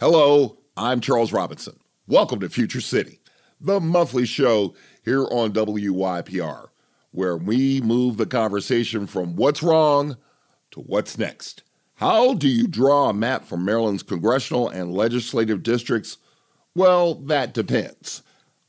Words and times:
Hello, 0.00 0.56
I'm 0.78 1.02
Charles 1.02 1.30
Robinson. 1.30 1.78
Welcome 2.06 2.40
to 2.40 2.48
Future 2.48 2.80
City, 2.80 3.20
the 3.60 3.80
monthly 3.80 4.24
show 4.24 4.74
here 5.04 5.26
on 5.26 5.52
WYPR, 5.52 6.68
where 7.10 7.36
we 7.36 7.82
move 7.82 8.16
the 8.16 8.24
conversation 8.24 9.06
from 9.06 9.36
what's 9.36 9.62
wrong 9.62 10.16
to 10.70 10.80
what's 10.80 11.18
next. 11.18 11.64
How 11.96 12.32
do 12.32 12.48
you 12.48 12.66
draw 12.66 13.10
a 13.10 13.12
map 13.12 13.44
for 13.44 13.58
Maryland's 13.58 14.02
congressional 14.02 14.70
and 14.70 14.94
legislative 14.94 15.62
districts? 15.62 16.16
Well, 16.74 17.16
that 17.16 17.52
depends. 17.52 18.22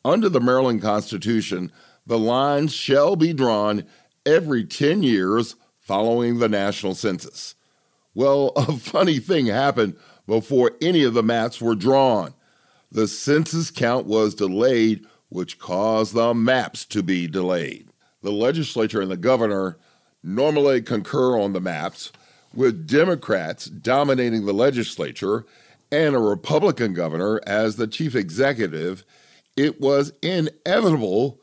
Under 0.04 0.28
the 0.28 0.42
Maryland 0.42 0.82
Constitution, 0.82 1.72
the 2.06 2.20
lines 2.20 2.74
shall 2.74 3.16
be 3.16 3.32
drawn 3.32 3.86
every 4.26 4.66
10 4.66 5.02
years 5.02 5.56
following 5.78 6.40
the 6.40 6.50
national 6.50 6.94
census. 6.94 7.56
Well, 8.14 8.50
a 8.58 8.74
funny 8.74 9.20
thing 9.20 9.46
happened 9.46 9.96
before 10.28 10.72
any 10.82 11.04
of 11.04 11.14
the 11.14 11.24
maps 11.24 11.62
were 11.62 11.76
drawn. 11.76 12.34
The 12.92 13.08
census 13.08 13.72
count 13.72 14.06
was 14.06 14.36
delayed, 14.36 15.06
which 15.30 15.60
caused 15.60 16.14
the 16.14 16.34
maps 16.34 16.86
to 16.86 17.02
be 17.02 17.28
delayed. 17.28 17.88
The 18.22 18.32
legislature 18.32 19.02
and 19.02 19.10
the 19.10 19.18
governor 19.18 19.78
normally 20.24 20.82
concur 20.82 21.40
on 21.40 21.54
the 21.54 21.62
maps, 21.62 22.12
with 22.54 22.86
Democrats 22.88 23.66
dominating 23.66 24.46
the 24.46 24.54
legislature 24.54 25.46
and 25.92 26.16
a 26.16 26.20
Republican 26.20 26.94
governor 26.94 27.40
as 27.48 27.76
the 27.76 27.88
chief 27.88 28.16
executive. 28.16 29.06
It 29.56 29.80
was 29.80 30.14
inevitable 30.22 31.40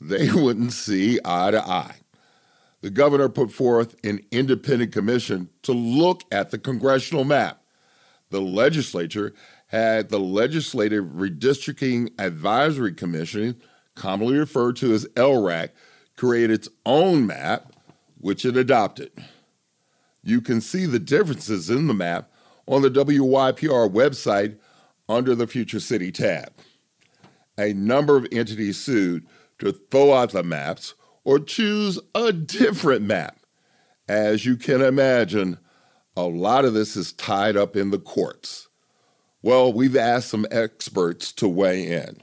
they 0.00 0.30
wouldn't 0.32 0.72
see 0.72 1.18
eye 1.24 1.50
to 1.52 1.66
eye. 1.66 1.96
The 2.82 2.90
governor 2.90 3.28
put 3.28 3.52
forth 3.52 3.94
an 4.04 4.20
independent 4.30 4.92
commission 4.92 5.48
to 5.62 5.72
look 5.72 6.22
at 6.32 6.50
the 6.50 6.58
congressional 6.58 7.24
map 7.24 7.61
the 8.32 8.40
legislature 8.40 9.32
had 9.68 10.08
the 10.08 10.18
Legislative 10.18 11.04
Redistricting 11.04 12.10
Advisory 12.18 12.92
Commission, 12.92 13.60
commonly 13.94 14.36
referred 14.36 14.76
to 14.76 14.92
as 14.92 15.06
LRAC, 15.14 15.70
create 16.16 16.50
its 16.50 16.68
own 16.84 17.26
map, 17.26 17.72
which 18.18 18.44
it 18.44 18.56
adopted. 18.56 19.10
You 20.22 20.40
can 20.40 20.60
see 20.60 20.86
the 20.86 20.98
differences 20.98 21.70
in 21.70 21.86
the 21.86 21.94
map 21.94 22.30
on 22.66 22.82
the 22.82 22.90
WYPR 22.90 23.90
website 23.90 24.58
under 25.08 25.34
the 25.34 25.46
Future 25.46 25.80
City 25.80 26.12
tab. 26.12 26.52
A 27.58 27.72
number 27.72 28.16
of 28.16 28.26
entities 28.32 28.78
sued 28.78 29.26
to 29.58 29.72
throw 29.72 30.12
out 30.12 30.32
the 30.32 30.42
maps 30.42 30.94
or 31.24 31.38
choose 31.38 31.98
a 32.14 32.32
different 32.32 33.02
map. 33.02 33.38
As 34.08 34.44
you 34.44 34.56
can 34.56 34.80
imagine, 34.80 35.58
a 36.16 36.22
lot 36.22 36.64
of 36.64 36.74
this 36.74 36.96
is 36.96 37.12
tied 37.12 37.56
up 37.56 37.76
in 37.76 37.90
the 37.90 37.98
courts. 37.98 38.68
Well, 39.42 39.72
we've 39.72 39.96
asked 39.96 40.28
some 40.28 40.46
experts 40.50 41.32
to 41.32 41.48
weigh 41.48 41.86
in. 41.86 42.22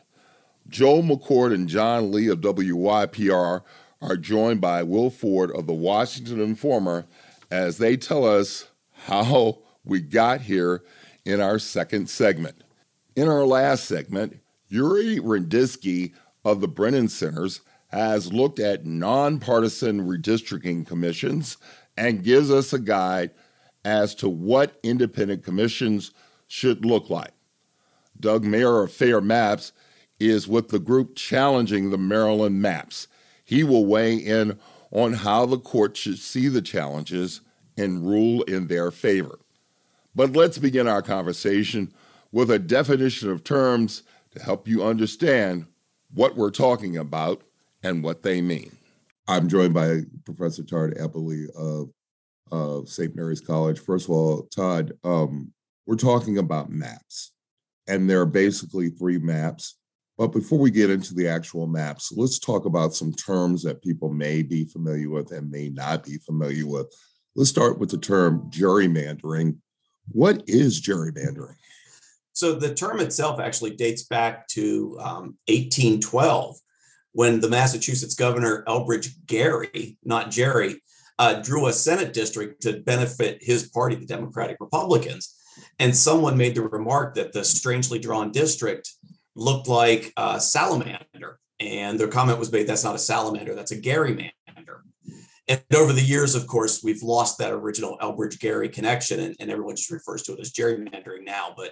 Joel 0.67 1.03
McCord 1.03 1.53
and 1.53 1.67
John 1.67 2.11
Lee 2.11 2.27
of 2.27 2.41
WYPR 2.41 3.63
are 4.01 4.17
joined 4.17 4.61
by 4.61 4.83
Will 4.83 5.09
Ford 5.09 5.51
of 5.51 5.67
the 5.67 5.73
Washington 5.73 6.39
Informer 6.39 7.05
as 7.51 7.77
they 7.77 7.97
tell 7.97 8.23
us 8.23 8.67
how 8.93 9.59
we 9.83 9.99
got 9.99 10.41
here 10.41 10.83
in 11.25 11.41
our 11.41 11.59
second 11.59 12.09
segment. 12.09 12.63
In 13.15 13.27
our 13.27 13.45
last 13.45 13.85
segment, 13.85 14.39
Yuri 14.69 15.19
Rudensky 15.19 16.13
of 16.45 16.61
the 16.61 16.67
Brennan 16.67 17.09
Centers 17.09 17.61
has 17.87 18.31
looked 18.31 18.59
at 18.59 18.85
nonpartisan 18.85 20.07
redistricting 20.07 20.85
commissions 20.85 21.57
and 21.97 22.23
gives 22.23 22.51
us 22.51 22.71
a 22.71 22.79
guide 22.79 23.31
as 23.85 24.13
to 24.15 24.29
what 24.29 24.79
independent 24.83 25.43
commissions 25.43 26.11
should 26.47 26.85
look 26.85 27.09
like. 27.09 27.31
Doug 28.19 28.43
Mayer 28.43 28.81
of 28.81 28.91
Fair 28.91 29.21
Maps 29.21 29.71
is 30.19 30.47
with 30.47 30.69
the 30.69 30.79
group 30.79 31.15
challenging 31.15 31.89
the 31.89 31.97
Maryland 31.97 32.61
maps. 32.61 33.07
He 33.45 33.63
will 33.63 33.85
weigh 33.85 34.15
in 34.15 34.59
on 34.91 35.13
how 35.13 35.45
the 35.45 35.59
court 35.59 35.95
should 35.95 36.19
see 36.19 36.47
the 36.47 36.61
challenges 36.61 37.41
and 37.77 38.05
rule 38.05 38.43
in 38.43 38.67
their 38.67 38.91
favor. 38.91 39.39
But 40.13 40.33
let's 40.33 40.57
begin 40.57 40.87
our 40.87 41.01
conversation 41.01 41.93
with 42.31 42.51
a 42.51 42.59
definition 42.59 43.29
of 43.29 43.43
terms 43.43 44.03
to 44.31 44.43
help 44.43 44.67
you 44.67 44.83
understand 44.83 45.65
what 46.13 46.35
we're 46.35 46.51
talking 46.51 46.97
about 46.97 47.43
and 47.83 48.03
what 48.03 48.23
they 48.23 48.41
mean. 48.41 48.75
I'm 49.27 49.47
joined 49.47 49.73
by 49.73 50.01
Professor 50.25 50.63
Todd 50.63 50.95
Eberly 50.99 51.49
of 51.55 51.91
of 52.51 52.89
St. 52.89 53.15
Mary's 53.15 53.41
College. 53.41 53.79
First 53.79 54.05
of 54.05 54.11
all, 54.11 54.43
Todd, 54.55 54.93
um, 55.03 55.53
we're 55.85 55.95
talking 55.95 56.37
about 56.37 56.69
maps, 56.69 57.33
and 57.87 58.09
there 58.09 58.21
are 58.21 58.25
basically 58.25 58.89
three 58.89 59.17
maps. 59.17 59.77
But 60.17 60.27
before 60.27 60.59
we 60.59 60.69
get 60.69 60.89
into 60.89 61.15
the 61.15 61.27
actual 61.27 61.65
maps, 61.65 62.11
let's 62.15 62.39
talk 62.39 62.65
about 62.65 62.93
some 62.93 63.13
terms 63.13 63.63
that 63.63 63.81
people 63.81 64.09
may 64.13 64.41
be 64.41 64.65
familiar 64.65 65.09
with 65.09 65.31
and 65.31 65.49
may 65.49 65.69
not 65.69 66.03
be 66.03 66.17
familiar 66.17 66.67
with. 66.67 66.93
Let's 67.35 67.49
start 67.49 67.79
with 67.79 67.89
the 67.89 67.97
term 67.97 68.49
gerrymandering. 68.51 69.57
What 70.11 70.43
is 70.45 70.81
gerrymandering? 70.81 71.55
So, 72.33 72.53
the 72.53 72.73
term 72.73 72.99
itself 72.99 73.39
actually 73.39 73.75
dates 73.75 74.03
back 74.03 74.47
to 74.49 74.97
um, 74.99 75.37
1812 75.47 76.57
when 77.13 77.39
the 77.39 77.49
Massachusetts 77.49 78.15
governor 78.15 78.63
Elbridge 78.67 79.09
Gerry, 79.25 79.97
not 80.03 80.31
Jerry, 80.31 80.81
uh, 81.19 81.41
drew 81.41 81.67
a 81.67 81.73
Senate 81.73 82.13
district 82.13 82.61
to 82.61 82.79
benefit 82.79 83.43
his 83.43 83.69
party, 83.69 83.95
the 83.95 84.05
Democratic 84.05 84.57
Republicans. 84.59 85.35
And 85.77 85.95
someone 85.95 86.37
made 86.37 86.55
the 86.55 86.61
remark 86.61 87.15
that 87.15 87.33
the 87.33 87.43
strangely 87.43 87.99
drawn 87.99 88.31
district 88.31 88.93
looked 89.35 89.67
like 89.67 90.13
a 90.15 90.39
salamander. 90.39 91.39
And 91.59 91.99
their 91.99 92.07
comment 92.07 92.39
was 92.39 92.51
made 92.51 92.67
that's 92.67 92.85
not 92.85 92.95
a 92.95 92.99
salamander, 92.99 93.53
that's 93.53 93.73
a 93.73 93.81
gerrymander. 93.81 94.31
And 95.49 95.61
over 95.75 95.91
the 95.91 96.01
years, 96.01 96.35
of 96.35 96.47
course, 96.47 96.83
we've 96.83 97.01
lost 97.01 97.39
that 97.39 97.51
original 97.51 97.97
Elbridge 98.01 98.39
Gerry 98.39 98.69
connection, 98.69 99.19
and, 99.19 99.35
and 99.39 99.51
everyone 99.51 99.75
just 99.75 99.91
refers 99.91 100.21
to 100.23 100.33
it 100.33 100.39
as 100.39 100.53
gerrymandering 100.53 101.25
now. 101.25 101.53
But 101.57 101.71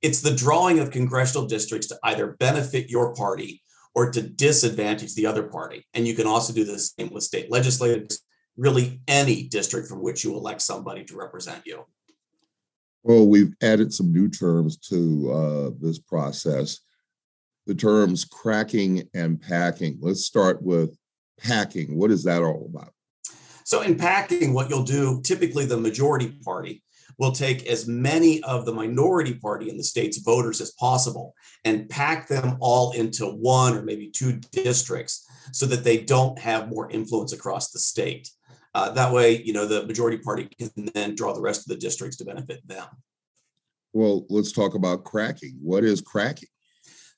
it's 0.00 0.22
the 0.22 0.34
drawing 0.34 0.78
of 0.78 0.92
congressional 0.92 1.46
districts 1.46 1.88
to 1.88 1.98
either 2.04 2.36
benefit 2.38 2.88
your 2.88 3.12
party 3.14 3.62
or 3.94 4.10
to 4.12 4.22
disadvantage 4.22 5.14
the 5.14 5.26
other 5.26 5.42
party. 5.42 5.84
And 5.92 6.06
you 6.06 6.14
can 6.14 6.28
also 6.28 6.52
do 6.52 6.64
the 6.64 6.78
same 6.78 7.10
with 7.12 7.24
state 7.24 7.50
legislatures 7.50 8.22
really 8.60 9.00
any 9.08 9.44
district 9.44 9.88
from 9.88 10.02
which 10.02 10.22
you 10.22 10.36
elect 10.36 10.60
somebody 10.60 11.02
to 11.02 11.16
represent 11.16 11.62
you. 11.64 11.86
Well, 13.02 13.26
we've 13.26 13.54
added 13.62 13.92
some 13.94 14.12
new 14.12 14.28
terms 14.28 14.76
to 14.88 15.32
uh, 15.32 15.70
this 15.80 15.98
process. 15.98 16.80
The 17.66 17.74
terms 17.74 18.26
cracking 18.26 19.08
and 19.14 19.40
packing. 19.40 19.98
Let's 20.02 20.26
start 20.26 20.62
with 20.62 20.94
packing. 21.38 21.96
What 21.96 22.10
is 22.10 22.24
that 22.24 22.42
all 22.42 22.68
about? 22.68 22.92
So, 23.64 23.80
in 23.80 23.96
packing, 23.96 24.52
what 24.52 24.68
you'll 24.68 24.82
do, 24.82 25.22
typically 25.22 25.64
the 25.64 25.78
majority 25.78 26.38
party 26.44 26.82
will 27.18 27.32
take 27.32 27.66
as 27.66 27.86
many 27.86 28.42
of 28.42 28.66
the 28.66 28.72
minority 28.72 29.34
party 29.34 29.70
in 29.70 29.76
the 29.76 29.84
state's 29.84 30.18
voters 30.18 30.60
as 30.60 30.72
possible 30.72 31.34
and 31.64 31.88
pack 31.88 32.28
them 32.28 32.56
all 32.60 32.92
into 32.92 33.26
one 33.26 33.74
or 33.76 33.82
maybe 33.82 34.10
two 34.10 34.40
districts 34.52 35.26
so 35.52 35.66
that 35.66 35.84
they 35.84 35.98
don't 35.98 36.38
have 36.38 36.68
more 36.68 36.90
influence 36.90 37.32
across 37.32 37.70
the 37.70 37.78
state. 37.78 38.28
Uh, 38.74 38.90
that 38.90 39.12
way, 39.12 39.42
you 39.42 39.52
know, 39.52 39.66
the 39.66 39.86
majority 39.86 40.18
party 40.18 40.48
can 40.58 40.70
then 40.94 41.14
draw 41.14 41.32
the 41.32 41.40
rest 41.40 41.60
of 41.62 41.66
the 41.66 41.76
districts 41.76 42.16
to 42.18 42.24
benefit 42.24 42.66
them. 42.66 42.86
Well, 43.92 44.26
let's 44.28 44.52
talk 44.52 44.74
about 44.74 45.04
cracking. 45.04 45.58
What 45.60 45.84
is 45.84 46.00
cracking? 46.00 46.48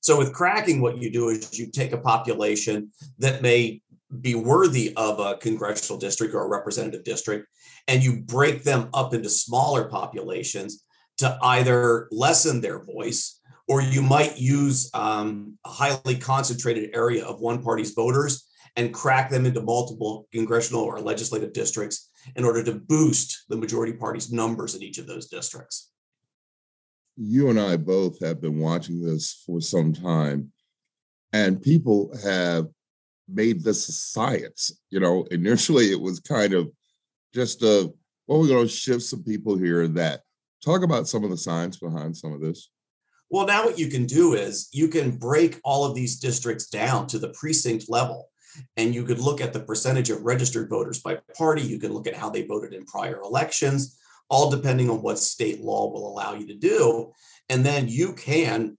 So, 0.00 0.18
with 0.18 0.32
cracking, 0.32 0.80
what 0.80 1.00
you 1.00 1.12
do 1.12 1.28
is 1.28 1.58
you 1.58 1.70
take 1.70 1.92
a 1.92 1.98
population 1.98 2.90
that 3.18 3.42
may 3.42 3.82
be 4.20 4.34
worthy 4.34 4.92
of 4.96 5.20
a 5.20 5.36
congressional 5.36 5.98
district 5.98 6.34
or 6.34 6.44
a 6.44 6.48
representative 6.48 7.04
district, 7.04 7.46
and 7.86 8.02
you 8.02 8.22
break 8.22 8.62
them 8.62 8.88
up 8.94 9.14
into 9.14 9.28
smaller 9.28 9.88
populations 9.88 10.84
to 11.18 11.38
either 11.42 12.08
lessen 12.10 12.60
their 12.60 12.82
voice 12.82 13.40
or 13.68 13.80
you 13.80 14.02
might 14.02 14.38
use 14.38 14.90
um, 14.94 15.56
a 15.64 15.68
highly 15.68 16.16
concentrated 16.16 16.90
area 16.94 17.24
of 17.24 17.40
one 17.40 17.62
party's 17.62 17.92
voters 17.92 18.48
and 18.76 18.94
crack 18.94 19.30
them 19.30 19.46
into 19.46 19.60
multiple 19.60 20.26
congressional 20.32 20.82
or 20.82 21.00
legislative 21.00 21.52
districts 21.52 22.10
in 22.36 22.44
order 22.44 22.62
to 22.62 22.72
boost 22.72 23.44
the 23.48 23.56
majority 23.56 23.92
party's 23.92 24.32
numbers 24.32 24.74
in 24.74 24.82
each 24.82 24.98
of 24.98 25.06
those 25.06 25.28
districts. 25.28 25.90
You 27.16 27.50
and 27.50 27.60
I 27.60 27.76
both 27.76 28.20
have 28.24 28.40
been 28.40 28.58
watching 28.58 29.02
this 29.04 29.42
for 29.46 29.60
some 29.60 29.92
time, 29.92 30.52
and 31.32 31.60
people 31.60 32.16
have 32.24 32.68
made 33.28 33.62
this 33.62 33.88
a 33.88 33.92
science. 33.92 34.72
You 34.90 35.00
know, 35.00 35.24
initially 35.30 35.90
it 35.90 36.00
was 36.00 36.20
kind 36.20 36.54
of 36.54 36.70
just 37.34 37.62
a, 37.62 37.92
well, 38.26 38.40
we're 38.40 38.48
going 38.48 38.66
to 38.66 38.72
shift 38.72 39.02
some 39.02 39.22
people 39.22 39.56
here 39.56 39.82
and 39.82 39.96
that. 39.96 40.22
Talk 40.64 40.82
about 40.82 41.08
some 41.08 41.24
of 41.24 41.30
the 41.30 41.36
science 41.36 41.76
behind 41.76 42.16
some 42.16 42.32
of 42.32 42.40
this. 42.40 42.70
Well, 43.30 43.46
now 43.46 43.64
what 43.64 43.78
you 43.78 43.88
can 43.88 44.06
do 44.06 44.34
is 44.34 44.68
you 44.72 44.88
can 44.88 45.16
break 45.16 45.58
all 45.64 45.84
of 45.84 45.94
these 45.94 46.20
districts 46.20 46.68
down 46.68 47.06
to 47.08 47.18
the 47.18 47.30
precinct 47.30 47.86
level 47.88 48.28
and 48.76 48.94
you 48.94 49.04
could 49.04 49.18
look 49.18 49.40
at 49.40 49.52
the 49.52 49.60
percentage 49.60 50.10
of 50.10 50.22
registered 50.22 50.68
voters 50.68 51.00
by 51.00 51.18
party. 51.36 51.62
You 51.62 51.78
could 51.78 51.90
look 51.90 52.06
at 52.06 52.16
how 52.16 52.30
they 52.30 52.46
voted 52.46 52.72
in 52.72 52.84
prior 52.84 53.20
elections, 53.20 53.98
all 54.28 54.50
depending 54.50 54.90
on 54.90 55.02
what 55.02 55.18
state 55.18 55.60
law 55.60 55.90
will 55.90 56.08
allow 56.08 56.34
you 56.34 56.46
to 56.46 56.54
do. 56.54 57.12
And 57.48 57.64
then 57.64 57.88
you 57.88 58.14
can, 58.14 58.76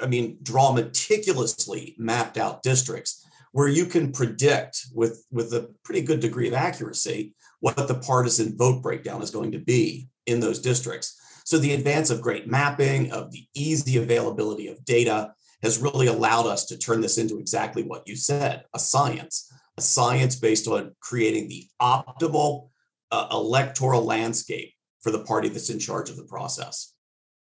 I 0.00 0.06
mean, 0.06 0.38
draw 0.42 0.72
meticulously 0.72 1.94
mapped 1.98 2.36
out 2.38 2.62
districts 2.62 3.26
where 3.52 3.68
you 3.68 3.86
can 3.86 4.12
predict 4.12 4.86
with, 4.94 5.24
with 5.30 5.52
a 5.52 5.70
pretty 5.84 6.02
good 6.02 6.20
degree 6.20 6.48
of 6.48 6.54
accuracy 6.54 7.34
what 7.60 7.76
the 7.76 7.94
partisan 7.94 8.56
vote 8.56 8.82
breakdown 8.82 9.22
is 9.22 9.30
going 9.30 9.52
to 9.52 9.58
be 9.58 10.08
in 10.26 10.40
those 10.40 10.58
districts. 10.58 11.18
So 11.44 11.58
the 11.58 11.74
advance 11.74 12.10
of 12.10 12.20
great 12.20 12.46
mapping, 12.46 13.12
of 13.12 13.30
the 13.30 13.46
easy 13.54 13.98
availability 13.98 14.68
of 14.68 14.84
data, 14.84 15.34
has 15.62 15.78
really 15.78 16.08
allowed 16.08 16.46
us 16.46 16.66
to 16.66 16.78
turn 16.78 17.00
this 17.00 17.18
into 17.18 17.38
exactly 17.38 17.82
what 17.82 18.06
you 18.06 18.16
said 18.16 18.64
a 18.74 18.78
science, 18.78 19.50
a 19.78 19.80
science 19.80 20.36
based 20.36 20.66
on 20.66 20.94
creating 21.00 21.48
the 21.48 21.66
optimal 21.80 22.70
uh, 23.10 23.28
electoral 23.30 24.04
landscape 24.04 24.72
for 25.00 25.10
the 25.10 25.24
party 25.24 25.48
that's 25.48 25.70
in 25.70 25.78
charge 25.78 26.10
of 26.10 26.16
the 26.16 26.24
process. 26.24 26.94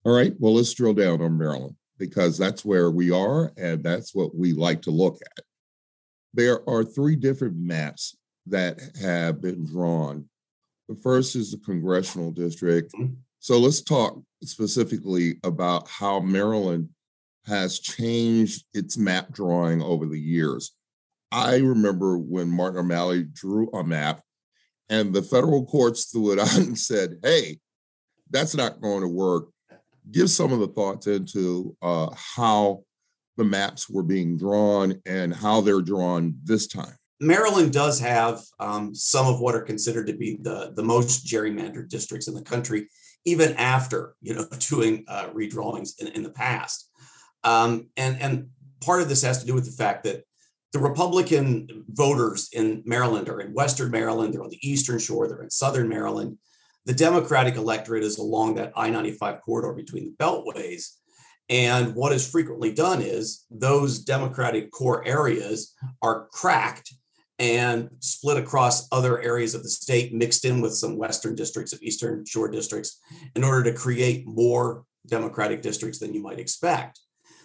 All 0.03 0.13
right. 0.15 0.33
Well, 0.39 0.55
let's 0.55 0.73
drill 0.73 0.93
down 0.93 1.21
on 1.21 1.37
Maryland 1.37 1.75
because 1.97 2.37
that's 2.37 2.65
where 2.65 2.89
we 2.89 3.11
are 3.11 3.51
and 3.57 3.83
that's 3.83 4.15
what 4.15 4.35
we 4.35 4.53
like 4.53 4.81
to 4.83 4.91
look 4.91 5.19
at. 5.37 5.43
There 6.33 6.67
are 6.67 6.83
three 6.83 7.15
different 7.15 7.57
maps 7.57 8.15
that 8.47 8.79
have 8.99 9.41
been 9.41 9.65
drawn. 9.65 10.27
The 10.89 10.95
first 10.95 11.35
is 11.35 11.51
the 11.51 11.59
congressional 11.59 12.31
district. 12.31 12.93
Mm-hmm. 12.93 13.13
So 13.39 13.59
let's 13.59 13.81
talk 13.81 14.19
specifically 14.43 15.37
about 15.43 15.87
how 15.87 16.19
Maryland 16.19 16.89
has 17.45 17.79
changed 17.79 18.65
its 18.73 18.97
map 18.97 19.31
drawing 19.31 19.81
over 19.81 20.05
the 20.05 20.19
years. 20.19 20.71
I 21.31 21.57
remember 21.57 22.17
when 22.17 22.49
Martin 22.49 22.79
O'Malley 22.79 23.23
drew 23.23 23.69
a 23.71 23.83
map 23.83 24.21
and 24.89 25.13
the 25.13 25.21
federal 25.21 25.65
courts 25.65 26.05
threw 26.05 26.33
it 26.33 26.39
out 26.39 26.57
and 26.57 26.77
said, 26.77 27.17
hey, 27.23 27.59
that's 28.29 28.55
not 28.55 28.81
going 28.81 29.01
to 29.01 29.07
work. 29.07 29.49
Give 30.09 30.29
some 30.29 30.51
of 30.51 30.59
the 30.59 30.67
thoughts 30.67 31.07
into 31.07 31.75
uh, 31.81 32.09
how 32.15 32.83
the 33.37 33.43
maps 33.43 33.89
were 33.89 34.03
being 34.03 34.37
drawn 34.37 35.01
and 35.05 35.33
how 35.33 35.61
they're 35.61 35.81
drawn 35.81 36.35
this 36.43 36.67
time. 36.67 36.95
Maryland 37.21 37.71
does 37.71 37.99
have 37.99 38.41
um, 38.59 38.95
some 38.95 39.27
of 39.27 39.39
what 39.39 39.55
are 39.55 39.61
considered 39.61 40.07
to 40.07 40.13
be 40.13 40.39
the, 40.41 40.73
the 40.75 40.83
most 40.83 41.25
gerrymandered 41.25 41.87
districts 41.87 42.27
in 42.27 42.33
the 42.33 42.41
country, 42.41 42.87
even 43.25 43.53
after 43.53 44.15
you 44.21 44.33
know 44.33 44.45
doing 44.69 45.05
uh, 45.07 45.29
redrawings 45.29 45.99
in, 45.99 46.07
in 46.07 46.23
the 46.23 46.31
past. 46.31 46.89
Um, 47.43 47.89
and, 47.97 48.21
and 48.21 48.49
part 48.81 49.01
of 49.01 49.09
this 49.09 49.23
has 49.23 49.39
to 49.39 49.45
do 49.45 49.53
with 49.53 49.65
the 49.65 49.71
fact 49.71 50.03
that 50.03 50.23
the 50.73 50.79
Republican 50.79 51.85
voters 51.89 52.49
in 52.53 52.81
Maryland 52.85 53.27
are 53.29 53.41
in 53.41 53.53
Western 53.53 53.91
Maryland, 53.91 54.33
they're 54.33 54.43
on 54.43 54.49
the 54.49 54.67
Eastern 54.69 54.99
Shore, 54.99 55.27
they're 55.27 55.43
in 55.43 55.49
Southern 55.49 55.89
Maryland. 55.89 56.37
The 56.85 56.93
Democratic 56.93 57.55
electorate 57.55 58.03
is 58.03 58.17
along 58.17 58.55
that 58.55 58.71
I 58.75 58.89
95 58.89 59.41
corridor 59.41 59.73
between 59.73 60.05
the 60.05 60.23
beltways. 60.23 60.97
And 61.49 61.93
what 61.95 62.13
is 62.13 62.29
frequently 62.29 62.73
done 62.73 63.01
is 63.01 63.45
those 63.51 63.99
Democratic 63.99 64.71
core 64.71 65.05
areas 65.05 65.75
are 66.01 66.27
cracked 66.31 66.93
and 67.37 67.89
split 67.99 68.37
across 68.37 68.87
other 68.91 69.21
areas 69.21 69.53
of 69.53 69.63
the 69.63 69.69
state, 69.69 70.13
mixed 70.13 70.45
in 70.45 70.61
with 70.61 70.73
some 70.73 70.97
Western 70.97 71.35
districts 71.35 71.73
of 71.73 71.81
Eastern 71.81 72.23
Shore 72.23 72.47
districts 72.47 72.99
in 73.35 73.43
order 73.43 73.63
to 73.63 73.77
create 73.77 74.25
more 74.25 74.85
Democratic 75.07 75.61
districts 75.61 75.99
than 75.99 76.13
you 76.13 76.21
might 76.21 76.39
expect. 76.39 76.99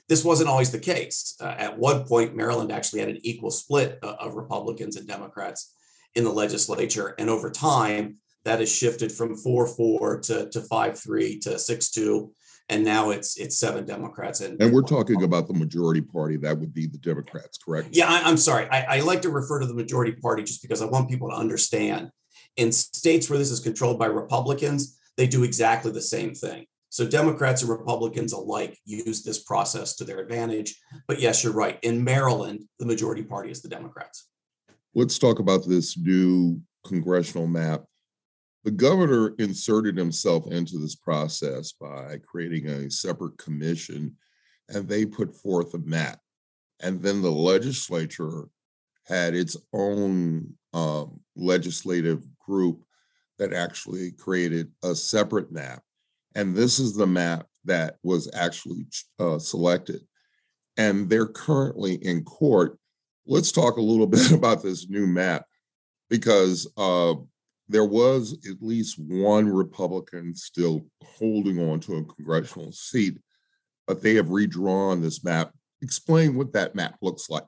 This 0.08 0.24
wasn't 0.24 0.48
always 0.48 0.70
the 0.70 0.78
case. 0.78 1.36
Uh, 1.40 1.54
at 1.58 1.78
one 1.78 2.04
point, 2.04 2.36
Maryland 2.36 2.70
actually 2.70 3.00
had 3.00 3.08
an 3.08 3.18
equal 3.22 3.50
split 3.50 3.98
uh, 4.02 4.14
of 4.20 4.34
Republicans 4.34 4.96
and 4.96 5.06
Democrats 5.06 5.72
in 6.14 6.24
the 6.24 6.30
legislature. 6.30 7.14
And 7.18 7.28
over 7.28 7.50
time, 7.50 8.16
that 8.44 8.60
has 8.60 8.74
shifted 8.74 9.10
from 9.12 9.36
4 9.36 9.66
4 9.66 10.20
to, 10.20 10.48
to 10.50 10.60
5 10.60 10.98
3 10.98 11.38
to 11.40 11.58
6 11.58 11.90
2. 11.90 12.32
And 12.68 12.84
now 12.84 13.10
it's 13.10 13.36
it's 13.36 13.56
seven 13.56 13.84
Democrats. 13.84 14.40
And, 14.40 14.60
and 14.60 14.72
we're 14.72 14.82
talking 14.82 15.22
about 15.22 15.46
the 15.46 15.54
majority 15.54 16.00
party. 16.00 16.36
That 16.36 16.58
would 16.58 16.74
be 16.74 16.86
the 16.86 16.98
Democrats, 16.98 17.58
correct? 17.58 17.90
Yeah, 17.92 18.06
I, 18.08 18.28
am 18.28 18.36
sorry. 18.36 18.68
I, 18.70 18.96
I 18.96 19.00
like 19.00 19.22
to 19.22 19.30
refer 19.30 19.60
to 19.60 19.66
the 19.66 19.74
majority 19.74 20.12
party 20.12 20.42
just 20.42 20.62
because 20.62 20.82
I 20.82 20.86
want 20.86 21.08
people 21.08 21.30
to 21.30 21.36
understand. 21.36 22.10
In 22.56 22.72
states 22.72 23.30
where 23.30 23.38
this 23.38 23.52
is 23.52 23.60
controlled 23.60 24.00
by 24.00 24.06
Republicans, 24.06 24.98
they 25.16 25.28
do 25.28 25.44
exactly 25.44 25.92
the 25.92 26.02
same 26.02 26.34
thing. 26.34 26.66
So 26.88 27.06
Democrats 27.06 27.62
and 27.62 27.70
Republicans 27.70 28.32
alike 28.32 28.78
use 28.84 29.22
this 29.22 29.42
process 29.42 29.96
to 29.96 30.04
their 30.04 30.20
advantage. 30.20 30.76
But 31.08 31.20
yes, 31.20 31.42
you're 31.42 31.52
right. 31.52 31.78
In 31.82 32.02
Maryland, 32.02 32.64
the 32.78 32.86
majority 32.86 33.22
party 33.22 33.50
is 33.50 33.60
the 33.60 33.68
Democrats. 33.68 34.28
Let's 34.94 35.18
talk 35.18 35.38
about 35.38 35.66
this 35.66 35.98
new 35.98 36.60
congressional 36.86 37.46
map. 37.46 37.84
The 38.64 38.70
governor 38.70 39.34
inserted 39.38 39.96
himself 39.96 40.46
into 40.50 40.78
this 40.78 40.96
process 40.96 41.72
by 41.72 42.18
creating 42.26 42.68
a 42.68 42.90
separate 42.90 43.36
commission, 43.38 44.16
and 44.68 44.88
they 44.88 45.04
put 45.04 45.34
forth 45.34 45.74
a 45.74 45.78
map. 45.78 46.18
And 46.80 47.02
then 47.02 47.22
the 47.22 47.30
legislature 47.30 48.48
had 49.06 49.34
its 49.34 49.56
own 49.72 50.54
um, 50.72 51.20
legislative 51.36 52.24
group 52.38 52.82
that 53.38 53.52
actually 53.52 54.12
created 54.12 54.72
a 54.82 54.94
separate 54.94 55.52
map 55.52 55.82
and 56.36 56.54
this 56.54 56.78
is 56.78 56.94
the 56.94 57.06
map 57.06 57.46
that 57.64 57.96
was 58.04 58.30
actually 58.34 58.86
uh, 59.18 59.38
selected. 59.38 60.02
And 60.76 61.08
they're 61.08 61.26
currently 61.26 61.94
in 61.94 62.24
court. 62.24 62.78
Let's 63.26 63.50
talk 63.50 63.78
a 63.78 63.82
little 63.82 64.06
bit 64.16 64.30
about 64.30 64.62
this 64.62 64.88
new 64.88 65.06
map 65.06 65.46
because 66.10 66.70
uh, 66.76 67.14
there 67.68 67.86
was 67.86 68.34
at 68.48 68.62
least 68.62 68.98
one 68.98 69.48
Republican 69.48 70.34
still 70.36 70.82
holding 71.02 71.58
on 71.58 71.80
to 71.80 71.96
a 71.96 72.04
congressional 72.04 72.70
seat, 72.70 73.18
but 73.86 74.02
they 74.02 74.14
have 74.14 74.30
redrawn 74.30 75.00
this 75.00 75.24
map. 75.24 75.52
Explain 75.80 76.36
what 76.36 76.52
that 76.52 76.74
map 76.74 76.96
looks 77.00 77.30
like. 77.30 77.46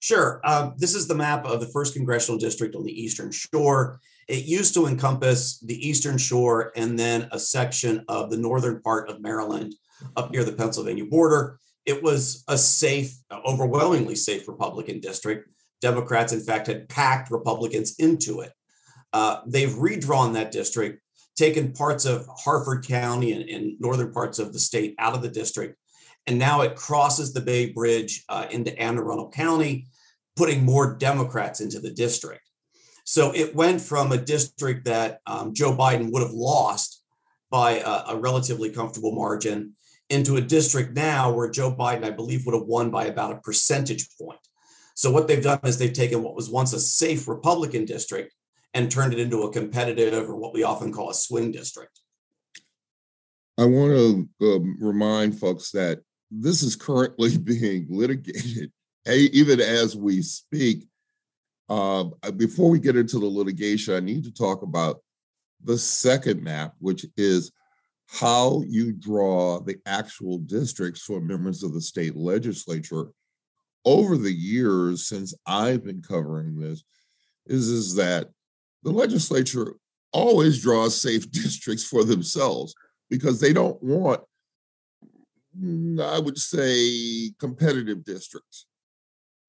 Sure. 0.00 0.40
Uh, 0.44 0.70
this 0.76 0.94
is 0.94 1.08
the 1.08 1.14
map 1.14 1.44
of 1.44 1.60
the 1.60 1.66
first 1.66 1.94
congressional 1.94 2.38
district 2.38 2.76
on 2.76 2.84
the 2.84 3.02
Eastern 3.02 3.32
Shore. 3.32 4.00
It 4.28 4.44
used 4.44 4.74
to 4.74 4.86
encompass 4.86 5.58
the 5.60 5.74
Eastern 5.86 6.18
Shore 6.18 6.72
and 6.76 6.98
then 6.98 7.28
a 7.32 7.38
section 7.38 8.04
of 8.08 8.30
the 8.30 8.36
northern 8.36 8.80
part 8.82 9.10
of 9.10 9.20
Maryland 9.20 9.74
up 10.16 10.30
near 10.30 10.44
the 10.44 10.52
Pennsylvania 10.52 11.04
border. 11.04 11.58
It 11.86 12.02
was 12.02 12.44
a 12.48 12.58
safe, 12.58 13.16
overwhelmingly 13.32 14.14
safe 14.14 14.46
Republican 14.46 15.00
district. 15.00 15.48
Democrats, 15.80 16.32
in 16.32 16.40
fact, 16.40 16.66
had 16.66 16.88
packed 16.88 17.30
Republicans 17.30 17.94
into 17.98 18.40
it. 18.40 18.52
Uh, 19.12 19.40
they've 19.46 19.74
redrawn 19.76 20.34
that 20.34 20.52
district, 20.52 21.00
taken 21.36 21.72
parts 21.72 22.04
of 22.04 22.28
Harford 22.28 22.86
County 22.86 23.32
and, 23.32 23.48
and, 23.48 23.80
northern 23.80 24.12
parts 24.12 24.38
of 24.38 24.52
the 24.52 24.58
state 24.58 24.94
out 24.98 25.14
of 25.14 25.22
the 25.22 25.30
district, 25.30 25.78
and 26.28 26.38
now 26.38 26.60
it 26.60 26.76
crosses 26.76 27.32
the 27.32 27.40
Bay 27.40 27.70
Bridge 27.70 28.22
uh, 28.28 28.46
into 28.50 28.78
Anne 28.78 28.98
Arundel 28.98 29.30
County, 29.30 29.86
putting 30.36 30.62
more 30.62 30.94
Democrats 30.94 31.60
into 31.60 31.80
the 31.80 31.90
district. 31.90 32.42
So 33.04 33.32
it 33.34 33.54
went 33.54 33.80
from 33.80 34.12
a 34.12 34.18
district 34.18 34.84
that 34.84 35.20
um, 35.26 35.54
Joe 35.54 35.74
Biden 35.74 36.12
would 36.12 36.20
have 36.20 36.32
lost 36.32 37.02
by 37.50 37.78
a, 37.78 38.10
a, 38.10 38.16
relatively 38.16 38.68
comfortable 38.68 39.12
margin 39.12 39.72
into 40.10 40.36
a 40.36 40.42
district 40.42 40.94
now 40.94 41.32
where 41.32 41.48
Joe 41.48 41.74
Biden, 41.74 42.04
I 42.04 42.10
believe, 42.10 42.44
would 42.44 42.54
have 42.54 42.66
won 42.66 42.90
by 42.90 43.06
about 43.06 43.32
a 43.32 43.40
percentage 43.40 44.06
point. 44.20 44.38
So 44.94 45.10
what 45.10 45.28
they've 45.28 45.42
done 45.42 45.60
is 45.64 45.78
they've 45.78 45.90
taken 45.90 46.22
what 46.22 46.36
was 46.36 46.50
once 46.50 46.74
a 46.74 46.80
safe 46.80 47.26
Republican 47.26 47.86
district 47.86 48.34
and 48.74 48.90
turned 48.90 49.14
it 49.14 49.18
into 49.18 49.44
a 49.44 49.52
competitive 49.52 50.28
or 50.28 50.36
what 50.36 50.52
we 50.52 50.62
often 50.62 50.92
call 50.92 51.08
a 51.08 51.14
swing 51.14 51.52
district. 51.52 52.00
I 53.56 53.64
want 53.64 54.28
to 54.40 54.56
um, 54.56 54.76
remind 54.78 55.40
folks 55.40 55.70
that 55.70 56.02
this 56.30 56.62
is 56.62 56.76
currently 56.76 57.36
being 57.38 57.86
litigated, 57.88 58.72
even 59.06 59.60
as 59.60 59.96
we 59.96 60.22
speak. 60.22 60.86
Uh, 61.68 62.04
before 62.36 62.70
we 62.70 62.78
get 62.78 62.96
into 62.96 63.18
the 63.18 63.26
litigation, 63.26 63.94
I 63.94 64.00
need 64.00 64.24
to 64.24 64.32
talk 64.32 64.62
about 64.62 65.02
the 65.62 65.76
second 65.76 66.42
map, 66.42 66.74
which 66.78 67.04
is 67.16 67.52
how 68.08 68.62
you 68.66 68.92
draw 68.92 69.60
the 69.60 69.76
actual 69.84 70.38
districts 70.38 71.02
for 71.02 71.20
members 71.20 71.62
of 71.62 71.74
the 71.74 71.80
state 71.80 72.16
legislature. 72.16 73.08
Over 73.84 74.16
the 74.16 74.32
years 74.32 75.06
since 75.06 75.34
I've 75.46 75.84
been 75.84 76.02
covering 76.02 76.58
this, 76.58 76.82
is, 77.46 77.68
is 77.68 77.94
that 77.96 78.28
the 78.82 78.90
legislature 78.90 79.74
always 80.12 80.62
draws 80.62 81.00
safe 81.00 81.30
districts 81.30 81.84
for 81.84 82.04
themselves 82.04 82.74
because 83.10 83.40
they 83.40 83.52
don't 83.52 83.82
want, 83.82 84.20
Mm, 85.56 86.00
I 86.02 86.18
would 86.18 86.38
say, 86.38 87.30
competitive 87.38 88.04
districts. 88.04 88.66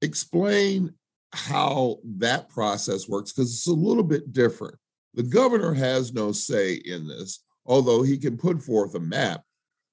Explain 0.02 0.94
how 1.32 1.98
that 2.18 2.50
process 2.50 3.08
works 3.08 3.32
because 3.32 3.54
it's 3.54 3.68
a 3.68 3.74
little 3.74 4.04
bit 4.04 4.32
different. 4.32 4.76
The 5.14 5.24
governor 5.24 5.74
has 5.74 6.14
no 6.14 6.32
say 6.32 6.76
in 6.76 7.08
this, 7.08 7.44
although 7.66 8.02
he 8.02 8.18
can 8.18 8.38
put 8.38 8.62
forth 8.62 8.96
a 8.96 9.00
map, 9.00 9.44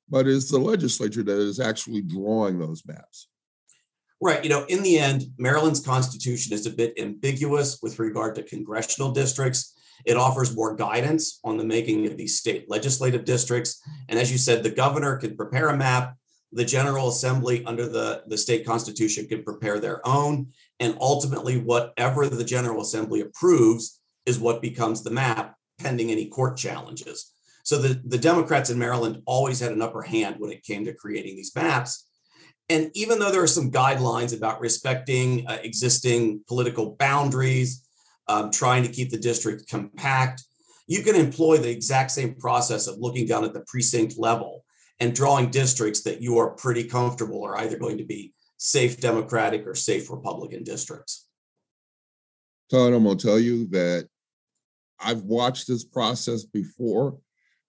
but 0.09 0.27
it's 0.27 0.51
the 0.51 0.59
legislature 0.59 1.23
that 1.23 1.39
is 1.39 1.61
actually 1.61 2.03
drawing 2.03 2.59
those 2.59 2.83
maps. 2.87 3.29
Right. 4.21 4.43
You 4.43 4.51
know, 4.51 4.65
in 4.69 4.83
the 4.83 4.99
end, 4.99 5.25
Maryland's 5.39 5.81
constitution 5.81 6.55
is 6.55 6.65
a 6.65 6.71
bit 6.71 6.99
ambiguous 6.99 7.81
with 7.83 7.99
regard 7.99 8.35
to 8.37 8.43
congressional 8.43 9.11
districts. 9.11 9.76
It 10.05 10.17
offers 10.17 10.55
more 10.55 10.77
guidance 10.77 11.41
on 11.45 11.57
the 11.57 11.65
making 11.65 12.07
of 12.07 12.17
these 12.17 12.39
state 12.39 12.69
legislative 12.69 13.25
districts. 13.25 13.83
And 14.09 14.19
as 14.19 14.31
you 14.31 14.39
said, 14.39 14.63
the 14.63 14.71
governor 14.71 15.17
can 15.17 15.37
prepare 15.37 15.69
a 15.69 15.77
map. 15.77 16.17
The 16.53 16.65
General 16.65 17.09
Assembly, 17.09 17.65
under 17.65 17.89
the, 17.89 18.23
the 18.29 18.39
state 18.39 18.65
constitution, 18.65 19.27
can 19.27 19.43
prepare 19.43 19.81
their 19.81 20.07
own. 20.07 20.49
And 20.79 20.97
ultimately, 21.01 21.59
whatever 21.59 22.29
the 22.29 22.45
General 22.45 22.83
Assembly 22.83 23.21
approves 23.21 24.01
is 24.27 24.39
what 24.39 24.63
becomes 24.63 25.03
the 25.03 25.11
map, 25.11 25.55
pending 25.79 26.11
any 26.11 26.27
court 26.27 26.57
challenges. 26.57 27.33
So 27.65 27.79
the, 27.79 28.01
the 28.05 28.19
Democrats 28.19 28.71
in 28.71 28.79
Maryland 28.79 29.23
always 29.27 29.59
had 29.59 29.73
an 29.73 29.83
upper 29.83 30.03
hand 30.03 30.37
when 30.39 30.53
it 30.53 30.63
came 30.63 30.85
to 30.85 30.95
creating 30.95 31.35
these 31.35 31.55
maps. 31.55 32.09
And 32.69 32.91
even 32.95 33.19
though 33.19 33.31
there 33.31 33.43
are 33.43 33.49
some 33.49 33.71
guidelines 33.71 34.37
about 34.37 34.61
respecting 34.61 35.47
uh, 35.49 35.59
existing 35.63 36.43
political 36.49 36.97
boundaries, 36.97 37.86
um, 38.29 38.51
trying 38.51 38.83
to 38.83 38.89
keep 38.89 39.11
the 39.11 39.19
district 39.19 39.69
compact, 39.69 40.43
you 40.87 41.03
can 41.03 41.15
employ 41.15 41.59
the 41.59 41.71
exact 41.71 42.11
same 42.11 42.35
process 42.35 42.87
of 42.87 42.99
looking 42.99 43.27
down 43.27 43.45
at 43.45 43.53
the 43.53 43.65
precinct 43.67 44.19
level 44.19 44.65
and 45.01 45.15
drawing 45.15 45.51
districts 45.51 46.03
that 46.03 46.23
you 46.23 46.39
are 46.39 46.51
pretty 46.51 46.85
comfortable 46.85 47.45
are 47.45 47.59
either 47.59 47.79
going 47.79 47.99
to 47.99 48.05
be 48.05 48.33
safe 48.57 49.01
Democratic 49.01 49.67
or 49.67 49.75
safe 49.75 50.11
Republican 50.11 50.65
districts. 50.65 51.29
Todd, 52.71 52.93
I'm 52.93 53.05
going 53.05 53.19
to 53.19 53.27
tell 53.27 53.39
you 53.39 53.67
that 53.69 54.09
I've 54.99 55.23
watched 55.23 55.69
this 55.69 55.85
process 55.85 56.45
before 56.45 57.19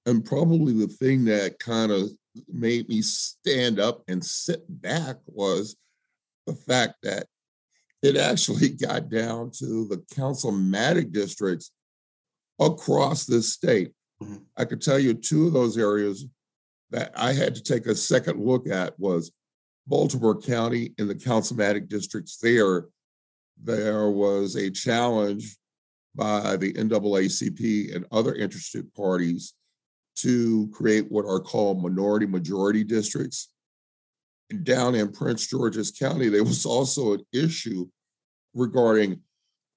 and 0.05 0.23
probably 0.23 0.73
the 0.73 0.87
thing 0.87 1.25
that 1.25 1.59
kind 1.59 1.91
of 1.91 2.09
made 2.47 2.87
me 2.87 3.01
stand 3.01 3.79
up 3.79 4.03
and 4.07 4.23
sit 4.23 4.63
back 4.69 5.17
was 5.25 5.75
the 6.45 6.55
fact 6.55 6.95
that 7.03 7.27
it 8.01 8.17
actually 8.17 8.69
got 8.87 9.09
down 9.09 9.51
to 9.59 9.87
the 9.87 10.03
councilmatic 10.13 11.11
districts 11.11 11.71
across 12.59 13.25
the 13.25 13.41
state. 13.41 13.91
Mm-hmm. 14.21 14.37
I 14.57 14.65
could 14.65 14.81
tell 14.81 14.99
you 14.99 15.13
two 15.13 15.47
of 15.47 15.53
those 15.53 15.77
areas 15.77 16.25
that 16.89 17.11
I 17.15 17.33
had 17.33 17.55
to 17.55 17.63
take 17.63 17.85
a 17.85 17.95
second 17.95 18.43
look 18.43 18.67
at 18.67 18.99
was 18.99 19.31
Baltimore 19.85 20.39
County 20.39 20.93
in 20.97 21.07
the 21.07 21.15
councilmatic 21.15 21.87
districts 21.87 22.37
there. 22.37 22.85
There 23.61 24.09
was 24.09 24.55
a 24.55 24.69
challenge 24.69 25.57
by 26.15 26.57
the 26.57 26.73
NAACP 26.73 27.95
and 27.95 28.05
other 28.11 28.33
interested 28.33 28.91
parties 28.93 29.53
to 30.17 30.67
create 30.73 31.11
what 31.11 31.25
are 31.25 31.39
called 31.39 31.81
minority 31.81 32.25
majority 32.25 32.83
districts. 32.83 33.49
Down 34.63 34.95
in 34.95 35.11
Prince 35.11 35.47
George's 35.47 35.91
County, 35.91 36.29
there 36.29 36.43
was 36.43 36.65
also 36.65 37.13
an 37.13 37.25
issue 37.33 37.87
regarding 38.53 39.21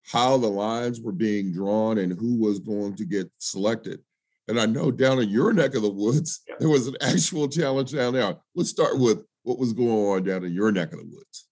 how 0.07 0.37
the 0.37 0.49
lines 0.49 1.01
were 1.01 1.13
being 1.13 1.53
drawn 1.53 1.99
and 1.99 2.13
who 2.13 2.39
was 2.39 2.59
going 2.59 2.95
to 2.97 3.05
get 3.05 3.31
selected. 3.39 4.01
And 4.49 4.61
I 4.61 4.67
know 4.67 4.91
down 4.91 5.21
in 5.21 5.29
your 5.29 5.53
neck 5.53 5.75
of 5.75 5.83
the 5.83 5.91
woods, 5.91 6.41
there 6.59 6.69
was 6.69 6.87
an 6.87 6.97
actual 7.01 7.49
challenge 7.49 7.93
down 7.93 8.15
there. 8.15 8.37
Let's 8.55 8.71
start 8.71 8.99
with 8.99 9.19
what 9.43 9.59
was 9.59 9.73
going 9.73 9.91
on 9.91 10.25
down 10.25 10.45
in 10.45 10.53
your 10.53 10.73
neck 10.73 10.93
of 10.93 10.99
the 10.99 11.05
woods. 11.05 11.49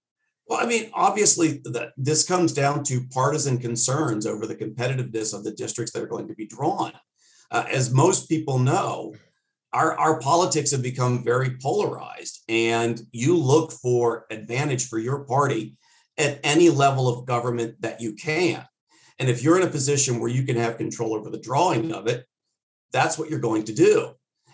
Well, 0.46 0.60
I 0.60 0.66
mean, 0.66 0.90
obviously, 0.94 1.60
the, 1.64 1.92
this 1.96 2.26
comes 2.26 2.52
down 2.52 2.82
to 2.84 3.06
partisan 3.12 3.58
concerns 3.58 4.26
over 4.26 4.46
the 4.46 4.56
competitiveness 4.56 5.34
of 5.34 5.44
the 5.44 5.52
districts 5.52 5.92
that 5.92 6.02
are 6.02 6.06
going 6.06 6.28
to 6.28 6.34
be 6.34 6.46
drawn 6.46 6.92
uh, 7.50 7.64
as 7.70 7.92
most 7.92 8.28
people 8.28 8.58
know, 8.58 9.14
our, 9.72 9.98
our 9.98 10.20
politics 10.20 10.70
have 10.70 10.82
become 10.82 11.22
very 11.22 11.56
polarized, 11.60 12.42
and 12.48 13.00
you 13.12 13.36
look 13.36 13.72
for 13.72 14.26
advantage 14.30 14.88
for 14.88 14.98
your 14.98 15.24
party 15.24 15.76
at 16.16 16.40
any 16.42 16.70
level 16.70 17.08
of 17.08 17.26
government 17.26 17.80
that 17.80 18.00
you 18.00 18.14
can. 18.14 18.66
And 19.18 19.28
if 19.28 19.42
you're 19.42 19.60
in 19.60 19.66
a 19.66 19.70
position 19.70 20.20
where 20.20 20.30
you 20.30 20.44
can 20.44 20.56
have 20.56 20.78
control 20.78 21.14
over 21.14 21.30
the 21.30 21.40
drawing 21.40 21.92
of 21.92 22.06
it, 22.06 22.24
that's 22.92 23.18
what 23.18 23.28
you're 23.28 23.40
going 23.40 23.64
to 23.64 23.74
do. 23.74 24.12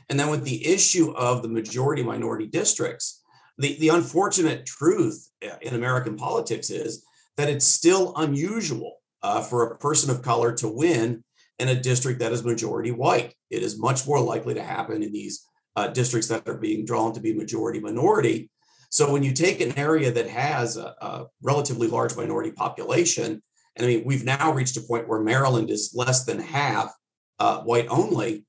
And 0.09 0.19
then 0.19 0.31
with 0.31 0.45
the 0.45 0.67
issue 0.67 1.13
of 1.13 1.43
the 1.43 1.49
majority 1.49 2.03
minority 2.03 2.47
districts, 2.47 3.23
the, 3.59 3.77
the 3.79 3.91
unfortunate 3.91 4.67
truth 4.67 5.31
uh, 5.45 5.57
in 5.63 5.75
American 5.75 6.17
politics 6.17 6.71
is 6.71 7.05
that 7.37 7.49
it's 7.49 7.65
still 7.65 8.13
unusual 8.17 8.97
uh, 9.23 9.41
for 9.41 9.65
a 9.65 9.79
person 9.79 10.11
of 10.11 10.23
color 10.23 10.53
to 10.53 10.69
win 10.69 11.25
in 11.59 11.69
a 11.69 11.81
district 11.81 12.21
that 12.21 12.33
is 12.33 12.45
majority 12.45 12.91
white. 12.91 13.35
It 13.51 13.63
is 13.63 13.79
much 13.79 14.07
more 14.07 14.21
likely 14.21 14.55
to 14.55 14.63
happen 14.63 15.03
in 15.03 15.13
these 15.13 15.47
uh, 15.77 15.89
districts 15.89 16.29
that 16.29 16.49
are 16.49 16.59
being 16.59 16.85
drawn 16.85 17.13
to 17.15 17.21
be 17.21 17.33
majority 17.33 17.81
minority. 17.81 18.51
So 18.91 19.13
when 19.13 19.23
you 19.23 19.33
take 19.33 19.61
an 19.61 19.77
area 19.77 20.13
that 20.13 20.29
has 20.29 20.77
a, 20.77 20.95
a 21.01 21.27
relatively 21.43 21.89
large 21.89 22.17
minority 22.17 22.53
population, 22.53 23.43
and 23.77 23.87
I 23.87 23.89
mean, 23.89 24.05
we've 24.05 24.25
now 24.25 24.53
reached 24.53 24.77
a 24.77 24.83
point 24.83 25.09
where 25.09 25.21
Maryland 25.21 25.71
is 25.71 25.93
less 25.95 26.25
than 26.25 26.39
half 26.39 26.95
uh, 27.39 27.61
white 27.63 27.89
only. 27.89 28.45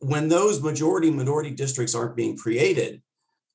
When 0.00 0.28
those 0.28 0.62
majority 0.62 1.10
minority 1.10 1.50
districts 1.50 1.94
aren't 1.94 2.16
being 2.16 2.36
created, 2.36 3.02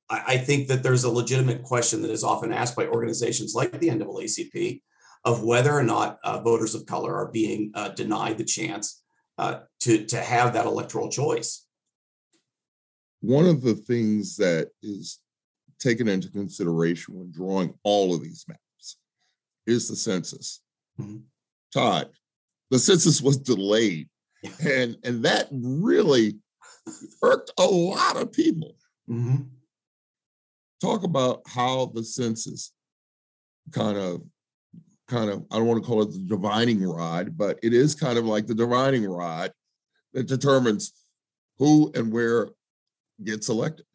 I, 0.10 0.24
I 0.28 0.38
think 0.38 0.68
that 0.68 0.84
there's 0.84 1.04
a 1.04 1.12
legitimate 1.12 1.64
question 1.64 2.02
that 2.02 2.12
is 2.12 2.24
often 2.24 2.52
asked 2.52 2.76
by 2.76 2.88
organizations 2.88 3.54
like 3.54 3.80
the 3.80 3.90
NAACP 3.90 4.82
of 5.26 5.44
whether 5.44 5.74
or 5.74 5.84
not 5.84 6.20
uh, 6.24 6.40
voters 6.40 6.76
of 6.76 6.86
color 6.86 7.16
are 7.16 7.32
being 7.32 7.72
uh, 7.74 7.90
denied 7.90 8.38
the 8.38 8.44
chance 8.46 9.04
uh, 9.40 9.60
to, 9.80 10.06
to 10.06 10.18
have 10.18 10.54
that 10.54 10.68
electoral 10.68 11.10
choice. 11.10 11.66
One 13.22 13.48
of 13.48 13.64
the 13.64 13.74
things 13.74 14.38
that 14.38 14.70
is 14.84 15.20
taken 15.80 16.08
into 16.08 16.30
consideration 16.30 17.16
when 17.16 17.32
drawing 17.32 17.74
all 17.84 18.14
of 18.14 18.22
these 18.22 18.46
maps 18.48 18.98
is 19.66 19.90
the 19.90 19.96
census. 19.96 20.62
Mm-hmm. 21.00 21.18
Todd, 21.74 22.10
the 22.70 22.80
census 22.80 23.22
was 23.22 23.38
delayed, 23.38 24.08
and, 24.64 24.96
and 25.04 25.26
that 25.26 25.48
really 25.52 26.36
irked 27.24 27.52
a 27.60 27.66
lot 27.66 28.16
of 28.16 28.32
people. 28.32 28.76
Mm-hmm. 29.10 29.44
Talk 30.82 31.04
about 31.04 31.42
how 31.48 31.92
the 31.94 32.04
census 32.04 32.72
kind 33.72 33.98
of 33.98 34.22
kind 35.08 35.30
of, 35.30 35.46
I 35.52 35.58
don't 35.58 35.68
want 35.68 35.84
to 35.84 35.88
call 35.88 36.02
it 36.02 36.12
the 36.12 36.20
divining 36.20 36.84
rod, 36.84 37.38
but 37.38 37.60
it 37.64 37.74
is 37.74 37.96
kind 37.96 38.18
of 38.18 38.26
like 38.26 38.48
the 38.48 38.56
divining 38.56 39.06
rod 39.06 39.52
that 40.14 40.28
determines 40.28 40.94
who 41.58 41.92
and 41.96 42.12
where 42.12 42.50
gets 43.24 43.50
elected. 43.50 43.86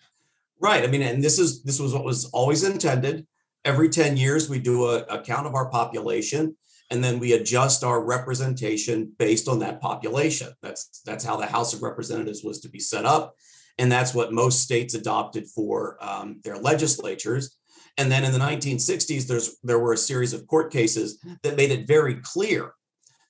Right. 0.61 0.85
I 0.85 0.87
mean, 0.87 1.03
and 1.03 1.23
this 1.23 1.39
is 1.39 1.63
this 1.63 1.81
was 1.81 1.95
what 1.95 2.05
was 2.05 2.27
always 2.27 2.65
intended. 2.65 3.27
Every 3.65 3.89
10 3.89 4.17
years, 4.17 4.49
we 4.49 4.59
do 4.59 4.87
a, 4.87 4.99
a 5.05 5.23
count 5.23 5.47
of 5.47 5.55
our 5.55 5.71
population 5.71 6.57
and 6.91 7.03
then 7.03 7.19
we 7.19 7.33
adjust 7.33 7.85
our 7.85 8.03
representation 8.03 9.13
based 9.19 9.49
on 9.49 9.61
that 9.61 9.81
population. 9.81 10.49
That's 10.61 11.01
that's 11.05 11.25
how 11.25 11.37
the 11.37 11.47
House 11.47 11.73
of 11.73 11.83
Representatives 11.83 12.43
was 12.43 12.61
to 12.61 12.69
be 12.69 12.81
set 12.81 13.05
up, 13.05 13.35
and 13.79 13.91
that's 13.91 14.13
what 14.13 14.33
most 14.33 14.61
states 14.61 14.95
adopted 14.95 15.47
for 15.47 15.97
um, 16.01 16.41
their 16.43 16.59
legislatures. 16.59 17.57
And 17.99 18.11
then 18.11 18.25
in 18.25 18.33
the 18.33 18.39
1960s, 18.39 19.27
there's 19.27 19.57
there 19.63 19.79
were 19.79 19.93
a 19.93 19.99
series 19.99 20.33
of 20.33 20.47
court 20.47 20.73
cases 20.73 21.19
that 21.43 21.57
made 21.57 21.71
it 21.71 21.87
very 21.87 22.17
clear 22.17 22.73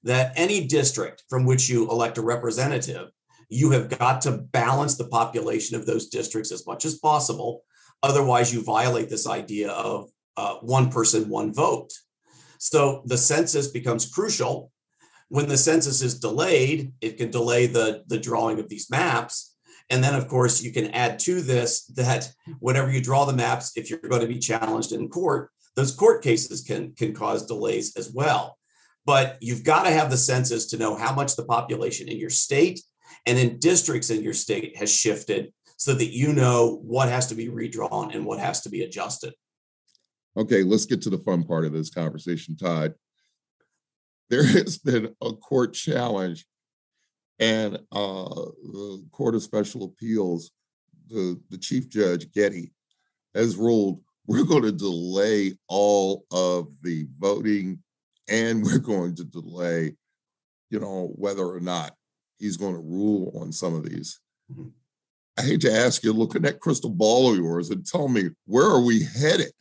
that 0.02 0.32
any 0.36 0.66
district 0.66 1.24
from 1.28 1.44
which 1.44 1.68
you 1.68 1.90
elect 1.90 2.18
a 2.18 2.22
representative, 2.22 3.08
you 3.48 3.70
have 3.72 3.88
got 3.98 4.20
to 4.22 4.32
balance 4.32 4.96
the 4.96 5.08
population 5.08 5.76
of 5.76 5.86
those 5.86 6.08
districts 6.08 6.52
as 6.52 6.66
much 6.66 6.84
as 6.84 6.98
possible. 6.98 7.62
Otherwise, 8.02 8.52
you 8.54 8.62
violate 8.62 9.10
this 9.10 9.26
idea 9.26 9.70
of 9.70 10.08
uh, 10.36 10.54
one 10.56 10.90
person, 10.90 11.28
one 11.28 11.52
vote. 11.52 11.92
So 12.58 13.02
the 13.06 13.18
census 13.18 13.68
becomes 13.68 14.06
crucial. 14.06 14.70
When 15.28 15.48
the 15.48 15.56
census 15.56 16.02
is 16.02 16.18
delayed, 16.18 16.92
it 17.00 17.16
can 17.16 17.30
delay 17.30 17.66
the, 17.66 18.04
the 18.06 18.18
drawing 18.18 18.58
of 18.58 18.68
these 18.68 18.90
maps. 18.90 19.56
And 19.90 20.02
then, 20.02 20.14
of 20.14 20.28
course, 20.28 20.62
you 20.62 20.72
can 20.72 20.86
add 20.92 21.18
to 21.20 21.40
this 21.40 21.84
that 21.96 22.32
whenever 22.60 22.90
you 22.90 23.00
draw 23.00 23.24
the 23.24 23.32
maps, 23.32 23.72
if 23.76 23.90
you're 23.90 23.98
going 23.98 24.22
to 24.22 24.28
be 24.28 24.38
challenged 24.38 24.92
in 24.92 25.08
court, 25.08 25.50
those 25.74 25.94
court 25.94 26.22
cases 26.22 26.62
can, 26.62 26.94
can 26.94 27.12
cause 27.12 27.46
delays 27.46 27.96
as 27.96 28.12
well. 28.12 28.56
But 29.04 29.36
you've 29.40 29.64
got 29.64 29.84
to 29.84 29.90
have 29.90 30.10
the 30.10 30.16
census 30.16 30.66
to 30.66 30.78
know 30.78 30.94
how 30.96 31.12
much 31.12 31.34
the 31.34 31.44
population 31.44 32.08
in 32.08 32.18
your 32.18 32.30
state 32.30 32.80
and 33.26 33.38
in 33.38 33.58
districts 33.58 34.10
in 34.10 34.22
your 34.22 34.34
state 34.34 34.76
has 34.76 34.94
shifted 34.94 35.52
so 35.76 35.94
that 35.94 36.12
you 36.12 36.32
know 36.32 36.78
what 36.82 37.08
has 37.08 37.26
to 37.28 37.34
be 37.34 37.48
redrawn 37.48 38.12
and 38.12 38.24
what 38.24 38.38
has 38.38 38.60
to 38.60 38.68
be 38.68 38.82
adjusted. 38.82 39.34
Okay, 40.36 40.62
let's 40.62 40.86
get 40.86 41.02
to 41.02 41.10
the 41.10 41.18
fun 41.18 41.42
part 41.42 41.64
of 41.64 41.72
this 41.72 41.90
conversation, 41.90 42.56
Todd. 42.56 42.94
There 44.28 44.44
has 44.46 44.78
been 44.78 45.14
a 45.20 45.32
court 45.32 45.74
challenge 45.74 46.46
and 47.40 47.76
uh, 47.90 48.28
the 48.28 49.02
Court 49.10 49.34
of 49.34 49.42
Special 49.42 49.84
Appeals, 49.84 50.50
the, 51.08 51.40
the 51.48 51.58
Chief 51.58 51.88
Judge 51.88 52.30
Getty, 52.32 52.72
has 53.34 53.56
ruled 53.56 54.00
we're 54.26 54.44
going 54.44 54.62
to 54.62 54.72
delay 54.72 55.58
all 55.66 56.24
of 56.30 56.68
the 56.82 57.08
voting 57.18 57.82
and 58.28 58.62
we're 58.64 58.78
going 58.78 59.16
to 59.16 59.24
delay, 59.24 59.96
you 60.68 60.78
know, 60.78 61.12
whether 61.16 61.44
or 61.44 61.58
not 61.58 61.94
he's 62.38 62.56
going 62.56 62.74
to 62.74 62.80
rule 62.80 63.32
on 63.40 63.50
some 63.50 63.74
of 63.74 63.88
these. 63.88 64.20
Mm-hmm. 64.52 64.68
I 65.38 65.42
hate 65.42 65.62
to 65.62 65.72
ask 65.72 66.04
you, 66.04 66.12
look 66.12 66.36
at 66.36 66.42
that 66.42 66.60
crystal 66.60 66.90
ball 66.90 67.30
of 67.30 67.38
yours 67.38 67.70
and 67.70 67.86
tell 67.86 68.08
me 68.08 68.30
where 68.44 68.66
are 68.66 68.82
we 68.82 69.04
headed? 69.04 69.52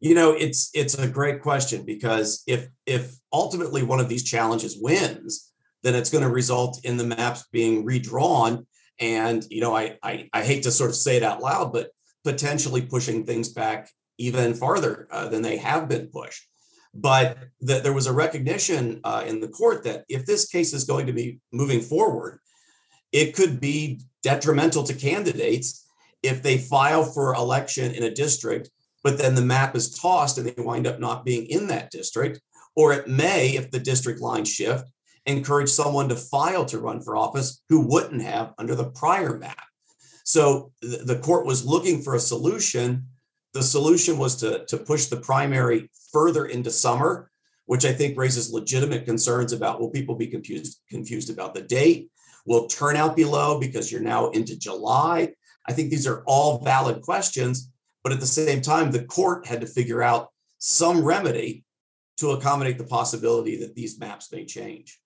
You 0.00 0.14
know, 0.14 0.30
it's 0.32 0.70
it's 0.74 0.94
a 0.94 1.08
great 1.08 1.42
question 1.42 1.84
because 1.84 2.42
if 2.46 2.68
if 2.86 3.16
ultimately 3.32 3.82
one 3.82 3.98
of 4.00 4.08
these 4.08 4.22
challenges 4.22 4.78
wins, 4.80 5.52
then 5.82 5.94
it's 5.94 6.10
going 6.10 6.24
to 6.24 6.30
result 6.30 6.80
in 6.84 6.96
the 6.96 7.04
maps 7.04 7.46
being 7.52 7.84
redrawn. 7.84 8.66
And, 9.00 9.44
you 9.50 9.60
know, 9.60 9.76
I, 9.76 9.96
I, 10.02 10.28
I 10.32 10.42
hate 10.42 10.64
to 10.64 10.70
sort 10.70 10.90
of 10.90 10.96
say 10.96 11.16
it 11.16 11.22
out 11.22 11.40
loud, 11.40 11.72
but 11.72 11.90
potentially 12.24 12.82
pushing 12.82 13.24
things 13.24 13.48
back 13.50 13.90
even 14.18 14.54
farther 14.54 15.06
uh, 15.10 15.28
than 15.28 15.42
they 15.42 15.56
have 15.56 15.88
been 15.88 16.08
pushed. 16.08 16.46
But 16.94 17.38
that 17.60 17.84
there 17.84 17.92
was 17.92 18.06
a 18.06 18.12
recognition 18.12 19.00
uh, 19.04 19.24
in 19.26 19.40
the 19.40 19.48
court 19.48 19.84
that 19.84 20.04
if 20.08 20.26
this 20.26 20.48
case 20.48 20.72
is 20.72 20.84
going 20.84 21.06
to 21.06 21.12
be 21.12 21.38
moving 21.52 21.80
forward, 21.80 22.40
it 23.12 23.34
could 23.34 23.60
be 23.60 24.00
detrimental 24.22 24.82
to 24.84 24.94
candidates 24.94 25.86
if 26.22 26.42
they 26.42 26.58
file 26.58 27.04
for 27.04 27.34
election 27.34 27.92
in 27.92 28.02
a 28.02 28.14
district, 28.14 28.70
but 29.04 29.18
then 29.18 29.34
the 29.34 29.42
map 29.42 29.76
is 29.76 29.96
tossed 29.96 30.38
and 30.38 30.48
they 30.48 30.62
wind 30.62 30.86
up 30.86 30.98
not 30.98 31.24
being 31.24 31.46
in 31.46 31.68
that 31.68 31.90
district. 31.90 32.40
Or 32.74 32.92
it 32.92 33.08
may, 33.08 33.56
if 33.56 33.70
the 33.70 33.78
district 33.78 34.20
lines 34.20 34.50
shift, 34.50 34.84
encourage 35.28 35.68
someone 35.68 36.08
to 36.08 36.16
file 36.16 36.64
to 36.66 36.78
run 36.78 37.00
for 37.00 37.16
office 37.16 37.62
who 37.68 37.80
wouldn't 37.80 38.22
have 38.22 38.54
under 38.58 38.74
the 38.74 38.90
prior 38.90 39.36
map. 39.38 39.64
So 40.24 40.72
the 40.82 41.18
court 41.22 41.46
was 41.46 41.64
looking 41.64 42.02
for 42.02 42.14
a 42.14 42.20
solution. 42.20 43.06
The 43.54 43.62
solution 43.62 44.18
was 44.18 44.36
to, 44.36 44.64
to 44.66 44.76
push 44.76 45.06
the 45.06 45.16
primary 45.16 45.90
further 46.12 46.46
into 46.46 46.70
summer, 46.70 47.30
which 47.66 47.84
I 47.84 47.92
think 47.92 48.18
raises 48.18 48.52
legitimate 48.52 49.04
concerns 49.04 49.52
about 49.52 49.80
will 49.80 49.90
people 49.90 50.14
be 50.16 50.26
confused 50.26 50.80
confused 50.90 51.30
about 51.30 51.54
the 51.54 51.62
date? 51.62 52.10
Will 52.46 52.66
turnout 52.66 53.16
be 53.16 53.24
low 53.24 53.58
because 53.58 53.90
you're 53.90 54.00
now 54.00 54.30
into 54.30 54.58
July? 54.58 55.32
I 55.66 55.72
think 55.72 55.90
these 55.90 56.06
are 56.06 56.22
all 56.26 56.62
valid 56.62 57.02
questions, 57.02 57.70
but 58.02 58.12
at 58.12 58.20
the 58.20 58.26
same 58.26 58.62
time, 58.62 58.90
the 58.90 59.04
court 59.04 59.46
had 59.46 59.60
to 59.60 59.66
figure 59.66 60.02
out 60.02 60.28
some 60.58 61.04
remedy 61.04 61.64
to 62.18 62.32
accommodate 62.32 62.78
the 62.78 62.84
possibility 62.84 63.56
that 63.60 63.74
these 63.74 63.98
maps 63.98 64.32
may 64.32 64.44
change. 64.44 64.98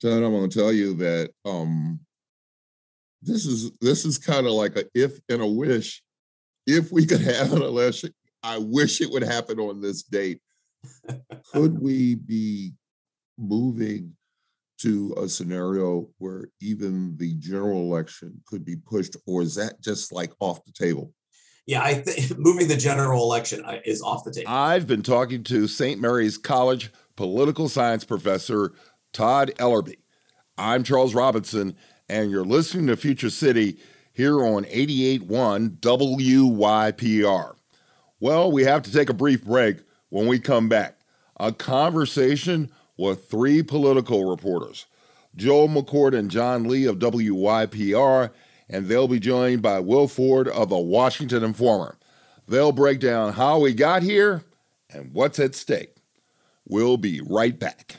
John, 0.00 0.22
I'm 0.22 0.32
going 0.32 0.48
to 0.48 0.58
tell 0.58 0.72
you 0.72 0.94
that 0.94 1.30
um, 1.44 2.00
this 3.22 3.46
is 3.46 3.72
this 3.80 4.04
is 4.04 4.18
kind 4.18 4.46
of 4.46 4.52
like 4.52 4.76
a 4.76 4.84
if 4.94 5.18
and 5.28 5.42
a 5.42 5.46
wish. 5.46 6.02
If 6.66 6.92
we 6.92 7.06
could 7.06 7.22
have 7.22 7.52
an 7.52 7.62
election, 7.62 8.12
I 8.42 8.58
wish 8.58 9.00
it 9.00 9.10
would 9.10 9.22
happen 9.22 9.58
on 9.58 9.80
this 9.80 10.02
date. 10.02 10.40
could 11.52 11.80
we 11.80 12.14
be 12.14 12.72
moving 13.38 14.14
to 14.82 15.14
a 15.16 15.28
scenario 15.28 16.08
where 16.18 16.48
even 16.60 17.16
the 17.16 17.34
general 17.34 17.80
election 17.80 18.40
could 18.46 18.64
be 18.64 18.76
pushed, 18.76 19.16
or 19.26 19.42
is 19.42 19.56
that 19.56 19.80
just 19.80 20.12
like 20.12 20.32
off 20.38 20.64
the 20.64 20.72
table? 20.72 21.12
Yeah, 21.66 21.82
I 21.82 21.94
think 21.94 22.38
moving 22.38 22.68
the 22.68 22.76
general 22.76 23.24
election 23.24 23.64
uh, 23.64 23.80
is 23.84 24.00
off 24.00 24.24
the 24.24 24.32
table. 24.32 24.50
I've 24.50 24.86
been 24.86 25.02
talking 25.02 25.42
to 25.44 25.66
St. 25.66 26.00
Mary's 26.00 26.38
College 26.38 26.92
political 27.16 27.68
science 27.68 28.04
professor 28.04 28.72
Todd 29.12 29.52
Eberly. 29.58 29.96
I'm 30.56 30.84
Charles 30.84 31.14
Robinson, 31.14 31.76
and 32.08 32.30
you're 32.30 32.44
listening 32.44 32.86
to 32.88 32.96
Future 32.96 33.30
City 33.30 33.78
here 34.12 34.44
on 34.44 34.64
88.1 34.64 35.78
WYPR. 35.78 37.54
Well, 38.20 38.50
we 38.50 38.64
have 38.64 38.82
to 38.82 38.92
take 38.92 39.08
a 39.08 39.14
brief 39.14 39.44
break 39.44 39.78
when 40.08 40.26
we 40.26 40.38
come 40.38 40.68
back. 40.68 40.98
A 41.38 41.52
conversation 41.52 42.70
with 42.96 43.30
three 43.30 43.62
political 43.62 44.28
reporters, 44.28 44.86
Joel 45.36 45.68
McCord 45.68 46.18
and 46.18 46.30
John 46.30 46.64
Lee 46.64 46.86
of 46.86 46.98
WYPR, 46.98 48.30
and 48.68 48.86
they'll 48.86 49.08
be 49.08 49.20
joined 49.20 49.62
by 49.62 49.78
Will 49.78 50.08
Ford 50.08 50.48
of 50.48 50.68
the 50.68 50.78
Washington 50.78 51.44
Informer. 51.44 51.96
They'll 52.48 52.72
break 52.72 52.98
down 52.98 53.34
how 53.34 53.60
we 53.60 53.72
got 53.72 54.02
here 54.02 54.42
and 54.90 55.12
what's 55.12 55.38
at 55.38 55.54
stake. 55.54 55.94
We'll 56.66 56.96
be 56.96 57.20
right 57.24 57.56
back. 57.58 57.96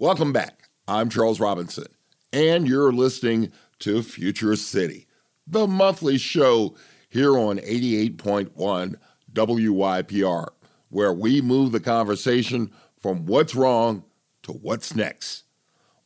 Welcome 0.00 0.32
back. 0.32 0.68
I'm 0.86 1.10
Charles 1.10 1.40
Robinson, 1.40 1.86
and 2.32 2.68
you're 2.68 2.92
listening 2.92 3.50
to 3.80 4.00
Future 4.04 4.54
City, 4.54 5.08
the 5.44 5.66
monthly 5.66 6.18
show 6.18 6.76
here 7.08 7.36
on 7.36 7.58
88.1 7.58 8.94
WYPR, 9.32 10.46
where 10.90 11.12
we 11.12 11.40
move 11.40 11.72
the 11.72 11.80
conversation 11.80 12.70
from 12.96 13.26
what's 13.26 13.56
wrong 13.56 14.04
to 14.44 14.52
what's 14.52 14.94
next. 14.94 15.42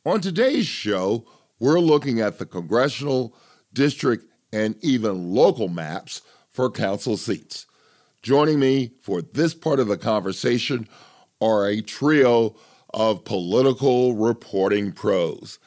On 0.07 0.19
today's 0.19 0.65
show, 0.65 1.27
we're 1.59 1.79
looking 1.79 2.19
at 2.19 2.39
the 2.39 2.47
congressional, 2.47 3.35
district, 3.73 4.25
and 4.51 4.75
even 4.81 5.35
local 5.35 5.67
maps 5.67 6.23
for 6.49 6.71
council 6.71 7.15
seats. 7.15 7.67
Joining 8.23 8.59
me 8.59 8.93
for 9.01 9.21
this 9.21 9.53
part 9.53 9.79
of 9.79 9.87
the 9.87 9.97
conversation 9.97 10.89
are 11.39 11.67
a 11.67 11.79
trio 11.79 12.55
of 12.93 13.23
political 13.23 14.15
reporting 14.15 14.91
pros. 14.91 15.59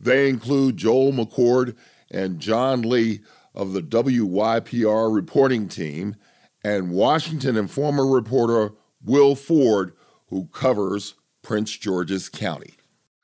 They 0.00 0.28
include 0.28 0.76
Joel 0.76 1.12
McCord 1.12 1.76
and 2.10 2.40
John 2.40 2.82
Lee 2.82 3.20
of 3.54 3.72
the 3.72 3.82
WYPR 3.82 5.14
reporting 5.14 5.68
team 5.68 6.16
and 6.64 6.90
Washington 6.90 7.56
Informer 7.56 8.06
reporter 8.06 8.72
Will 9.04 9.34
Ford, 9.34 9.92
who 10.28 10.46
covers 10.46 11.14
Prince 11.42 11.76
George's 11.76 12.28
County. 12.28 12.74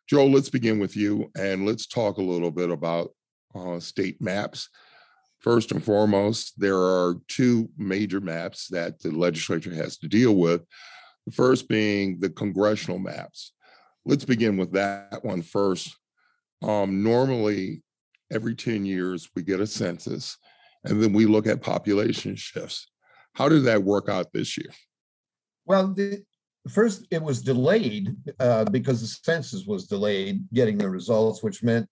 Joel, 0.06 0.30
let's 0.30 0.50
begin 0.50 0.78
with 0.78 0.96
you 0.96 1.30
and 1.36 1.66
let's 1.66 1.86
talk 1.86 2.18
a 2.18 2.22
little 2.22 2.50
bit 2.50 2.70
about 2.70 3.14
uh, 3.54 3.80
state 3.80 4.20
maps. 4.20 4.68
First 5.38 5.72
and 5.72 5.82
foremost, 5.82 6.60
there 6.60 6.76
are 6.76 7.16
two 7.28 7.70
major 7.78 8.20
maps 8.20 8.68
that 8.68 9.00
the 9.00 9.10
legislature 9.10 9.74
has 9.74 9.96
to 9.98 10.08
deal 10.08 10.36
with. 10.36 10.62
The 11.26 11.32
first 11.32 11.68
being 11.68 12.18
the 12.20 12.30
congressional 12.30 12.98
maps. 12.98 13.52
Let's 14.04 14.24
begin 14.24 14.56
with 14.56 14.72
that 14.72 15.24
one 15.24 15.42
first. 15.42 15.94
Um, 16.62 17.02
normally, 17.02 17.82
every 18.32 18.54
10 18.54 18.84
years, 18.84 19.28
we 19.34 19.42
get 19.42 19.60
a 19.60 19.66
census 19.66 20.36
and 20.84 21.02
then 21.02 21.12
we 21.12 21.26
look 21.26 21.46
at 21.46 21.62
population 21.62 22.36
shifts. 22.36 22.88
How 23.34 23.48
did 23.48 23.64
that 23.64 23.82
work 23.82 24.08
out 24.08 24.32
this 24.32 24.56
year? 24.56 24.70
Well, 25.66 25.92
the, 25.92 26.22
first 26.68 27.06
it 27.10 27.22
was 27.22 27.42
delayed 27.42 28.14
uh, 28.38 28.64
because 28.64 29.00
the 29.00 29.06
census 29.06 29.66
was 29.66 29.86
delayed 29.86 30.44
getting 30.52 30.78
the 30.78 30.90
results, 30.90 31.42
which 31.42 31.62
meant 31.62 31.88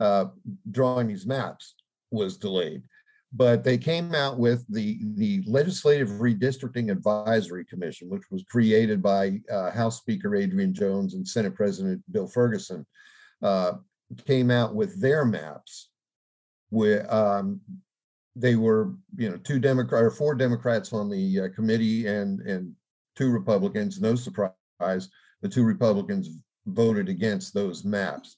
uh, 0.00 0.26
drawing 0.70 1.08
these 1.08 1.26
maps 1.26 1.74
was 2.10 2.36
delayed. 2.36 2.82
But 3.36 3.64
they 3.64 3.76
came 3.76 4.14
out 4.14 4.38
with 4.38 4.64
the 4.68 4.98
the 5.16 5.42
Legislative 5.46 6.08
Redistricting 6.08 6.90
Advisory 6.90 7.64
Commission, 7.66 8.08
which 8.08 8.30
was 8.30 8.44
created 8.44 9.02
by 9.02 9.40
uh, 9.52 9.70
House 9.70 9.98
Speaker 9.98 10.34
Adrienne 10.36 10.72
Jones 10.72 11.14
and 11.14 11.26
Senate 11.26 11.54
President 11.54 12.02
Bill 12.10 12.26
Ferguson, 12.26 12.86
uh, 13.42 13.72
came 14.26 14.50
out 14.50 14.74
with 14.74 15.00
their 15.00 15.24
maps. 15.24 15.90
Where 16.70 17.12
um, 17.14 17.60
they 18.34 18.56
were, 18.56 18.94
you 19.16 19.30
know, 19.30 19.36
two 19.38 19.58
Democrat 19.58 20.02
or 20.02 20.10
four 20.10 20.34
Democrats 20.34 20.92
on 20.92 21.10
the 21.10 21.40
uh, 21.40 21.48
committee 21.54 22.06
and 22.06 22.40
and 22.40 22.72
two 23.16 23.30
Republicans. 23.30 24.00
No 24.00 24.14
surprise, 24.14 25.08
the 25.42 25.48
two 25.48 25.64
Republicans 25.64 26.30
voted 26.66 27.08
against 27.08 27.54
those 27.54 27.84
maps. 27.84 28.36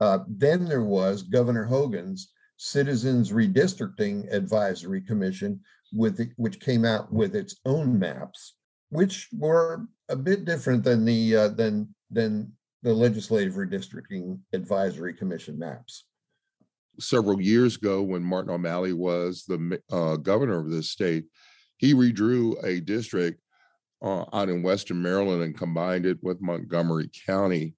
Uh, 0.00 0.20
then 0.28 0.64
there 0.64 0.84
was 0.84 1.22
Governor 1.22 1.64
Hogan's 1.64 2.32
Citizens 2.62 3.32
Redistricting 3.32 4.30
Advisory 4.30 5.00
Commission, 5.00 5.60
with 5.94 6.18
the, 6.18 6.30
which 6.36 6.60
came 6.60 6.84
out 6.84 7.10
with 7.10 7.34
its 7.34 7.56
own 7.64 7.98
maps, 7.98 8.56
which 8.90 9.28
were 9.32 9.86
a 10.10 10.16
bit 10.16 10.44
different 10.44 10.84
than 10.84 11.06
the 11.06 11.34
uh, 11.34 11.48
than 11.48 11.88
than 12.10 12.52
the 12.82 12.92
Legislative 12.92 13.54
Redistricting 13.54 14.38
Advisory 14.52 15.14
Commission 15.14 15.58
maps. 15.58 16.04
Several 16.98 17.40
years 17.40 17.76
ago, 17.76 18.02
when 18.02 18.22
Martin 18.22 18.50
O'Malley 18.50 18.92
was 18.92 19.44
the 19.48 19.80
uh, 19.90 20.16
governor 20.16 20.58
of 20.58 20.70
this 20.70 20.90
state, 20.90 21.24
he 21.78 21.94
redrew 21.94 22.62
a 22.62 22.78
district 22.80 23.40
uh, 24.02 24.26
out 24.34 24.50
in 24.50 24.62
Western 24.62 25.00
Maryland 25.00 25.42
and 25.42 25.56
combined 25.56 26.04
it 26.04 26.18
with 26.22 26.42
Montgomery 26.42 27.08
County. 27.24 27.74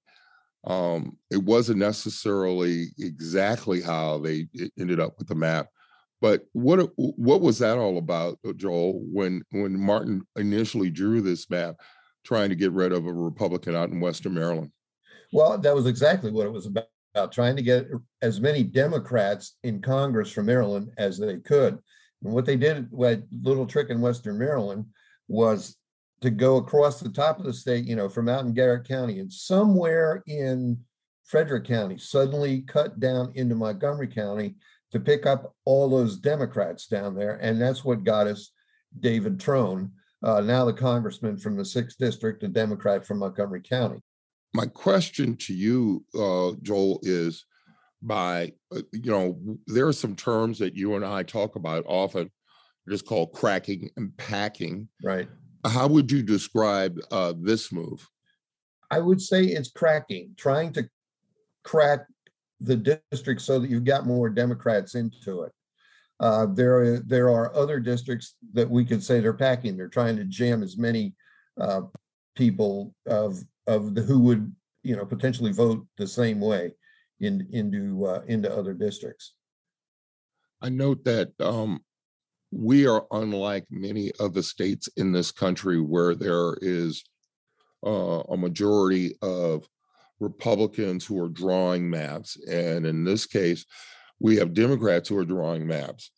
Um, 0.65 1.17
it 1.29 1.43
wasn't 1.43 1.79
necessarily 1.79 2.87
exactly 2.97 3.81
how 3.81 4.19
they 4.19 4.47
ended 4.79 4.99
up 4.99 5.17
with 5.17 5.27
the 5.27 5.35
map, 5.35 5.67
but 6.21 6.45
what 6.53 6.89
what 6.95 7.41
was 7.41 7.59
that 7.59 7.77
all 7.77 7.97
about, 7.97 8.39
uh, 8.47 8.53
Joel? 8.53 9.03
When 9.11 9.43
when 9.51 9.77
Martin 9.77 10.21
initially 10.37 10.89
drew 10.89 11.19
this 11.19 11.49
map, 11.49 11.75
trying 12.23 12.47
to 12.47 12.55
get 12.55 12.71
rid 12.71 12.93
of 12.93 13.05
a 13.05 13.13
Republican 13.13 13.75
out 13.75 13.89
in 13.89 13.99
Western 13.99 14.33
Maryland. 14.33 14.71
Well, 15.33 15.57
that 15.57 15.75
was 15.75 15.85
exactly 15.85 16.31
what 16.31 16.45
it 16.45 16.53
was 16.53 16.65
about. 16.65 16.87
Trying 17.31 17.57
to 17.57 17.61
get 17.61 17.87
as 18.21 18.39
many 18.39 18.63
Democrats 18.63 19.57
in 19.63 19.81
Congress 19.81 20.31
from 20.31 20.45
Maryland 20.45 20.91
as 20.97 21.17
they 21.17 21.37
could. 21.39 21.77
And 22.23 22.33
what 22.33 22.45
they 22.45 22.55
did, 22.55 22.87
what 22.89 23.21
little 23.43 23.67
trick 23.67 23.89
in 23.89 23.99
Western 23.99 24.37
Maryland, 24.39 24.85
was 25.27 25.75
to 26.23 26.31
go 26.31 26.55
across 26.55 27.01
the 27.01 27.09
top 27.09 27.37
of 27.37 27.45
the 27.45 27.53
state, 27.53 27.83
you 27.85 27.97
know, 27.97 28.07
from 28.07 28.29
out 28.29 28.45
in 28.45 28.53
Garrett 28.53 28.87
County 28.87 29.19
and 29.19 29.31
somewhere 29.31 30.23
in 30.25 30.79
Frederick 31.25 31.65
County, 31.65 31.97
suddenly 31.97 32.61
cut 32.61 32.97
down 33.01 33.33
into 33.35 33.55
Montgomery 33.55 34.07
County 34.07 34.55
to 34.91 35.01
pick 35.01 35.25
up 35.25 35.53
all 35.65 35.89
those 35.89 36.17
Democrats 36.17 36.87
down 36.87 37.13
there. 37.13 37.39
And 37.41 37.61
that's 37.61 37.83
what 37.83 38.05
got 38.05 38.27
us 38.27 38.51
David 38.97 39.37
Trone, 39.37 39.91
uh, 40.23 40.39
now 40.39 40.63
the 40.63 40.71
congressman 40.71 41.37
from 41.37 41.57
the 41.57 41.65
sixth 41.65 41.97
district, 41.97 42.43
a 42.43 42.47
Democrat 42.47 43.05
from 43.05 43.19
Montgomery 43.19 43.61
County. 43.61 43.99
my 44.53 44.67
question 44.67 45.35
to 45.35 45.53
you, 45.53 46.05
uh, 46.15 46.51
Joel, 46.61 46.99
is 47.01 47.45
by, 48.01 48.53
uh, 48.73 48.81
you 48.91 49.11
know, 49.11 49.39
there 49.67 49.87
are 49.87 49.93
some 49.93 50.15
terms 50.15 50.59
that 50.59 50.75
you 50.75 50.95
and 50.95 51.05
I 51.05 51.23
talk 51.23 51.55
about 51.55 51.85
often, 51.87 52.31
just 52.87 53.05
called 53.05 53.33
cracking 53.33 53.89
and 53.97 54.15
packing. 54.17 54.87
Right. 55.03 55.27
How 55.65 55.87
would 55.87 56.11
you 56.11 56.23
describe 56.23 56.99
uh, 57.11 57.33
this 57.37 57.71
move? 57.71 58.09
I 58.91 58.99
would 58.99 59.21
say 59.21 59.43
it's 59.43 59.71
cracking, 59.71 60.33
trying 60.37 60.73
to 60.73 60.87
crack 61.63 62.05
the 62.59 62.99
district 63.11 63.41
so 63.41 63.59
that 63.59 63.69
you've 63.69 63.85
got 63.85 64.05
more 64.05 64.29
Democrats 64.29 64.95
into 64.95 65.43
it. 65.43 65.51
Uh, 66.19 66.47
there, 66.53 66.77
are, 66.77 66.99
there 66.99 67.29
are 67.29 67.55
other 67.55 67.79
districts 67.79 68.35
that 68.53 68.69
we 68.69 68.85
could 68.85 69.03
say 69.03 69.19
they're 69.19 69.33
packing. 69.33 69.75
They're 69.75 69.87
trying 69.87 70.15
to 70.17 70.25
jam 70.25 70.63
as 70.63 70.77
many 70.77 71.15
uh, 71.59 71.81
people 72.35 72.93
of 73.05 73.37
of 73.67 73.95
the 73.95 74.01
who 74.01 74.19
would 74.19 74.53
you 74.83 74.95
know 74.95 75.05
potentially 75.05 75.51
vote 75.51 75.85
the 75.97 76.07
same 76.07 76.39
way 76.39 76.71
in 77.19 77.47
into 77.51 78.05
uh, 78.05 78.21
into 78.27 78.53
other 78.53 78.73
districts. 78.73 79.33
I 80.61 80.69
note 80.69 81.03
that 81.05 81.31
um, 81.39 81.83
we 82.53 82.87
are 82.87 83.05
unlike 83.11 83.65
many 83.69 84.11
of 84.19 84.33
the 84.33 84.43
states 84.43 84.87
in 84.97 85.11
this 85.11 85.31
country 85.31 85.81
where 85.81 86.15
there 86.15 86.55
is 86.61 87.03
uh, 87.85 88.21
a 88.29 88.37
majority 88.37 89.15
of 89.21 89.67
Republicans 90.19 91.05
who 91.05 91.21
are 91.21 91.29
drawing 91.29 91.89
maps, 91.89 92.37
and 92.47 92.85
in 92.85 93.03
this 93.03 93.25
case, 93.25 93.65
we 94.19 94.37
have 94.37 94.53
Democrats 94.53 95.09
who 95.09 95.17
are 95.17 95.25
drawing 95.25 95.67
maps. 95.67 96.11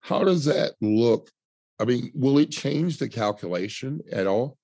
How 0.00 0.24
does 0.24 0.44
that 0.46 0.72
look? 0.80 1.30
I 1.78 1.84
mean, 1.84 2.10
will 2.14 2.38
it 2.38 2.50
change 2.50 2.98
the 2.98 3.08
calculation 3.08 4.00
at 4.10 4.26
all? 4.26 4.56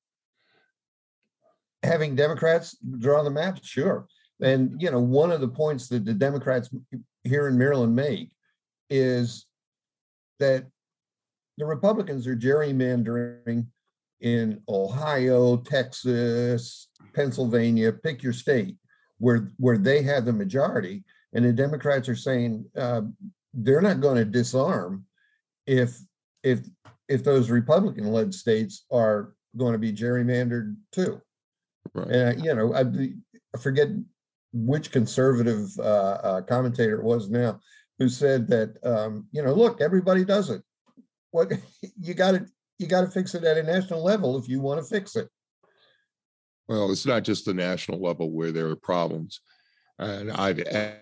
having 1.82 2.14
Democrats 2.14 2.76
draw 2.98 3.22
the 3.22 3.30
maps, 3.30 3.66
sure. 3.66 4.06
And 4.40 4.80
you 4.80 4.90
know, 4.90 5.00
one 5.00 5.30
of 5.30 5.40
the 5.40 5.48
points 5.48 5.88
that 5.88 6.04
the 6.04 6.14
Democrats 6.14 6.70
here 7.24 7.48
in 7.48 7.58
Maryland 7.58 7.94
make 7.94 8.30
is 8.90 9.46
that 10.42 10.66
the 11.56 11.64
Republicans 11.64 12.26
are 12.26 12.36
gerrymandering 12.36 13.66
in 14.20 14.60
Ohio, 14.68 15.56
Texas, 15.58 16.88
Pennsylvania, 17.14 17.92
pick 17.92 18.22
your 18.22 18.32
state, 18.32 18.76
where 19.18 19.48
where 19.58 19.78
they 19.78 20.02
have 20.02 20.24
the 20.24 20.32
majority, 20.32 21.04
and 21.32 21.44
the 21.44 21.52
Democrats 21.52 22.08
are 22.08 22.16
saying 22.16 22.64
uh, 22.76 23.02
they're 23.54 23.80
not 23.80 24.00
going 24.00 24.16
to 24.16 24.24
disarm 24.24 25.04
if 25.66 25.98
if 26.42 26.60
if 27.08 27.22
those 27.22 27.50
Republican-led 27.50 28.34
states 28.34 28.84
are 28.90 29.34
going 29.56 29.72
to 29.72 29.78
be 29.78 29.92
gerrymandered 29.92 30.76
too. 30.92 31.20
Right. 31.94 32.10
And 32.10 32.44
you 32.44 32.54
know, 32.54 32.74
I, 32.74 32.82
I 33.54 33.58
forget 33.60 33.88
which 34.52 34.90
conservative 34.90 35.68
uh, 35.78 36.18
uh, 36.28 36.40
commentator 36.42 36.98
it 36.98 37.04
was 37.04 37.28
now 37.28 37.60
who 38.02 38.08
said 38.08 38.48
that 38.48 38.76
um, 38.84 39.26
you 39.32 39.42
know, 39.42 39.54
look, 39.54 39.80
everybody 39.80 40.24
does 40.24 40.50
it. 40.50 40.62
What 41.30 41.52
you 42.00 42.14
got 42.14 42.32
to 42.32 42.46
you 42.78 42.86
got 42.86 43.02
to 43.02 43.10
fix 43.10 43.34
it 43.34 43.44
at 43.44 43.58
a 43.58 43.62
national 43.62 44.02
level 44.02 44.38
if 44.38 44.48
you 44.48 44.60
want 44.60 44.80
to 44.80 44.86
fix 44.86 45.16
it. 45.16 45.28
Well, 46.68 46.90
it's 46.90 47.06
not 47.06 47.22
just 47.22 47.44
the 47.44 47.54
national 47.54 48.00
level 48.00 48.30
where 48.30 48.52
there 48.52 48.68
are 48.68 48.76
problems. 48.76 49.40
And 49.98 50.32
I've 50.32 50.60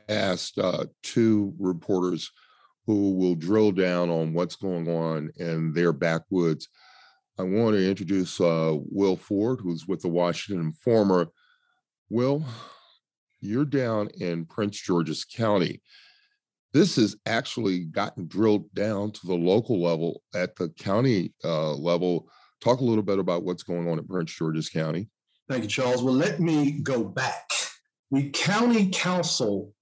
asked 0.08 0.58
uh, 0.58 0.86
two 1.02 1.54
reporters 1.58 2.30
who 2.86 3.14
will 3.14 3.34
drill 3.34 3.72
down 3.72 4.10
on 4.10 4.32
what's 4.32 4.56
going 4.56 4.88
on 4.88 5.30
in 5.36 5.72
their 5.72 5.92
backwoods 5.92 6.68
I 7.40 7.42
want 7.42 7.74
to 7.74 7.88
introduce 7.88 8.38
uh, 8.38 8.76
Will 8.90 9.16
Ford, 9.16 9.60
who's 9.62 9.88
with 9.88 10.02
the 10.02 10.08
Washington 10.08 10.66
Informer. 10.66 11.28
Will, 12.10 12.44
you're 13.40 13.64
down 13.64 14.10
in 14.18 14.44
Prince 14.44 14.78
George's 14.78 15.24
County. 15.24 15.80
This 16.72 16.96
has 16.96 17.16
actually 17.26 17.80
gotten 17.80 18.26
drilled 18.28 18.72
down 18.74 19.10
to 19.12 19.26
the 19.26 19.34
local 19.34 19.82
level 19.82 20.22
at 20.34 20.54
the 20.56 20.68
county 20.70 21.34
uh, 21.44 21.74
level. 21.74 22.28
Talk 22.60 22.80
a 22.80 22.84
little 22.84 23.02
bit 23.02 23.18
about 23.18 23.42
what's 23.42 23.62
going 23.62 23.88
on 23.88 23.98
at 23.98 24.06
Prince 24.06 24.32
George's 24.32 24.68
County. 24.68 25.08
Thank 25.48 25.64
you, 25.64 25.68
Charles. 25.68 26.02
Well, 26.02 26.14
let 26.14 26.38
me 26.38 26.80
go 26.82 27.02
back. 27.02 27.50
The 28.12 28.30
county 28.30 28.88
council 28.90 29.72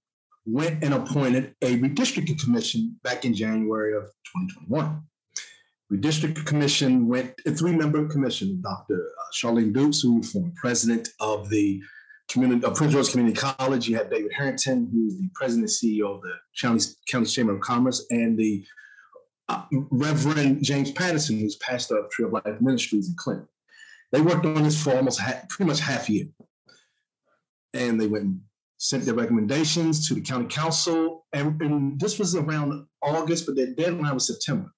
went 0.45 0.83
and 0.83 0.93
appointed 0.93 1.53
a 1.61 1.77
redistricting 1.77 2.41
commission 2.41 2.97
back 3.03 3.23
in 3.23 3.35
January 3.35 3.95
of 3.95 4.03
2021. 4.35 5.03
The 5.91 5.97
district 5.97 6.45
commission 6.45 7.07
went 7.07 7.33
a 7.45 7.51
three-member 7.51 8.07
commission. 8.07 8.61
Dr. 8.61 8.95
Uh, 8.95 9.23
Charlene 9.33 9.73
Dukes, 9.73 10.01
who 10.01 10.17
was 10.17 10.31
former 10.31 10.51
president 10.55 11.09
of 11.19 11.49
the 11.49 11.81
community 12.29 12.65
of 12.65 12.75
Prince 12.75 12.93
George 12.93 13.11
Community 13.11 13.35
College. 13.35 13.87
You 13.87 13.97
have 13.97 14.09
David 14.09 14.31
Harrington, 14.33 14.89
who's 14.91 15.17
the 15.17 15.29
president 15.33 15.69
and 15.69 15.93
CEO 15.93 16.15
of 16.15 16.21
the 16.21 16.33
county, 16.59 16.85
county 17.07 17.25
Chamber 17.25 17.55
of 17.55 17.61
Commerce, 17.61 18.05
and 18.09 18.37
the 18.37 18.65
uh, 19.47 19.63
Reverend 19.71 20.63
James 20.63 20.91
Patterson, 20.91 21.39
who's 21.39 21.55
pastor 21.57 21.97
of 21.97 22.09
Tree 22.11 22.25
of 22.25 22.33
Life 22.33 22.61
Ministries 22.61 23.09
in 23.09 23.15
Clinton. 23.17 23.47
They 24.11 24.21
worked 24.21 24.45
on 24.45 24.63
this 24.63 24.81
for 24.81 24.95
almost 24.95 25.19
pretty 25.49 25.67
much 25.67 25.79
half 25.79 26.09
a 26.09 26.13
year. 26.13 26.25
And 27.73 27.99
they 27.99 28.07
went 28.07 28.25
and 28.25 28.41
sent 28.77 29.05
their 29.05 29.13
recommendations 29.13 30.07
to 30.07 30.15
the 30.15 30.21
county 30.21 30.47
council. 30.47 31.25
And, 31.33 31.61
and 31.61 31.99
this 31.99 32.17
was 32.17 32.35
around 32.35 32.85
August, 33.01 33.45
but 33.45 33.55
their 33.55 33.73
deadline 33.73 34.13
was 34.13 34.25
September 34.25 34.71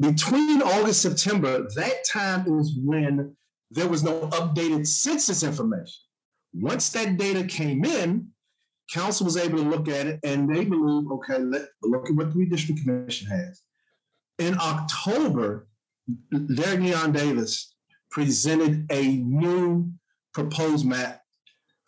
between 0.00 0.62
August 0.62 1.02
September, 1.02 1.68
that 1.74 2.04
time 2.10 2.58
is 2.58 2.76
when 2.82 3.36
there 3.70 3.88
was 3.88 4.02
no 4.02 4.28
updated 4.28 4.86
census 4.86 5.42
information. 5.42 6.00
Once 6.52 6.90
that 6.90 7.16
data 7.16 7.44
came 7.44 7.84
in, 7.84 8.28
council 8.92 9.24
was 9.24 9.36
able 9.36 9.58
to 9.58 9.68
look 9.68 9.88
at 9.88 10.06
it 10.06 10.20
and 10.24 10.48
they 10.48 10.64
believe, 10.64 11.10
okay, 11.10 11.38
let 11.38 11.68
look 11.82 12.08
at 12.08 12.16
what 12.16 12.32
the 12.32 12.38
redistricting 12.38 12.82
commission 12.82 13.28
has. 13.28 13.62
In 14.38 14.56
October, 14.60 15.68
Derrick 16.32 16.80
Leon 16.80 17.12
Davis 17.12 17.74
presented 18.10 18.86
a 18.90 19.16
new 19.16 19.92
proposed 20.34 20.86
map 20.86 21.22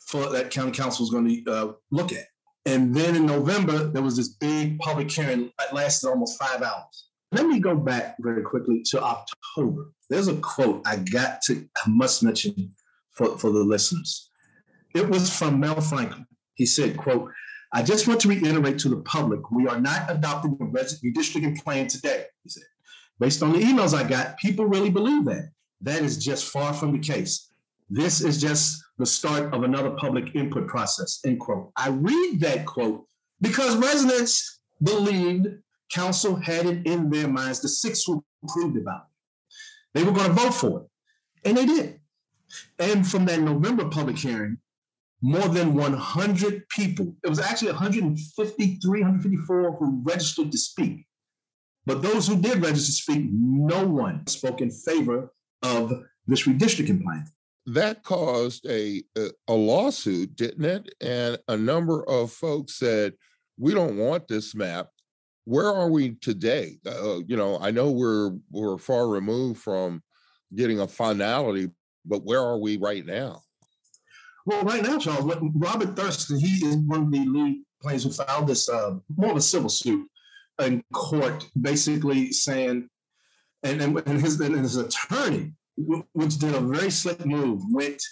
for 0.06 0.28
that 0.30 0.50
county 0.50 0.72
council 0.72 1.04
was 1.04 1.10
going 1.10 1.44
to 1.44 1.52
uh, 1.52 1.72
look 1.90 2.12
at. 2.12 2.26
And 2.64 2.94
then 2.94 3.16
in 3.16 3.26
November, 3.26 3.88
there 3.88 4.02
was 4.02 4.16
this 4.16 4.28
big 4.28 4.78
public 4.78 5.10
hearing 5.10 5.50
that 5.58 5.74
lasted 5.74 6.08
almost 6.08 6.38
five 6.38 6.62
hours. 6.62 7.08
Let 7.32 7.46
me 7.46 7.58
go 7.58 7.74
back 7.74 8.16
very 8.20 8.42
quickly 8.42 8.82
to 8.90 9.02
October. 9.02 9.90
There's 10.10 10.28
a 10.28 10.36
quote 10.36 10.82
I 10.86 10.96
got 10.96 11.40
to, 11.46 11.66
I 11.84 11.88
must 11.88 12.22
mention 12.22 12.74
for, 13.12 13.38
for 13.38 13.50
the 13.50 13.64
listeners. 13.64 14.30
It 14.94 15.08
was 15.08 15.34
from 15.36 15.60
Mel 15.60 15.80
Franklin. 15.80 16.26
He 16.54 16.66
said, 16.66 16.96
quote, 16.96 17.30
I 17.72 17.82
just 17.82 18.06
want 18.06 18.20
to 18.20 18.28
reiterate 18.28 18.78
to 18.80 18.90
the 18.90 18.98
public, 18.98 19.50
we 19.50 19.66
are 19.66 19.80
not 19.80 20.10
adopting 20.10 20.58
a 20.60 20.64
redistricting 20.64 21.62
plan 21.62 21.88
today, 21.88 22.26
he 22.42 22.50
said. 22.50 22.64
Based 23.18 23.42
on 23.42 23.52
the 23.52 23.60
emails 23.60 23.94
I 23.94 24.06
got, 24.06 24.36
people 24.38 24.66
really 24.66 24.90
believe 24.90 25.24
that. 25.26 25.50
That 25.80 26.02
is 26.02 26.22
just 26.22 26.46
far 26.46 26.74
from 26.74 26.92
the 26.92 26.98
case. 26.98 27.50
This 27.88 28.20
is 28.20 28.40
just 28.40 28.82
the 28.98 29.06
start 29.06 29.54
of 29.54 29.62
another 29.62 29.90
public 29.92 30.34
input 30.34 30.68
process, 30.68 31.20
end 31.24 31.40
quote. 31.40 31.72
I 31.76 31.88
read 31.88 32.40
that 32.40 32.66
quote 32.66 33.06
because 33.40 33.76
residents 33.76 34.60
believed 34.82 35.48
council 35.90 36.36
had 36.36 36.66
it 36.66 36.86
in 36.86 37.10
their 37.10 37.28
minds, 37.28 37.60
the 37.60 37.68
six 37.68 38.04
who 38.04 38.24
approved 38.44 38.76
about 38.76 39.02
it. 39.02 39.08
They 39.94 40.04
were 40.04 40.12
going 40.12 40.28
to 40.28 40.32
vote 40.32 40.54
for 40.54 40.80
it, 40.82 41.48
and 41.48 41.56
they 41.56 41.66
did. 41.66 42.00
And 42.78 43.06
from 43.06 43.24
that 43.26 43.40
November 43.40 43.88
public 43.88 44.18
hearing, 44.18 44.58
more 45.22 45.48
than 45.48 45.74
100 45.74 46.68
people, 46.68 47.14
it 47.24 47.28
was 47.28 47.38
actually 47.38 47.70
153, 47.70 49.00
154 49.00 49.76
who 49.76 50.02
registered 50.04 50.52
to 50.52 50.58
speak. 50.58 51.06
But 51.86 52.02
those 52.02 52.26
who 52.26 52.40
did 52.40 52.62
register 52.62 52.86
to 52.86 52.92
speak, 52.92 53.28
no 53.32 53.86
one 53.86 54.26
spoke 54.26 54.60
in 54.60 54.70
favor 54.70 55.32
of 55.62 55.92
this 56.26 56.46
redistricting 56.46 57.02
plan. 57.02 57.24
That 57.66 58.02
caused 58.02 58.66
a, 58.68 59.02
a 59.48 59.52
lawsuit, 59.52 60.34
didn't 60.36 60.64
it? 60.64 60.94
And 61.00 61.38
a 61.48 61.56
number 61.56 62.08
of 62.08 62.32
folks 62.32 62.78
said, 62.78 63.14
we 63.58 63.72
don't 63.72 63.96
want 63.96 64.26
this 64.26 64.54
map 64.54 64.88
where 65.44 65.66
are 65.66 65.88
we 65.88 66.14
today? 66.16 66.78
Uh, 66.86 67.18
you 67.26 67.36
know, 67.36 67.58
I 67.60 67.70
know 67.70 67.90
we're 67.90 68.32
we're 68.50 68.78
far 68.78 69.08
removed 69.08 69.60
from 69.60 70.02
getting 70.54 70.80
a 70.80 70.86
finality, 70.86 71.70
but 72.04 72.24
where 72.24 72.40
are 72.40 72.58
we 72.58 72.76
right 72.76 73.04
now? 73.04 73.42
Well, 74.44 74.62
right 74.62 74.82
now, 74.82 74.98
Charles, 74.98 75.36
Robert 75.54 75.96
Thurston, 75.96 76.38
he 76.38 76.66
is 76.66 76.76
one 76.76 77.04
of 77.04 77.12
the 77.12 77.24
lead 77.24 77.62
players 77.80 78.04
who 78.04 78.10
filed 78.10 78.48
this 78.48 78.68
uh, 78.68 78.94
more 79.16 79.30
of 79.30 79.36
a 79.36 79.40
civil 79.40 79.68
suit 79.68 80.08
in 80.60 80.82
court, 80.92 81.46
basically 81.60 82.32
saying, 82.32 82.88
and, 83.62 83.80
and, 83.80 84.02
and 84.06 84.20
his 84.20 84.40
and 84.40 84.56
his 84.56 84.76
attorney, 84.76 85.52
which 85.76 86.38
did 86.38 86.54
a 86.54 86.60
very 86.60 86.90
slick 86.90 87.24
move, 87.24 87.60
went 87.70 88.02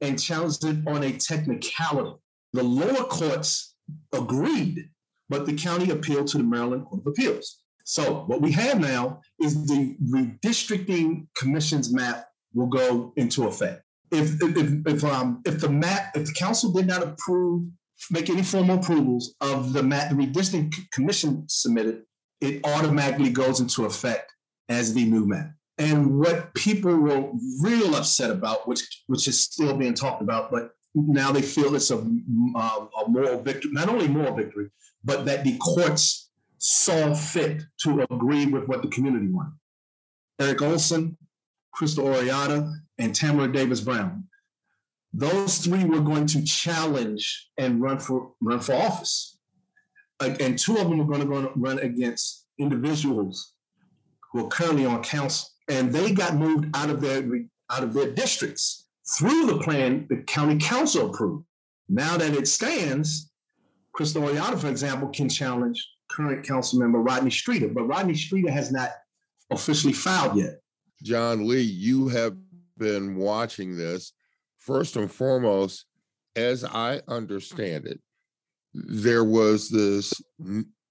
and 0.00 0.20
challenged 0.20 0.64
it 0.64 0.76
on 0.86 1.02
a 1.02 1.12
technicality. 1.12 2.16
The 2.52 2.62
lower 2.62 3.04
courts 3.04 3.74
agreed 4.12 4.88
but 5.28 5.46
the 5.46 5.54
county 5.54 5.90
appealed 5.90 6.26
to 6.28 6.38
the 6.38 6.44
Maryland 6.44 6.86
Court 6.86 7.00
of 7.00 7.06
Appeals. 7.06 7.60
So 7.84 8.24
what 8.26 8.40
we 8.40 8.52
have 8.52 8.80
now 8.80 9.20
is 9.40 9.66
the 9.66 9.96
redistricting 10.10 11.26
commission's 11.36 11.92
map 11.92 12.26
will 12.54 12.66
go 12.66 13.12
into 13.16 13.46
effect. 13.46 13.82
If 14.14 14.42
if 14.42 14.86
if 14.86 15.04
um 15.04 15.42
if 15.44 15.60
the 15.60 16.10
if 16.14 16.26
the 16.26 16.32
council 16.32 16.72
did 16.72 16.86
not 16.86 17.02
approve 17.02 17.66
make 18.10 18.28
any 18.28 18.42
formal 18.42 18.78
approvals 18.78 19.34
of 19.40 19.72
the 19.72 19.82
the 19.82 20.14
redistricting 20.14 20.72
commission 20.92 21.44
submitted, 21.48 22.02
it 22.40 22.60
automatically 22.64 23.30
goes 23.30 23.60
into 23.60 23.84
effect 23.84 24.32
as 24.68 24.94
the 24.94 25.04
new 25.04 25.26
map. 25.26 25.50
And 25.78 26.18
what 26.18 26.54
people 26.54 26.94
were 26.94 27.30
real 27.60 27.96
upset 27.96 28.30
about, 28.30 28.68
which 28.68 29.02
which 29.06 29.26
is 29.26 29.40
still 29.40 29.76
being 29.76 29.94
talked 29.94 30.22
about, 30.22 30.50
but 30.50 30.70
now 30.94 31.32
they 31.32 31.42
feel 31.42 31.74
it's 31.74 31.90
a, 31.90 31.96
uh, 31.96 32.86
a 33.04 33.08
moral 33.08 33.42
victory, 33.42 33.72
not 33.72 33.88
only 33.88 34.06
moral 34.06 34.34
victory, 34.34 34.70
but 35.02 35.24
that 35.26 35.42
the 35.42 35.56
courts 35.58 36.30
saw 36.58 37.12
fit 37.14 37.62
to 37.80 38.06
agree 38.10 38.46
with 38.46 38.68
what 38.68 38.82
the 38.82 38.88
community 38.88 39.26
wanted. 39.28 39.54
Eric 40.40 40.62
Olson, 40.62 41.16
Krystal 41.78 42.14
Oriadha, 42.14 42.72
and 42.98 43.14
Tamara 43.14 43.52
Davis 43.52 43.80
Brown. 43.80 44.24
Those 45.12 45.58
three 45.58 45.84
were 45.84 46.00
going 46.00 46.26
to 46.26 46.44
challenge 46.44 47.50
and 47.58 47.80
run 47.80 47.98
for 47.98 48.32
run 48.40 48.60
for 48.60 48.74
office, 48.74 49.38
and 50.20 50.58
two 50.58 50.76
of 50.76 50.88
them 50.88 50.98
were 50.98 51.04
going 51.04 51.20
to, 51.20 51.52
run 51.56 51.78
against 51.78 52.46
individuals 52.58 53.54
who 54.32 54.44
are 54.44 54.48
currently 54.48 54.86
on 54.86 55.02
council, 55.02 55.48
and 55.68 55.92
they 55.92 56.12
got 56.12 56.36
moved 56.36 56.66
out 56.74 56.90
of 56.90 57.00
their 57.00 57.24
out 57.70 57.84
of 57.84 57.94
their 57.94 58.10
districts 58.12 58.86
through 59.16 59.46
the 59.46 59.58
plan 59.58 60.06
the 60.08 60.16
county 60.22 60.58
council 60.58 61.10
approved. 61.10 61.44
Now 61.88 62.16
that 62.16 62.34
it 62.34 62.48
stands, 62.48 63.30
Krystal 63.96 64.28
Oriadha, 64.28 64.58
for 64.58 64.68
example, 64.68 65.08
can 65.08 65.28
challenge 65.28 65.86
current 66.10 66.46
council 66.46 66.78
member 66.80 66.98
Rodney 66.98 67.30
Streeter, 67.30 67.68
but 67.68 67.84
Rodney 67.84 68.14
Streeter 68.14 68.50
has 68.50 68.72
not 68.72 68.90
officially 69.50 69.92
filed 69.92 70.36
yet. 70.36 70.60
John 71.04 71.46
Lee, 71.46 71.60
you 71.60 72.08
have 72.08 72.34
been 72.78 73.16
watching 73.16 73.76
this. 73.76 74.14
First 74.56 74.96
and 74.96 75.12
foremost, 75.12 75.84
as 76.34 76.64
I 76.64 77.02
understand 77.06 77.86
it, 77.86 78.00
there 78.72 79.22
was 79.22 79.68
this 79.68 80.14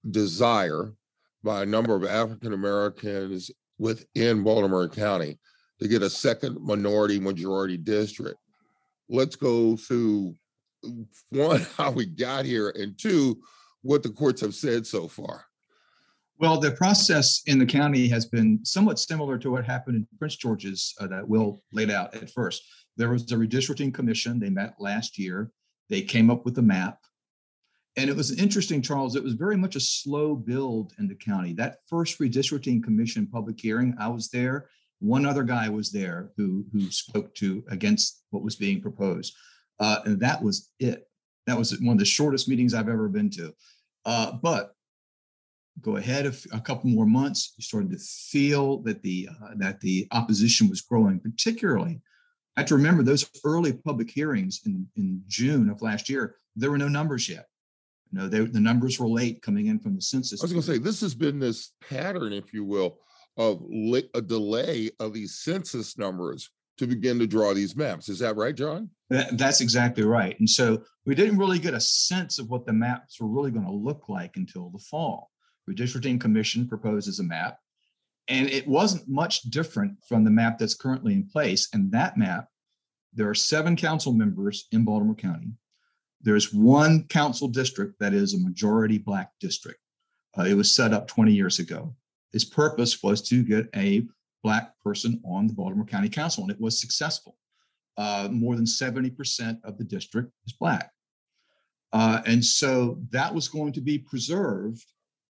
desire 0.08 0.94
by 1.42 1.62
a 1.62 1.66
number 1.66 1.96
of 1.96 2.04
African 2.04 2.52
Americans 2.52 3.50
within 3.78 4.44
Baltimore 4.44 4.88
County 4.88 5.40
to 5.80 5.88
get 5.88 6.02
a 6.02 6.08
second 6.08 6.58
minority 6.60 7.18
majority 7.18 7.76
district. 7.76 8.38
Let's 9.08 9.34
go 9.34 9.76
through 9.76 10.36
one, 11.30 11.66
how 11.76 11.90
we 11.90 12.06
got 12.06 12.44
here, 12.44 12.70
and 12.70 12.96
two, 12.96 13.40
what 13.82 14.04
the 14.04 14.10
courts 14.10 14.40
have 14.42 14.54
said 14.54 14.86
so 14.86 15.08
far. 15.08 15.44
Well, 16.44 16.60
the 16.60 16.72
process 16.72 17.40
in 17.46 17.58
the 17.58 17.64
county 17.64 18.06
has 18.08 18.26
been 18.26 18.62
somewhat 18.66 18.98
similar 18.98 19.38
to 19.38 19.50
what 19.50 19.64
happened 19.64 19.96
in 19.96 20.18
Prince 20.18 20.36
George's 20.36 20.94
uh, 21.00 21.06
that 21.06 21.26
Will 21.26 21.62
laid 21.72 21.90
out 21.90 22.14
at 22.14 22.28
first. 22.28 22.62
There 22.98 23.08
was 23.08 23.32
a 23.32 23.36
redistricting 23.36 23.94
commission. 23.94 24.38
They 24.38 24.50
met 24.50 24.74
last 24.78 25.18
year. 25.18 25.50
They 25.88 26.02
came 26.02 26.30
up 26.30 26.44
with 26.44 26.58
a 26.58 26.62
map. 26.62 26.98
And 27.96 28.10
it 28.10 28.14
was 28.14 28.38
interesting, 28.38 28.82
Charles. 28.82 29.16
It 29.16 29.24
was 29.24 29.32
very 29.32 29.56
much 29.56 29.74
a 29.74 29.80
slow 29.80 30.36
build 30.36 30.92
in 30.98 31.08
the 31.08 31.14
county. 31.14 31.54
That 31.54 31.78
first 31.88 32.18
redistricting 32.18 32.84
commission 32.84 33.26
public 33.26 33.58
hearing, 33.58 33.94
I 33.98 34.08
was 34.08 34.28
there. 34.28 34.68
One 34.98 35.24
other 35.24 35.44
guy 35.44 35.70
was 35.70 35.90
there 35.90 36.30
who, 36.36 36.66
who 36.74 36.90
spoke 36.90 37.34
to 37.36 37.64
against 37.70 38.22
what 38.32 38.44
was 38.44 38.56
being 38.56 38.82
proposed. 38.82 39.34
Uh, 39.80 40.00
and 40.04 40.20
that 40.20 40.42
was 40.42 40.68
it. 40.78 41.08
That 41.46 41.56
was 41.56 41.80
one 41.80 41.94
of 41.94 42.00
the 42.00 42.04
shortest 42.04 42.50
meetings 42.50 42.74
I've 42.74 42.90
ever 42.90 43.08
been 43.08 43.30
to. 43.30 43.54
Uh, 44.04 44.32
but 44.42 44.74
go 45.80 45.96
ahead 45.96 46.26
a, 46.26 46.32
a, 46.52 46.60
couple 46.60 46.90
more 46.90 47.06
months, 47.06 47.54
you 47.56 47.62
started 47.62 47.90
to 47.90 47.98
feel 47.98 48.78
that 48.82 49.02
the 49.02 49.28
uh, 49.30 49.48
that 49.56 49.80
the 49.80 50.06
opposition 50.12 50.68
was 50.68 50.80
growing. 50.80 51.20
Particularly, 51.20 52.00
I 52.56 52.60
have 52.60 52.68
to 52.68 52.76
remember 52.76 53.02
those 53.02 53.28
early 53.44 53.72
public 53.72 54.10
hearings 54.10 54.60
in 54.66 54.86
in 54.96 55.22
June 55.26 55.68
of 55.68 55.82
last 55.82 56.08
year. 56.08 56.36
There 56.56 56.70
were 56.70 56.78
no 56.78 56.88
numbers 56.88 57.28
yet. 57.28 57.46
You 58.12 58.20
know, 58.20 58.28
they, 58.28 58.40
the 58.40 58.60
numbers 58.60 59.00
were 59.00 59.08
late 59.08 59.42
coming 59.42 59.66
in 59.66 59.80
from 59.80 59.96
the 59.96 60.02
census. 60.02 60.40
I 60.40 60.44
was 60.44 60.52
going 60.52 60.62
to 60.62 60.72
say 60.72 60.78
this 60.78 61.00
has 61.00 61.14
been 61.14 61.40
this 61.40 61.72
pattern, 61.88 62.32
if 62.32 62.52
you 62.52 62.64
will, 62.64 62.98
of 63.36 63.62
a 64.14 64.22
delay 64.22 64.90
of 65.00 65.12
these 65.12 65.38
census 65.38 65.98
numbers 65.98 66.50
to 66.78 66.86
begin 66.86 67.18
to 67.18 67.26
draw 67.26 67.54
these 67.54 67.76
maps. 67.76 68.08
Is 68.08 68.18
that 68.20 68.36
right, 68.36 68.54
John? 68.54 68.90
That, 69.10 69.36
that's 69.38 69.60
exactly 69.60 70.04
right. 70.04 70.38
And 70.38 70.48
so 70.48 70.82
we 71.04 71.14
didn't 71.14 71.38
really 71.38 71.58
get 71.58 71.74
a 71.74 71.80
sense 71.80 72.38
of 72.38 72.48
what 72.50 72.66
the 72.66 72.72
maps 72.72 73.20
were 73.20 73.28
really 73.28 73.50
going 73.50 73.66
to 73.66 73.72
look 73.72 74.08
like 74.08 74.36
until 74.36 74.70
the 74.70 74.78
fall. 74.78 75.30
Redistricting 75.68 76.20
Commission 76.20 76.68
proposes 76.68 77.20
a 77.20 77.24
map, 77.24 77.58
and 78.28 78.48
it 78.48 78.66
wasn't 78.66 79.08
much 79.08 79.42
different 79.42 79.96
from 80.08 80.24
the 80.24 80.30
map 80.30 80.58
that's 80.58 80.74
currently 80.74 81.14
in 81.14 81.26
place. 81.26 81.68
And 81.72 81.90
that 81.92 82.16
map, 82.16 82.48
there 83.12 83.28
are 83.28 83.34
seven 83.34 83.76
council 83.76 84.12
members 84.12 84.66
in 84.72 84.84
Baltimore 84.84 85.14
County. 85.14 85.52
There's 86.20 86.52
one 86.52 87.04
council 87.08 87.48
district 87.48 87.98
that 88.00 88.14
is 88.14 88.34
a 88.34 88.38
majority 88.38 88.98
Black 88.98 89.30
district. 89.40 89.78
Uh, 90.38 90.44
it 90.44 90.54
was 90.54 90.72
set 90.72 90.92
up 90.92 91.06
20 91.06 91.32
years 91.32 91.58
ago. 91.58 91.94
Its 92.32 92.44
purpose 92.44 93.02
was 93.02 93.22
to 93.28 93.44
get 93.44 93.68
a 93.76 94.06
Black 94.42 94.72
person 94.82 95.20
on 95.24 95.46
the 95.46 95.54
Baltimore 95.54 95.86
County 95.86 96.08
Council, 96.08 96.42
and 96.42 96.50
it 96.50 96.60
was 96.60 96.80
successful. 96.80 97.36
Uh, 97.96 98.28
more 98.30 98.56
than 98.56 98.64
70% 98.64 99.58
of 99.64 99.78
the 99.78 99.84
district 99.84 100.32
is 100.46 100.52
Black. 100.52 100.90
Uh, 101.92 102.20
and 102.26 102.44
so 102.44 102.98
that 103.10 103.32
was 103.32 103.46
going 103.46 103.72
to 103.72 103.80
be 103.80 103.98
preserved 103.98 104.84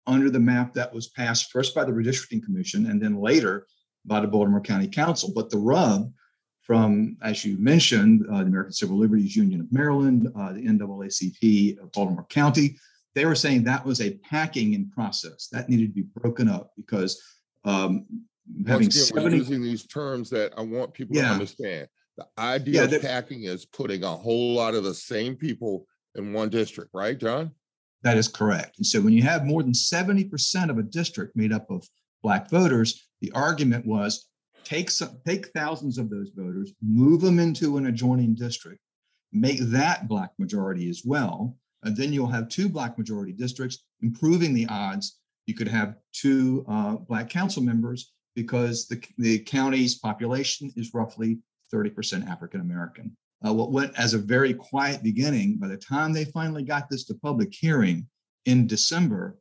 under 0.07 0.29
the 0.29 0.39
map 0.39 0.73
that 0.73 0.93
was 0.93 1.07
passed 1.09 1.51
first 1.51 1.73
by 1.73 1.83
the 1.83 1.91
Redistricting 1.91 2.43
Commission 2.43 2.87
and 2.87 3.01
then 3.01 3.19
later 3.19 3.67
by 4.05 4.19
the 4.19 4.27
Baltimore 4.27 4.61
County 4.61 4.87
Council. 4.87 5.31
But 5.33 5.49
the 5.49 5.57
rub 5.57 6.11
from, 6.61 7.17
as 7.21 7.45
you 7.45 7.57
mentioned, 7.57 8.25
uh, 8.31 8.39
the 8.39 8.45
American 8.45 8.73
Civil 8.73 8.97
Liberties 8.97 9.35
Union 9.35 9.61
of 9.61 9.71
Maryland, 9.71 10.31
uh, 10.35 10.53
the 10.53 10.61
NAACP 10.61 11.79
of 11.79 11.91
Baltimore 11.91 12.25
County, 12.29 12.77
they 13.13 13.25
were 13.25 13.35
saying 13.35 13.63
that 13.63 13.85
was 13.85 14.01
a 14.01 14.15
packing 14.17 14.73
in 14.73 14.89
process 14.89 15.47
that 15.51 15.69
needed 15.69 15.87
to 15.87 15.93
be 15.93 16.07
broken 16.15 16.49
up 16.49 16.71
because 16.75 17.21
um, 17.63 18.05
having 18.67 18.87
again, 18.87 19.03
70, 19.03 19.37
using 19.37 19.63
these 19.63 19.85
terms 19.87 20.29
that 20.31 20.53
I 20.57 20.61
want 20.61 20.93
people 20.93 21.15
yeah. 21.15 21.23
to 21.23 21.29
understand. 21.29 21.87
The 22.17 22.27
idea 22.37 22.85
yeah, 22.85 22.95
of 22.95 23.01
packing 23.01 23.43
is 23.43 23.65
putting 23.65 24.03
a 24.03 24.15
whole 24.15 24.53
lot 24.53 24.75
of 24.75 24.83
the 24.83 24.93
same 24.93 25.35
people 25.35 25.85
in 26.15 26.33
one 26.33 26.49
district, 26.49 26.91
right, 26.93 27.17
John? 27.17 27.51
That 28.05 28.17
is 28.17 28.27
correct. 28.27 28.77
And 28.77 28.85
so 28.85 29.01
when 29.01 29.13
you 29.13 29.23
have 29.23 29.45
more 29.45 29.63
than 29.63 29.71
70% 29.73 30.69
of 30.69 30.77
a 30.77 30.83
district 30.83 31.35
made 31.35 31.51
up 31.51 31.71
of 31.71 31.89
Black 32.21 32.51
voters, 32.51 33.07
the 33.19 33.31
argument 33.31 33.83
was 33.83 34.27
take, 34.63 34.91
some, 34.91 35.17
take 35.25 35.47
thousands 35.47 35.97
of 35.97 36.11
those 36.11 36.29
voters, 36.29 36.71
move 36.83 37.21
them 37.21 37.39
into 37.39 37.77
an 37.77 37.87
adjoining 37.87 38.35
district, 38.35 38.79
make 39.33 39.57
that 39.59 40.07
Black 40.07 40.29
majority 40.37 40.87
as 40.87 41.01
well. 41.03 41.57
And 41.81 41.97
then 41.97 42.13
you'll 42.13 42.27
have 42.27 42.47
two 42.47 42.69
Black 42.69 42.95
majority 42.95 43.31
districts, 43.31 43.83
improving 44.01 44.53
the 44.53 44.67
odds. 44.69 45.19
You 45.47 45.55
could 45.55 45.67
have 45.67 45.95
two 46.13 46.63
uh, 46.69 46.97
Black 46.97 47.27
council 47.27 47.63
members 47.63 48.13
because 48.35 48.87
the, 48.87 49.03
the 49.17 49.39
county's 49.39 49.95
population 49.95 50.71
is 50.75 50.93
roughly 50.93 51.39
30% 51.73 52.27
African 52.29 52.61
American 52.61 53.17
uh, 53.45 53.53
what 53.53 53.71
went 53.71 53.97
as 53.97 54.13
a 54.13 54.19
very 54.19 54.53
quiet 54.53 55.03
beginning, 55.03 55.58
by 55.58 55.67
the 55.67 55.77
time 55.77 56.13
they 56.13 56.25
finally 56.25 56.63
got 56.63 56.89
this 56.89 57.03
to 57.05 57.13
public 57.15 57.53
hearing 57.53 58.08
in 58.45 58.67
December, 58.67 59.38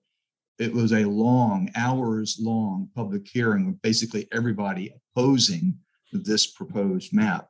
it 0.58 0.72
was 0.72 0.92
a 0.92 1.04
long, 1.04 1.70
hours 1.74 2.38
long 2.40 2.88
public 2.94 3.26
hearing 3.26 3.66
with 3.66 3.80
basically 3.82 4.28
everybody 4.32 4.94
opposing 5.16 5.76
this 6.12 6.46
proposed 6.46 7.12
map. 7.12 7.48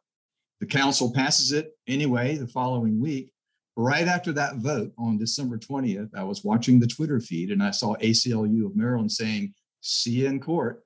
The 0.61 0.67
council 0.67 1.13
passes 1.13 1.53
it 1.53 1.73
anyway 1.87 2.37
the 2.37 2.47
following 2.47 3.01
week. 3.01 3.31
Right 3.77 4.07
after 4.07 4.33
that 4.33 4.57
vote 4.57 4.93
on 4.97 5.19
December 5.19 5.59
20th, 5.59 6.11
I 6.17 6.23
was 6.23 6.45
watching 6.45 6.79
the 6.79 6.87
Twitter 6.87 7.21
feed 7.21 7.51
and 7.51 7.63
I 7.63 7.73
saw 7.73 7.97
ACLU 7.97 8.65
of 8.65 8.77
Maryland 8.77 9.11
saying, 9.11 9.53
see 9.81 10.13
you 10.13 10.29
in 10.29 10.41
court. 10.41 10.83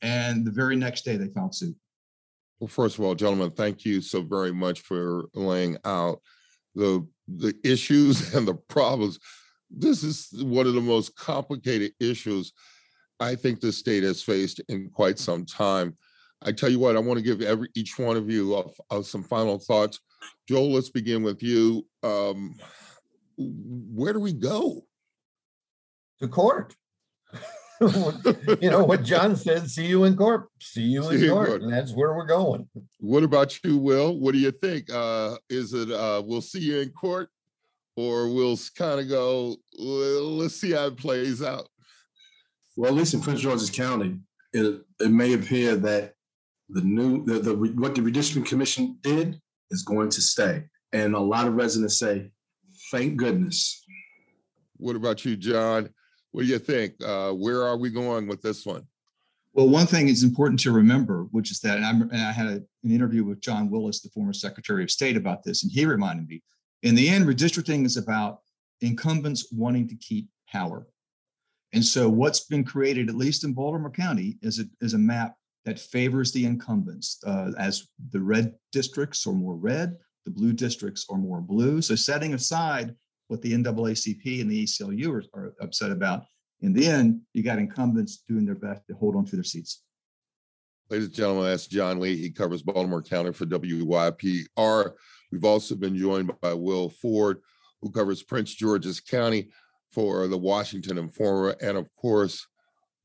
And 0.00 0.46
the 0.46 0.52
very 0.52 0.76
next 0.76 1.04
day, 1.04 1.16
they 1.16 1.28
filed 1.28 1.54
suit. 1.54 1.76
Well, 2.60 2.68
first 2.68 2.98
of 2.98 3.04
all, 3.04 3.14
gentlemen, 3.14 3.52
thank 3.52 3.84
you 3.84 4.00
so 4.00 4.22
very 4.22 4.52
much 4.52 4.80
for 4.80 5.26
laying 5.34 5.78
out 5.84 6.20
the 6.74 7.06
the 7.26 7.54
issues 7.64 8.34
and 8.34 8.46
the 8.46 8.54
problems. 8.54 9.18
This 9.70 10.02
is 10.02 10.30
one 10.44 10.66
of 10.66 10.74
the 10.74 10.80
most 10.80 11.14
complicated 11.16 11.92
issues 12.00 12.52
I 13.20 13.34
think 13.34 13.60
the 13.60 13.72
state 13.72 14.02
has 14.04 14.22
faced 14.22 14.60
in 14.68 14.90
quite 14.90 15.18
some 15.18 15.44
time. 15.44 15.96
I 16.42 16.52
tell 16.52 16.70
you 16.70 16.78
what, 16.78 16.96
I 16.96 17.00
want 17.00 17.18
to 17.18 17.24
give 17.24 17.42
every 17.42 17.68
each 17.74 17.98
one 17.98 18.16
of 18.16 18.30
you 18.30 18.56
uh, 18.56 18.68
uh, 18.90 19.02
some 19.02 19.24
final 19.24 19.58
thoughts. 19.58 20.00
Joel, 20.48 20.72
let's 20.72 20.90
begin 20.90 21.22
with 21.22 21.42
you. 21.42 21.84
Um, 22.02 22.54
where 23.36 24.12
do 24.12 24.20
we 24.20 24.32
go? 24.32 24.84
To 26.20 26.28
court. 26.28 26.74
you 28.60 28.70
know 28.70 28.84
what 28.84 29.04
John 29.04 29.36
said, 29.36 29.70
see 29.70 29.86
you 29.86 30.04
in 30.04 30.16
court, 30.16 30.48
see 30.60 30.82
you 30.82 31.02
see 31.04 31.26
in 31.26 31.32
court. 31.32 31.62
And 31.62 31.72
that's 31.72 31.92
where 31.92 32.14
we're 32.14 32.26
going. 32.26 32.68
What 32.98 33.22
about 33.22 33.62
you, 33.62 33.78
Will? 33.78 34.18
What 34.18 34.32
do 34.32 34.38
you 34.38 34.50
think? 34.50 34.92
Uh, 34.92 35.36
is 35.48 35.74
it 35.74 35.90
uh, 35.90 36.22
we'll 36.24 36.40
see 36.40 36.60
you 36.60 36.80
in 36.80 36.90
court 36.90 37.30
or 37.96 38.32
we'll 38.32 38.58
kind 38.76 39.00
of 39.00 39.08
go, 39.08 39.56
let's 39.78 40.56
see 40.56 40.72
how 40.72 40.86
it 40.86 40.96
plays 40.96 41.42
out? 41.42 41.68
Well, 42.76 42.92
at 42.92 42.96
least 42.96 43.14
in 43.14 43.20
Prince 43.20 43.40
George's 43.40 43.70
County, 43.70 44.20
it, 44.52 44.82
it 45.00 45.10
may 45.10 45.34
appear 45.34 45.76
that 45.76 46.14
the 46.68 46.82
new 46.82 47.24
the, 47.24 47.40
the 47.40 47.54
what 47.54 47.94
the 47.94 48.00
redistricting 48.00 48.46
commission 48.46 48.98
did 49.02 49.40
is 49.70 49.82
going 49.82 50.10
to 50.10 50.20
stay. 50.20 50.64
And 50.92 51.14
a 51.14 51.20
lot 51.20 51.46
of 51.46 51.54
residents 51.54 51.98
say, 51.98 52.30
thank 52.90 53.16
goodness. 53.16 53.84
What 54.76 54.96
about 54.96 55.24
you, 55.24 55.36
John? 55.36 55.90
What 56.32 56.42
do 56.42 56.48
you 56.48 56.58
think? 56.58 56.94
Uh, 57.04 57.32
where 57.32 57.62
are 57.62 57.76
we 57.76 57.90
going 57.90 58.26
with 58.26 58.42
this 58.42 58.66
one? 58.66 58.86
Well, 59.54 59.68
one 59.68 59.86
thing 59.86 60.08
is 60.08 60.22
important 60.22 60.60
to 60.60 60.72
remember, 60.72 61.24
which 61.30 61.50
is 61.50 61.60
that, 61.60 61.78
and, 61.78 62.02
and 62.12 62.22
i 62.22 62.30
had 62.30 62.46
a, 62.46 62.62
an 62.84 62.90
interview 62.90 63.24
with 63.24 63.40
John 63.40 63.70
Willis, 63.70 64.00
the 64.00 64.10
former 64.10 64.32
Secretary 64.32 64.84
of 64.84 64.90
State, 64.90 65.16
about 65.16 65.42
this, 65.42 65.62
and 65.62 65.72
he 65.72 65.84
reminded 65.84 66.28
me 66.28 66.42
in 66.82 66.94
the 66.94 67.08
end, 67.08 67.26
redistricting 67.26 67.84
is 67.84 67.96
about 67.96 68.40
incumbents 68.80 69.52
wanting 69.52 69.88
to 69.88 69.96
keep 69.96 70.28
power. 70.50 70.86
And 71.72 71.84
so, 71.84 72.08
what's 72.08 72.40
been 72.40 72.64
created, 72.64 73.08
at 73.08 73.16
least 73.16 73.44
in 73.44 73.52
Baltimore 73.52 73.90
County, 73.90 74.38
is 74.42 74.60
a, 74.60 74.64
is 74.80 74.94
a 74.94 74.98
map 74.98 75.34
that 75.64 75.78
favors 75.78 76.32
the 76.32 76.46
incumbents, 76.46 77.18
uh, 77.26 77.52
as 77.58 77.88
the 78.10 78.20
red 78.20 78.54
districts 78.72 79.26
are 79.26 79.32
more 79.32 79.56
red, 79.56 79.96
the 80.24 80.30
blue 80.30 80.52
districts 80.52 81.04
are 81.10 81.18
more 81.18 81.40
blue. 81.40 81.82
So, 81.82 81.94
setting 81.94 82.32
aside 82.32 82.94
what 83.28 83.42
the 83.42 83.52
NAACP 83.52 84.40
and 84.40 84.50
the 84.50 84.64
ACLU 84.64 85.12
are, 85.12 85.24
are 85.38 85.54
upset 85.60 85.92
about, 85.92 86.24
in 86.60 86.72
the 86.72 86.86
end, 86.86 87.20
you 87.34 87.42
got 87.42 87.58
incumbents 87.58 88.24
doing 88.28 88.44
their 88.44 88.54
best 88.54 88.82
to 88.88 88.94
hold 88.94 89.14
on 89.14 89.24
to 89.26 89.36
their 89.36 89.44
seats. 89.44 89.82
Ladies 90.90 91.06
and 91.06 91.14
gentlemen, 91.14 91.44
that's 91.44 91.66
John 91.66 92.00
Lee. 92.00 92.16
He 92.16 92.30
covers 92.30 92.62
Baltimore 92.62 93.02
County 93.02 93.32
for 93.32 93.44
WYPR. 93.44 94.92
We've 95.30 95.44
also 95.44 95.76
been 95.76 95.96
joined 95.96 96.32
by 96.40 96.54
Will 96.54 96.88
Ford, 96.88 97.38
who 97.82 97.90
covers 97.90 98.22
Prince 98.22 98.54
George's 98.54 98.98
County 98.98 99.50
for 99.92 100.26
the 100.26 100.38
Washington 100.38 100.98
Informer, 100.98 101.54
and 101.60 101.76
of 101.76 101.94
course, 101.94 102.46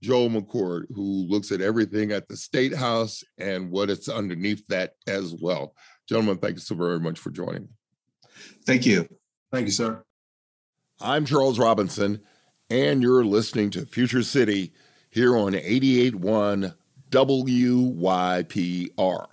Joel 0.01 0.29
McCord, 0.29 0.83
who 0.93 1.25
looks 1.27 1.51
at 1.51 1.61
everything 1.61 2.11
at 2.11 2.27
the 2.27 2.35
State 2.35 2.75
House 2.75 3.23
and 3.37 3.71
what 3.71 3.89
it's 3.89 4.09
underneath 4.09 4.65
that 4.67 4.91
as 5.07 5.33
well. 5.41 5.73
Gentlemen, 6.09 6.37
thank 6.37 6.55
you 6.55 6.61
so 6.61 6.75
very 6.75 6.99
much 6.99 7.19
for 7.19 7.31
joining. 7.31 7.63
Me. 7.63 7.69
Thank 8.65 8.85
you. 8.85 9.07
Thank 9.51 9.67
you, 9.67 9.71
sir. 9.71 10.03
I'm 11.03 11.25
Charles 11.25 11.59
Robinson, 11.59 12.21
and 12.69 13.01
you're 13.01 13.25
listening 13.25 13.71
to 13.71 13.85
Future 13.85 14.23
City 14.23 14.71
here 15.09 15.35
on 15.35 15.53
881 15.53 16.73
WYPR. 17.09 19.25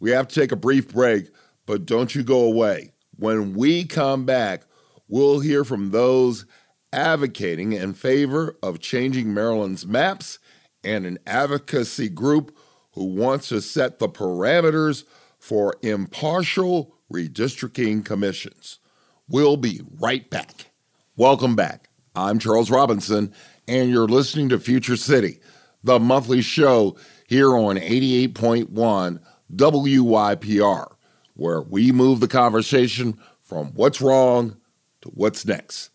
We 0.00 0.10
have 0.10 0.26
to 0.26 0.34
take 0.34 0.50
a 0.50 0.56
brief 0.56 0.88
break, 0.88 1.28
but 1.66 1.86
don't 1.86 2.16
you 2.16 2.24
go 2.24 2.40
away. 2.40 2.90
When 3.14 3.54
we 3.54 3.84
come 3.84 4.24
back, 4.24 4.64
we'll 5.06 5.38
hear 5.38 5.62
from 5.62 5.92
those 5.92 6.46
advocating 6.92 7.74
in 7.74 7.94
favor 7.94 8.58
of 8.60 8.80
changing 8.80 9.32
Maryland's 9.32 9.86
maps 9.86 10.40
and 10.82 11.06
an 11.06 11.20
advocacy 11.28 12.08
group 12.08 12.58
who 12.94 13.04
wants 13.04 13.50
to 13.50 13.60
set 13.60 14.00
the 14.00 14.08
parameters 14.08 15.04
for 15.38 15.76
impartial 15.80 16.96
redistricting 17.12 18.04
commissions. 18.04 18.80
We'll 19.28 19.56
be 19.56 19.82
right 20.00 20.28
back. 20.28 20.72
Welcome 21.18 21.56
back. 21.56 21.88
I'm 22.14 22.38
Charles 22.38 22.70
Robinson, 22.70 23.34
and 23.66 23.90
you're 23.90 24.06
listening 24.06 24.50
to 24.50 24.60
Future 24.60 24.94
City, 24.94 25.40
the 25.82 25.98
monthly 25.98 26.40
show 26.40 26.96
here 27.26 27.56
on 27.56 27.74
88.1 27.74 29.18
WYPR, 29.52 30.92
where 31.34 31.60
we 31.60 31.90
move 31.90 32.20
the 32.20 32.28
conversation 32.28 33.18
from 33.40 33.72
what's 33.74 34.00
wrong 34.00 34.58
to 35.00 35.08
what's 35.08 35.44
next. 35.44 35.90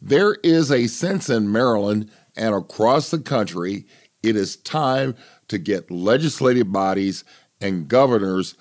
There 0.00 0.36
is 0.42 0.72
a 0.72 0.86
sense 0.86 1.28
in 1.28 1.52
Maryland 1.52 2.10
and 2.34 2.54
across 2.54 3.10
the 3.10 3.20
country, 3.20 3.84
it 4.22 4.34
is 4.34 4.56
time 4.56 5.14
to 5.48 5.58
get 5.58 5.90
legislative 5.90 6.72
bodies 6.72 7.22
and 7.60 7.86
governors 7.86 8.54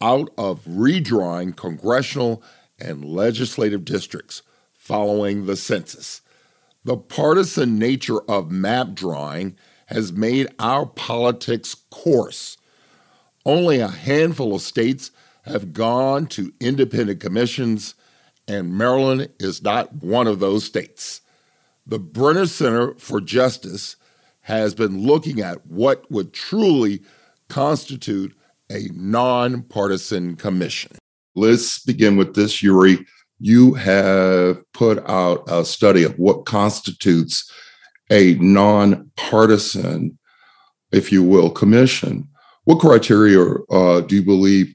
out 0.00 0.30
of 0.36 0.64
redrawing 0.64 1.54
congressional 1.54 2.42
and 2.80 3.04
legislative 3.04 3.84
districts 3.84 4.42
following 4.88 5.44
the 5.44 5.54
census. 5.54 6.22
The 6.82 6.96
partisan 6.96 7.78
nature 7.78 8.22
of 8.22 8.50
map 8.50 8.94
drawing 8.94 9.54
has 9.86 10.14
made 10.14 10.48
our 10.58 10.86
politics 10.86 11.76
coarse. 11.90 12.56
Only 13.44 13.80
a 13.80 13.88
handful 13.88 14.54
of 14.54 14.62
states 14.62 15.10
have 15.42 15.74
gone 15.74 16.26
to 16.28 16.54
independent 16.58 17.20
commissions 17.20 17.94
and 18.48 18.72
Maryland 18.72 19.28
is 19.38 19.62
not 19.62 20.02
one 20.02 20.26
of 20.26 20.40
those 20.40 20.64
states. 20.64 21.20
The 21.86 21.98
Brennan 21.98 22.46
Center 22.46 22.94
for 22.94 23.20
Justice 23.20 23.96
has 24.40 24.74
been 24.74 25.02
looking 25.02 25.42
at 25.42 25.66
what 25.66 26.10
would 26.10 26.32
truly 26.32 27.02
constitute 27.48 28.34
a 28.70 28.88
nonpartisan 28.94 30.36
commission. 30.36 30.92
Let's 31.34 31.78
begin 31.78 32.16
with 32.16 32.34
this, 32.34 32.62
Yuri. 32.62 33.06
You 33.40 33.74
have 33.74 34.60
put 34.72 35.08
out 35.08 35.44
a 35.48 35.64
study 35.64 36.02
of 36.04 36.18
what 36.18 36.44
constitutes 36.44 37.50
a 38.10 38.34
nonpartisan, 38.34 40.18
if 40.92 41.12
you 41.12 41.22
will, 41.22 41.50
commission. 41.50 42.28
What 42.64 42.80
criteria 42.80 43.44
uh, 43.70 44.00
do 44.00 44.16
you 44.16 44.22
believe 44.22 44.74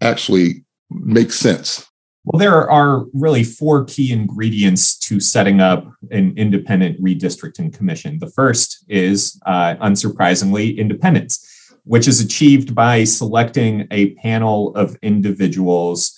actually 0.00 0.64
make 0.90 1.32
sense 1.32 1.86
well, 2.24 2.38
there 2.38 2.70
are 2.70 3.06
really 3.14 3.44
four 3.44 3.84
key 3.84 4.12
ingredients 4.12 4.98
to 5.00 5.20
setting 5.20 5.60
up 5.60 5.90
an 6.10 6.34
independent 6.36 7.02
redistricting 7.02 7.72
commission. 7.72 8.18
The 8.18 8.30
first 8.30 8.84
is, 8.88 9.40
uh, 9.46 9.76
unsurprisingly, 9.76 10.76
independence, 10.76 11.46
which 11.84 12.06
is 12.06 12.20
achieved 12.20 12.74
by 12.74 13.04
selecting 13.04 13.88
a 13.90 14.14
panel 14.16 14.74
of 14.76 14.98
individuals, 15.00 16.12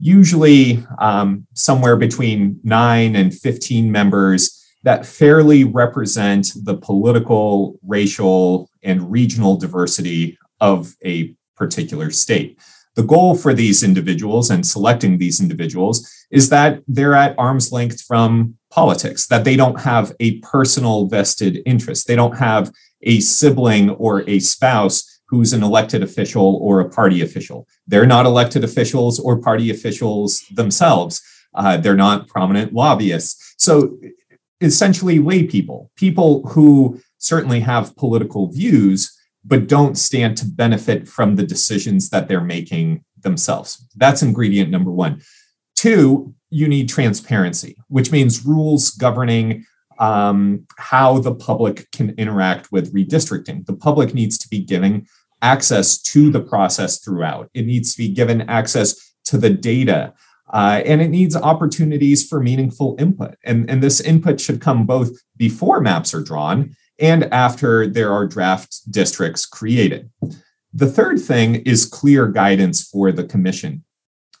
usually 0.00 0.84
um, 0.98 1.46
somewhere 1.54 1.96
between 1.96 2.58
nine 2.64 3.14
and 3.14 3.32
15 3.32 3.92
members, 3.92 4.56
that 4.82 5.04
fairly 5.04 5.62
represent 5.62 6.52
the 6.64 6.76
political, 6.76 7.78
racial, 7.86 8.70
and 8.82 9.12
regional 9.12 9.56
diversity 9.56 10.38
of 10.60 10.96
a 11.04 11.34
particular 11.54 12.10
state. 12.10 12.58
The 12.96 13.02
goal 13.02 13.36
for 13.36 13.54
these 13.54 13.82
individuals 13.82 14.50
and 14.50 14.66
selecting 14.66 15.18
these 15.18 15.40
individuals 15.40 16.10
is 16.30 16.48
that 16.48 16.80
they're 16.88 17.14
at 17.14 17.38
arm's 17.38 17.70
length 17.70 18.00
from 18.00 18.56
politics, 18.70 19.26
that 19.26 19.44
they 19.44 19.56
don't 19.56 19.80
have 19.80 20.12
a 20.18 20.38
personal 20.38 21.06
vested 21.06 21.60
interest. 21.66 22.06
They 22.06 22.16
don't 22.16 22.38
have 22.38 22.72
a 23.02 23.20
sibling 23.20 23.90
or 23.90 24.28
a 24.28 24.38
spouse 24.40 25.09
who's 25.30 25.52
an 25.52 25.62
elected 25.62 26.02
official 26.02 26.58
or 26.60 26.80
a 26.80 26.88
party 26.88 27.22
official. 27.22 27.68
They're 27.86 28.04
not 28.04 28.26
elected 28.26 28.64
officials 28.64 29.20
or 29.20 29.40
party 29.40 29.70
officials 29.70 30.40
themselves. 30.50 31.22
Uh, 31.54 31.76
they're 31.76 31.94
not 31.94 32.26
prominent 32.26 32.72
lobbyists. 32.72 33.54
So 33.56 33.96
essentially, 34.60 35.20
lay 35.20 35.44
people, 35.44 35.90
people 35.94 36.46
who 36.48 37.00
certainly 37.18 37.60
have 37.60 37.96
political 37.96 38.50
views, 38.50 39.16
but 39.44 39.68
don't 39.68 39.96
stand 39.96 40.36
to 40.38 40.46
benefit 40.46 41.08
from 41.08 41.36
the 41.36 41.46
decisions 41.46 42.10
that 42.10 42.26
they're 42.26 42.40
making 42.40 43.04
themselves. 43.22 43.86
That's 43.96 44.22
ingredient 44.22 44.70
number 44.70 44.90
one. 44.90 45.22
Two, 45.76 46.34
you 46.50 46.66
need 46.66 46.88
transparency, 46.88 47.76
which 47.86 48.10
means 48.10 48.44
rules 48.44 48.90
governing 48.90 49.64
um, 50.00 50.66
how 50.76 51.18
the 51.18 51.34
public 51.34 51.88
can 51.92 52.10
interact 52.18 52.72
with 52.72 52.92
redistricting. 52.92 53.66
The 53.66 53.76
public 53.76 54.12
needs 54.12 54.36
to 54.38 54.48
be 54.48 54.58
given 54.58 55.06
access 55.42 56.00
to 56.00 56.30
the 56.30 56.40
process 56.40 56.98
throughout, 56.98 57.50
it 57.54 57.66
needs 57.66 57.92
to 57.92 57.98
be 57.98 58.08
given 58.08 58.42
access 58.42 59.14
to 59.24 59.38
the 59.38 59.50
data. 59.50 60.12
Uh, 60.52 60.82
and 60.84 61.00
it 61.00 61.08
needs 61.08 61.36
opportunities 61.36 62.26
for 62.26 62.40
meaningful 62.40 62.96
input. 62.98 63.36
And, 63.44 63.70
and 63.70 63.80
this 63.80 64.00
input 64.00 64.40
should 64.40 64.60
come 64.60 64.84
both 64.84 65.10
before 65.36 65.80
maps 65.80 66.12
are 66.12 66.22
drawn 66.22 66.74
and 67.00 67.24
after 67.32 67.86
there 67.86 68.12
are 68.12 68.26
draft 68.26 68.80
districts 68.90 69.46
created. 69.46 70.10
The 70.72 70.86
third 70.86 71.20
thing 71.20 71.56
is 71.56 71.86
clear 71.86 72.28
guidance 72.28 72.86
for 72.86 73.10
the 73.10 73.24
commission. 73.24 73.84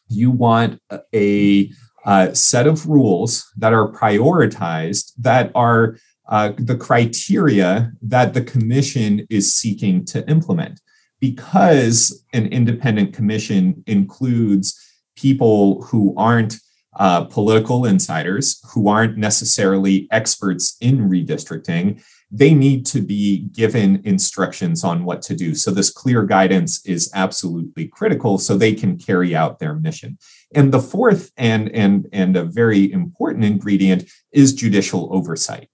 You 0.08 0.30
want 0.30 0.80
a, 1.14 1.70
a 2.06 2.34
set 2.34 2.66
of 2.66 2.86
rules 2.86 3.50
that 3.56 3.72
are 3.72 3.90
prioritized, 3.90 5.12
that 5.18 5.50
are 5.54 5.96
uh, 6.28 6.52
the 6.56 6.76
criteria 6.76 7.92
that 8.02 8.34
the 8.34 8.42
commission 8.42 9.26
is 9.30 9.52
seeking 9.52 10.04
to 10.06 10.28
implement. 10.28 10.80
Because 11.20 12.24
an 12.32 12.46
independent 12.46 13.14
commission 13.14 13.84
includes 13.86 14.78
people 15.16 15.82
who 15.82 16.14
aren't 16.16 16.56
uh, 16.98 17.24
political 17.24 17.84
insiders, 17.84 18.60
who 18.72 18.88
aren't 18.88 19.16
necessarily 19.16 20.08
experts 20.10 20.76
in 20.80 21.08
redistricting, 21.08 22.02
they 22.32 22.54
need 22.54 22.86
to 22.86 23.00
be 23.00 23.48
given 23.52 24.00
instructions 24.04 24.84
on 24.84 25.04
what 25.04 25.20
to 25.22 25.34
do. 25.34 25.54
So, 25.54 25.70
this 25.70 25.90
clear 25.90 26.24
guidance 26.24 26.84
is 26.86 27.10
absolutely 27.14 27.88
critical 27.88 28.38
so 28.38 28.56
they 28.56 28.74
can 28.74 28.98
carry 28.98 29.34
out 29.34 29.58
their 29.58 29.74
mission. 29.74 30.18
And 30.54 30.72
the 30.72 30.80
fourth 30.80 31.32
and, 31.36 31.70
and, 31.70 32.06
and 32.12 32.36
a 32.36 32.44
very 32.44 32.90
important 32.92 33.44
ingredient 33.44 34.10
is 34.32 34.52
judicial 34.52 35.08
oversight. 35.12 35.68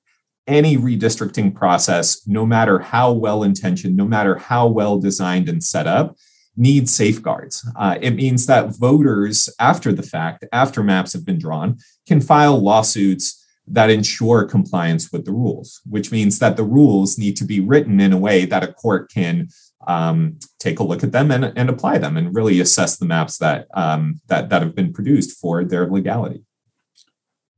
Any 0.47 0.77
redistricting 0.77 1.55
process, 1.55 2.27
no 2.27 2.47
matter 2.47 2.79
how 2.79 3.13
well 3.13 3.43
intentioned, 3.43 3.97
no 3.97 4.05
matter 4.05 4.37
how 4.37 4.69
well 4.69 4.99
designed 4.99 5.49
and 5.49 5.63
set 5.63 5.87
up, 5.87 6.17
needs 6.57 6.95
safeguards. 6.95 7.69
Uh, 7.77 7.99
it 8.01 8.13
means 8.13 8.47
that 8.47 8.77
voters, 8.77 9.49
after 9.59 9.93
the 9.93 10.03
fact, 10.03 10.45
after 10.53 10.83
maps 10.83 11.13
have 11.13 11.25
been 11.25 11.39
drawn, 11.39 11.79
can 12.07 12.21
file 12.21 12.59
lawsuits 12.59 13.45
that 13.69 13.91
ensure 13.91 14.45
compliance 14.45 15.13
with 15.13 15.25
the 15.25 15.33
rules, 15.33 15.81
which 15.85 16.13
means 16.13 16.39
that 16.39 16.57
the 16.57 16.65
rules 16.65 17.19
need 17.19 17.37
to 17.37 17.45
be 17.45 17.61
written 17.61 18.01
in 18.01 18.13
a 18.13 18.19
way 18.19 18.45
that 18.45 18.63
a 18.63 18.73
court 18.73 19.11
can 19.11 19.49
um, 19.87 20.39
take 20.59 20.79
a 20.79 20.85
look 20.85 21.03
at 21.03 21.13
them 21.13 21.31
and, 21.31 21.53
and 21.57 21.69
apply 21.69 21.99
them 21.99 22.17
and 22.17 22.35
really 22.35 22.61
assess 22.61 22.97
the 22.97 23.07
maps 23.07 23.39
that, 23.39 23.67
um, 23.75 24.21
that, 24.29 24.49
that 24.49 24.63
have 24.63 24.75
been 24.75 24.93
produced 24.93 25.39
for 25.39 25.65
their 25.65 25.89
legality. 25.89 26.43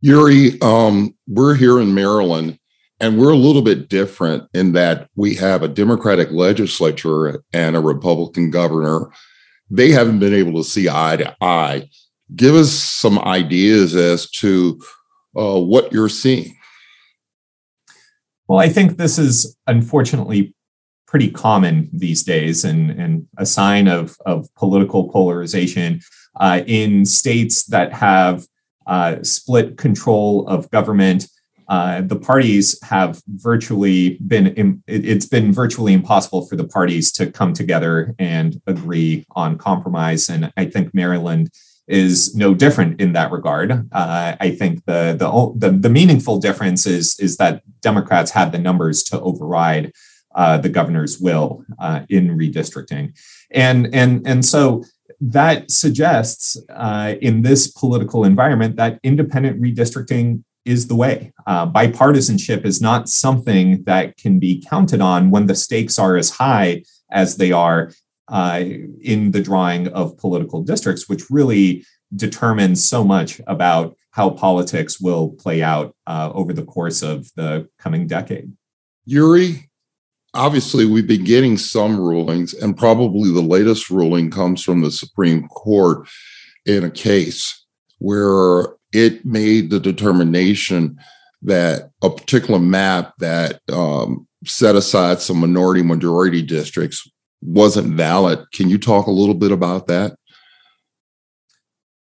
Yuri, 0.00 0.60
um, 0.62 1.14
we're 1.26 1.54
here 1.54 1.80
in 1.80 1.94
Maryland 1.94 2.57
and 3.00 3.18
we're 3.18 3.32
a 3.32 3.36
little 3.36 3.62
bit 3.62 3.88
different 3.88 4.48
in 4.54 4.72
that 4.72 5.08
we 5.14 5.34
have 5.36 5.62
a 5.62 5.68
Democratic 5.68 6.30
legislature 6.30 7.42
and 7.52 7.76
a 7.76 7.80
Republican 7.80 8.50
governor. 8.50 9.10
They 9.70 9.92
haven't 9.92 10.18
been 10.18 10.34
able 10.34 10.62
to 10.62 10.68
see 10.68 10.88
eye 10.88 11.16
to 11.16 11.36
eye. 11.40 11.88
Give 12.34 12.54
us 12.54 12.72
some 12.72 13.18
ideas 13.20 13.94
as 13.94 14.30
to 14.32 14.80
uh, 15.36 15.60
what 15.60 15.92
you're 15.92 16.08
seeing. 16.08 16.56
Well, 18.48 18.58
I 18.58 18.68
think 18.68 18.96
this 18.96 19.18
is 19.18 19.56
unfortunately 19.66 20.54
pretty 21.06 21.30
common 21.30 21.88
these 21.92 22.22
days 22.22 22.64
and, 22.64 22.90
and 22.90 23.26
a 23.38 23.46
sign 23.46 23.88
of, 23.88 24.16
of 24.26 24.52
political 24.56 25.08
polarization 25.08 26.00
uh, 26.40 26.62
in 26.66 27.04
states 27.04 27.64
that 27.64 27.92
have 27.92 28.46
uh, 28.86 29.22
split 29.22 29.76
control 29.76 30.46
of 30.48 30.70
government. 30.70 31.28
Uh, 31.68 32.00
the 32.00 32.16
parties 32.16 32.82
have 32.82 33.22
virtually 33.28 34.18
been, 34.26 34.82
it's 34.86 35.26
been 35.26 35.52
virtually 35.52 35.92
impossible 35.92 36.46
for 36.46 36.56
the 36.56 36.66
parties 36.66 37.12
to 37.12 37.30
come 37.30 37.52
together 37.52 38.14
and 38.18 38.60
agree 38.66 39.26
on 39.36 39.58
compromise. 39.58 40.30
And 40.30 40.50
I 40.56 40.64
think 40.64 40.94
Maryland 40.94 41.50
is 41.88 42.34
no 42.36 42.54
different 42.54 43.00
in 43.00 43.14
that 43.14 43.32
regard. 43.32 43.72
Uh, 43.92 44.36
I 44.38 44.50
think 44.50 44.84
the, 44.84 45.16
the, 45.18 45.68
the 45.68 45.76
the 45.76 45.88
meaningful 45.88 46.38
difference 46.38 46.86
is 46.86 47.18
is 47.18 47.38
that 47.38 47.62
Democrats 47.80 48.30
had 48.30 48.52
the 48.52 48.58
numbers 48.58 49.02
to 49.04 49.20
override 49.20 49.92
uh, 50.34 50.58
the 50.58 50.68
governor's 50.68 51.18
will 51.18 51.64
uh, 51.78 52.02
in 52.10 52.36
redistricting, 52.36 53.18
and 53.50 53.92
and 53.94 54.26
and 54.26 54.44
so 54.44 54.84
that 55.20 55.70
suggests 55.70 56.56
uh, 56.68 57.14
in 57.20 57.42
this 57.42 57.66
political 57.68 58.24
environment 58.24 58.76
that 58.76 59.00
independent 59.02 59.60
redistricting 59.60 60.44
is 60.68 60.86
the 60.86 60.94
way. 60.94 61.32
Uh, 61.46 61.66
bipartisanship 61.66 62.66
is 62.66 62.82
not 62.82 63.08
something 63.08 63.82
that 63.84 64.18
can 64.18 64.38
be 64.38 64.62
counted 64.68 65.00
on 65.00 65.30
when 65.30 65.46
the 65.46 65.54
stakes 65.54 65.98
are 65.98 66.16
as 66.16 66.28
high 66.28 66.82
as 67.10 67.38
they 67.38 67.50
are 67.50 67.90
uh, 68.28 68.62
in 69.00 69.30
the 69.30 69.40
drawing 69.40 69.88
of 69.88 70.18
political 70.18 70.62
districts, 70.62 71.08
which 71.08 71.30
really 71.30 71.86
determines 72.14 72.84
so 72.84 73.02
much 73.02 73.40
about 73.46 73.96
how 74.10 74.28
politics 74.28 75.00
will 75.00 75.30
play 75.30 75.62
out 75.62 75.96
uh, 76.06 76.30
over 76.34 76.52
the 76.52 76.64
course 76.64 77.02
of 77.02 77.30
the 77.34 77.66
coming 77.78 78.06
decade. 78.06 78.52
Yuri, 79.06 79.70
obviously, 80.34 80.84
we've 80.84 81.06
been 81.06 81.24
getting 81.24 81.56
some 81.56 81.98
rulings, 81.98 82.52
and 82.52 82.76
probably 82.76 83.32
the 83.32 83.40
latest 83.40 83.88
ruling 83.88 84.30
comes 84.30 84.62
from 84.62 84.82
the 84.82 84.90
Supreme 84.90 85.48
Court 85.48 86.06
in 86.66 86.84
a 86.84 86.90
case 86.90 87.64
where 88.00 88.77
it 88.92 89.24
made 89.24 89.70
the 89.70 89.80
determination 89.80 90.98
that 91.42 91.90
a 92.02 92.10
particular 92.10 92.58
map 92.58 93.14
that 93.18 93.60
um, 93.72 94.26
set 94.44 94.76
aside 94.76 95.20
some 95.20 95.38
minority 95.38 95.82
majority 95.82 96.42
districts 96.42 97.08
wasn't 97.40 97.94
valid. 97.94 98.44
Can 98.52 98.68
you 98.68 98.78
talk 98.78 99.06
a 99.06 99.12
little 99.12 99.34
bit 99.34 99.52
about 99.52 99.86
that? 99.86 100.16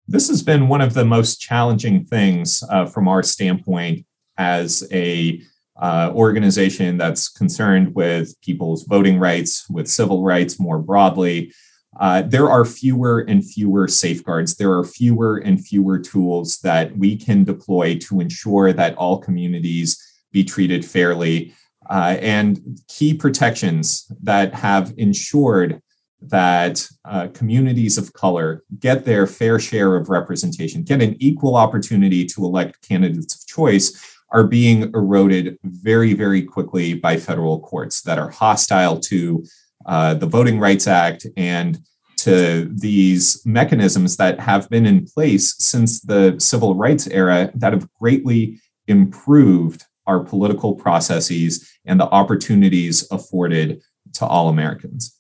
This 0.08 0.30
has 0.30 0.42
been 0.42 0.70
one 0.70 0.82
of 0.82 0.94
the 0.94 1.06
most 1.06 1.42
challenging 1.42 2.06
things 2.06 2.64
uh, 2.70 2.86
from 2.86 3.08
our 3.08 3.22
standpoint 3.22 4.06
as 4.38 4.88
a 4.92 5.42
uh, 5.80 6.12
organization 6.16 6.98
that's 6.98 7.28
concerned 7.28 7.94
with 7.94 8.40
people's 8.42 8.84
voting 8.84 9.20
rights, 9.20 9.70
with 9.70 9.88
civil 9.88 10.24
rights 10.24 10.60
more 10.60 10.80
broadly. 10.80 11.52
Uh, 12.00 12.22
there 12.22 12.50
are 12.50 12.66
fewer 12.66 13.20
and 13.22 13.46
fewer 13.46 13.88
safeguards. 13.88 14.56
There 14.56 14.72
are 14.74 14.84
fewer 14.84 15.38
and 15.38 15.66
fewer 15.66 16.00
tools 16.00 16.60
that 16.60 16.96
we 16.98 17.16
can 17.16 17.44
deploy 17.44 17.98
to 18.00 18.20
ensure 18.20 18.72
that 18.74 18.96
all 18.96 19.20
communities 19.20 20.02
be 20.32 20.44
treated 20.44 20.86
fairly 20.86 21.54
uh, 21.90 22.18
and 22.20 22.80
key 22.88 23.14
protections 23.14 24.12
that 24.22 24.54
have 24.54 24.94
ensured 24.98 25.82
that 26.20 26.88
uh, 27.06 27.28
communities 27.28 27.98
of 27.98 28.14
color 28.14 28.64
get 28.80 29.06
their 29.06 29.28
fair 29.28 29.60
share 29.60 29.96
of 29.96 30.10
representation, 30.10 30.84
get 30.84 31.02
an 31.02 31.16
equal 31.20 31.56
opportunity 31.56 32.26
to 32.26 32.44
elect 32.44 32.88
candidates 32.88 33.36
of 33.36 33.48
choice, 33.48 34.16
are 34.32 34.44
being 34.44 34.84
eroded 34.94 35.58
very, 35.64 36.14
very 36.14 36.42
quickly 36.42 36.94
by 36.94 37.18
federal 37.18 37.60
courts 37.62 38.02
that 38.02 38.20
are 38.20 38.30
hostile 38.30 39.00
to 39.00 39.46
uh, 39.88 40.14
the 40.14 40.28
Voting 40.28 40.60
Rights 40.60 40.88
Act 40.88 41.26
and 41.36 41.80
to 42.18 42.70
these 42.74 43.46
mechanisms 43.46 44.18
that 44.18 44.40
have 44.40 44.70
been 44.70 44.86
in 44.86 45.06
place 45.06 45.56
since 45.60 46.02
the 46.02 46.36
civil 46.40 46.76
rights 46.76 47.08
era 47.08 47.52
that 47.56 47.74
have 47.74 47.88
greatly 47.94 48.60
improved 48.88 49.86
our 50.08 50.20
political 50.20 50.74
processes 50.74 51.70
and 51.86 52.00
the 52.00 52.06
opportunities 52.06 53.08
afforded 53.12 53.82
to 54.14 54.26
all 54.26 54.50
Americans. 54.50 55.20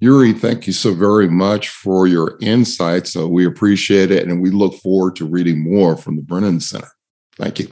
Yuri, 0.00 0.32
thank 0.32 0.66
you 0.66 0.72
so 0.72 0.94
very 0.94 1.28
much 1.28 1.68
for 1.68 2.06
your 2.06 2.38
insights. 2.40 3.12
So 3.12 3.28
we 3.28 3.46
appreciate 3.46 4.10
it 4.10 4.26
and 4.26 4.40
we 4.40 4.50
look 4.50 4.74
forward 4.74 5.16
to 5.16 5.26
reading 5.26 5.62
more 5.62 5.96
from 5.96 6.16
the 6.16 6.22
Brennan 6.22 6.60
Center. 6.60 6.90
Thank 7.36 7.58
you. 7.58 7.68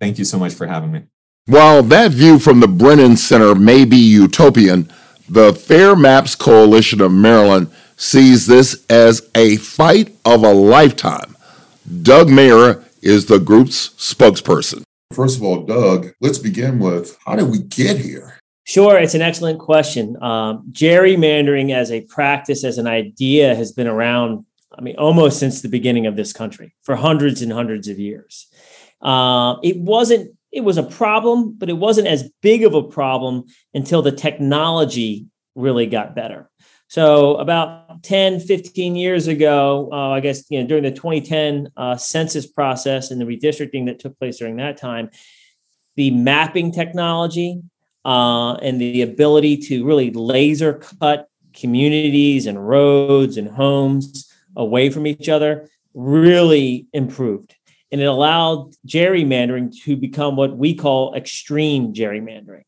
Thank 0.00 0.18
you 0.18 0.24
so 0.24 0.38
much 0.38 0.54
for 0.54 0.66
having 0.66 0.92
me. 0.92 1.02
While 1.46 1.82
that 1.84 2.12
view 2.12 2.38
from 2.38 2.60
the 2.60 2.68
Brennan 2.68 3.16
Center 3.16 3.54
may 3.54 3.84
be 3.84 3.96
utopian, 3.96 4.92
the 5.28 5.54
Fair 5.54 5.96
Maps 5.96 6.34
Coalition 6.34 7.00
of 7.00 7.12
Maryland 7.12 7.70
sees 7.96 8.46
this 8.46 8.84
as 8.88 9.28
a 9.34 9.56
fight 9.56 10.14
of 10.24 10.44
a 10.44 10.52
lifetime. 10.52 11.36
Doug 12.02 12.28
Mayer 12.28 12.84
is 13.00 13.26
the 13.26 13.38
group's 13.38 13.90
spokesperson. 13.90 14.82
First 15.12 15.36
of 15.36 15.42
all, 15.42 15.64
Doug, 15.64 16.12
let's 16.20 16.38
begin 16.38 16.78
with 16.78 17.18
how 17.24 17.36
did 17.36 17.50
we 17.50 17.58
get 17.58 17.98
here? 17.98 18.38
Sure, 18.64 18.98
it's 18.98 19.14
an 19.14 19.22
excellent 19.22 19.58
question. 19.58 20.16
Um, 20.22 20.70
gerrymandering 20.70 21.72
as 21.74 21.90
a 21.90 22.02
practice, 22.02 22.64
as 22.64 22.78
an 22.78 22.86
idea, 22.86 23.54
has 23.54 23.72
been 23.72 23.88
around, 23.88 24.46
I 24.76 24.80
mean, 24.80 24.96
almost 24.96 25.40
since 25.40 25.60
the 25.60 25.68
beginning 25.68 26.06
of 26.06 26.16
this 26.16 26.32
country 26.32 26.74
for 26.82 26.94
hundreds 26.94 27.42
and 27.42 27.52
hundreds 27.52 27.88
of 27.88 27.98
years. 27.98 28.46
Uh, 29.02 29.56
it 29.64 29.76
wasn't, 29.76 30.36
it 30.52 30.62
was 30.62 30.76
a 30.76 30.82
problem, 30.82 31.54
but 31.56 31.70
it 31.70 31.78
wasn't 31.78 32.08
as 32.08 32.30
big 32.42 32.64
of 32.64 32.74
a 32.74 32.82
problem 32.82 33.44
until 33.74 34.02
the 34.02 34.12
technology 34.12 35.26
really 35.54 35.86
got 35.86 36.14
better. 36.14 36.50
So 36.88 37.36
about 37.36 38.02
10, 38.02 38.40
15 38.40 38.96
years 38.96 39.26
ago, 39.26 39.88
uh, 39.90 40.10
I 40.10 40.20
guess, 40.20 40.44
you 40.50 40.60
know, 40.60 40.66
during 40.66 40.84
the 40.84 40.90
2010 40.90 41.70
uh, 41.74 41.96
census 41.96 42.46
process 42.46 43.10
and 43.10 43.18
the 43.18 43.24
redistricting 43.24 43.86
that 43.86 43.98
took 43.98 44.18
place 44.18 44.38
during 44.38 44.56
that 44.56 44.76
time, 44.76 45.08
the 45.96 46.10
mapping 46.10 46.70
technology 46.70 47.62
uh, 48.04 48.54
and 48.56 48.78
the 48.78 49.00
ability 49.00 49.56
to 49.56 49.86
really 49.86 50.10
laser 50.10 50.74
cut 50.74 51.28
communities 51.54 52.46
and 52.46 52.68
roads 52.68 53.38
and 53.38 53.48
homes 53.48 54.30
away 54.54 54.90
from 54.90 55.06
each 55.06 55.30
other 55.30 55.70
really 55.94 56.86
improved. 56.92 57.54
And 57.92 58.00
it 58.00 58.06
allowed 58.06 58.72
gerrymandering 58.86 59.78
to 59.82 59.96
become 59.96 60.34
what 60.34 60.56
we 60.56 60.74
call 60.74 61.14
extreme 61.14 61.92
gerrymandering, 61.92 62.64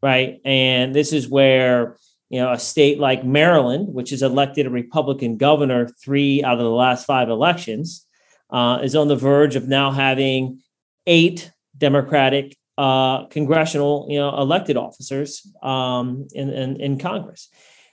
right? 0.00 0.40
And 0.44 0.94
this 0.94 1.12
is 1.12 1.28
where 1.28 1.96
you 2.32 2.40
know, 2.40 2.50
a 2.50 2.58
state 2.58 2.98
like 2.98 3.26
Maryland, 3.26 3.92
which 3.92 4.08
has 4.08 4.22
elected 4.22 4.64
a 4.64 4.70
Republican 4.70 5.36
governor 5.36 5.86
three 6.02 6.42
out 6.42 6.54
of 6.54 6.64
the 6.64 6.70
last 6.70 7.04
five 7.04 7.28
elections, 7.28 8.06
uh, 8.48 8.78
is 8.82 8.96
on 8.96 9.08
the 9.08 9.16
verge 9.16 9.54
of 9.54 9.68
now 9.68 9.90
having 9.90 10.62
eight 11.06 11.52
Democratic 11.76 12.56
uh, 12.78 13.26
congressional, 13.26 14.06
you 14.08 14.18
know, 14.18 14.34
elected 14.38 14.78
officers 14.78 15.46
um, 15.62 16.26
in, 16.32 16.48
in, 16.48 16.80
in 16.80 16.98
Congress. 16.98 17.48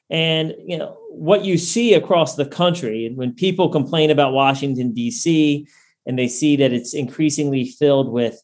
And 0.09 0.55
you 0.65 0.77
know 0.77 0.97
what 1.11 1.43
you 1.43 1.57
see 1.57 1.93
across 1.93 2.35
the 2.35 2.45
country, 2.45 3.11
when 3.13 3.33
people 3.33 3.69
complain 3.69 4.09
about 4.09 4.33
Washington 4.33 4.93
D.C. 4.93 5.67
and 6.09 6.17
they 6.17 6.27
see 6.27 6.55
that 6.55 6.73
it's 6.73 6.95
increasingly 6.95 7.65
filled 7.65 8.11
with 8.11 8.41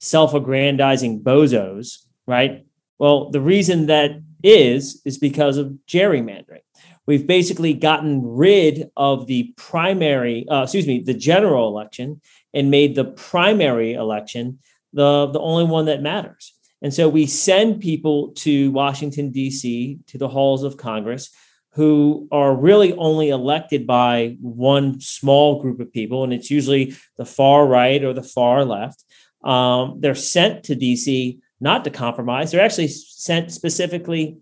self-aggrandizing 0.00 1.22
bozos, 1.22 2.06
right? 2.26 2.64
Well, 2.98 3.28
the 3.28 3.40
reason 3.42 3.84
that 3.86 4.12
is 4.42 5.02
is 5.04 5.18
because 5.18 5.58
of 5.58 5.76
gerrymandering. 5.86 6.64
We've 7.06 7.26
basically 7.26 7.74
gotten 7.74 8.26
rid 8.26 8.90
of 8.96 9.26
the 9.26 9.52
primary, 9.58 10.48
uh, 10.48 10.62
excuse 10.62 10.86
me, 10.86 11.00
the 11.00 11.12
general 11.12 11.68
election, 11.68 12.22
and 12.54 12.70
made 12.70 12.94
the 12.94 13.04
primary 13.04 13.92
election 13.92 14.60
the 14.94 15.26
the 15.26 15.40
only 15.40 15.64
one 15.64 15.84
that 15.86 16.00
matters. 16.00 16.54
And 16.80 16.94
so 16.94 17.10
we 17.10 17.26
send 17.26 17.82
people 17.82 18.32
to 18.36 18.70
Washington 18.70 19.32
D.C. 19.32 19.98
to 20.06 20.16
the 20.16 20.28
halls 20.28 20.64
of 20.64 20.78
Congress 20.78 21.30
who 21.74 22.28
are 22.30 22.54
really 22.54 22.92
only 22.94 23.30
elected 23.30 23.86
by 23.86 24.36
one 24.40 25.00
small 25.00 25.60
group 25.62 25.80
of 25.80 25.92
people, 25.92 26.22
and 26.22 26.32
it's 26.32 26.50
usually 26.50 26.94
the 27.16 27.24
far 27.24 27.66
right 27.66 28.04
or 28.04 28.12
the 28.12 28.22
far 28.22 28.64
left. 28.64 29.04
Um, 29.42 29.98
they're 30.00 30.14
sent 30.14 30.64
to 30.64 30.76
DC 30.76 31.38
not 31.60 31.84
to 31.84 31.90
compromise. 31.90 32.50
They're 32.50 32.64
actually 32.64 32.88
sent 32.88 33.52
specifically 33.52 34.38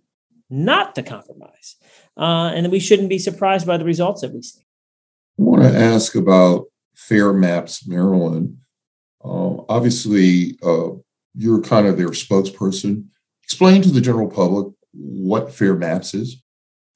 not 0.48 0.94
to 0.96 1.02
compromise. 1.02 1.76
Uh, 2.16 2.50
and 2.54 2.70
we 2.72 2.80
shouldn't 2.80 3.08
be 3.08 3.18
surprised 3.18 3.66
by 3.66 3.76
the 3.76 3.84
results 3.84 4.22
that 4.22 4.32
we 4.32 4.42
see. 4.42 4.60
I 5.38 5.42
want 5.42 5.62
to 5.62 5.78
ask 5.78 6.16
about 6.16 6.66
Fair 6.94 7.32
Maps 7.32 7.86
Maryland. 7.86 8.58
Uh, 9.24 9.62
obviously, 9.68 10.58
uh, 10.62 10.90
you're 11.34 11.62
kind 11.62 11.86
of 11.86 11.96
their 11.96 12.08
spokesperson. 12.08 13.06
Explain 13.44 13.82
to 13.82 13.90
the 13.90 14.00
general 14.00 14.28
public 14.28 14.74
what 14.92 15.52
Fair 15.52 15.74
Maps 15.74 16.14
is. 16.14 16.42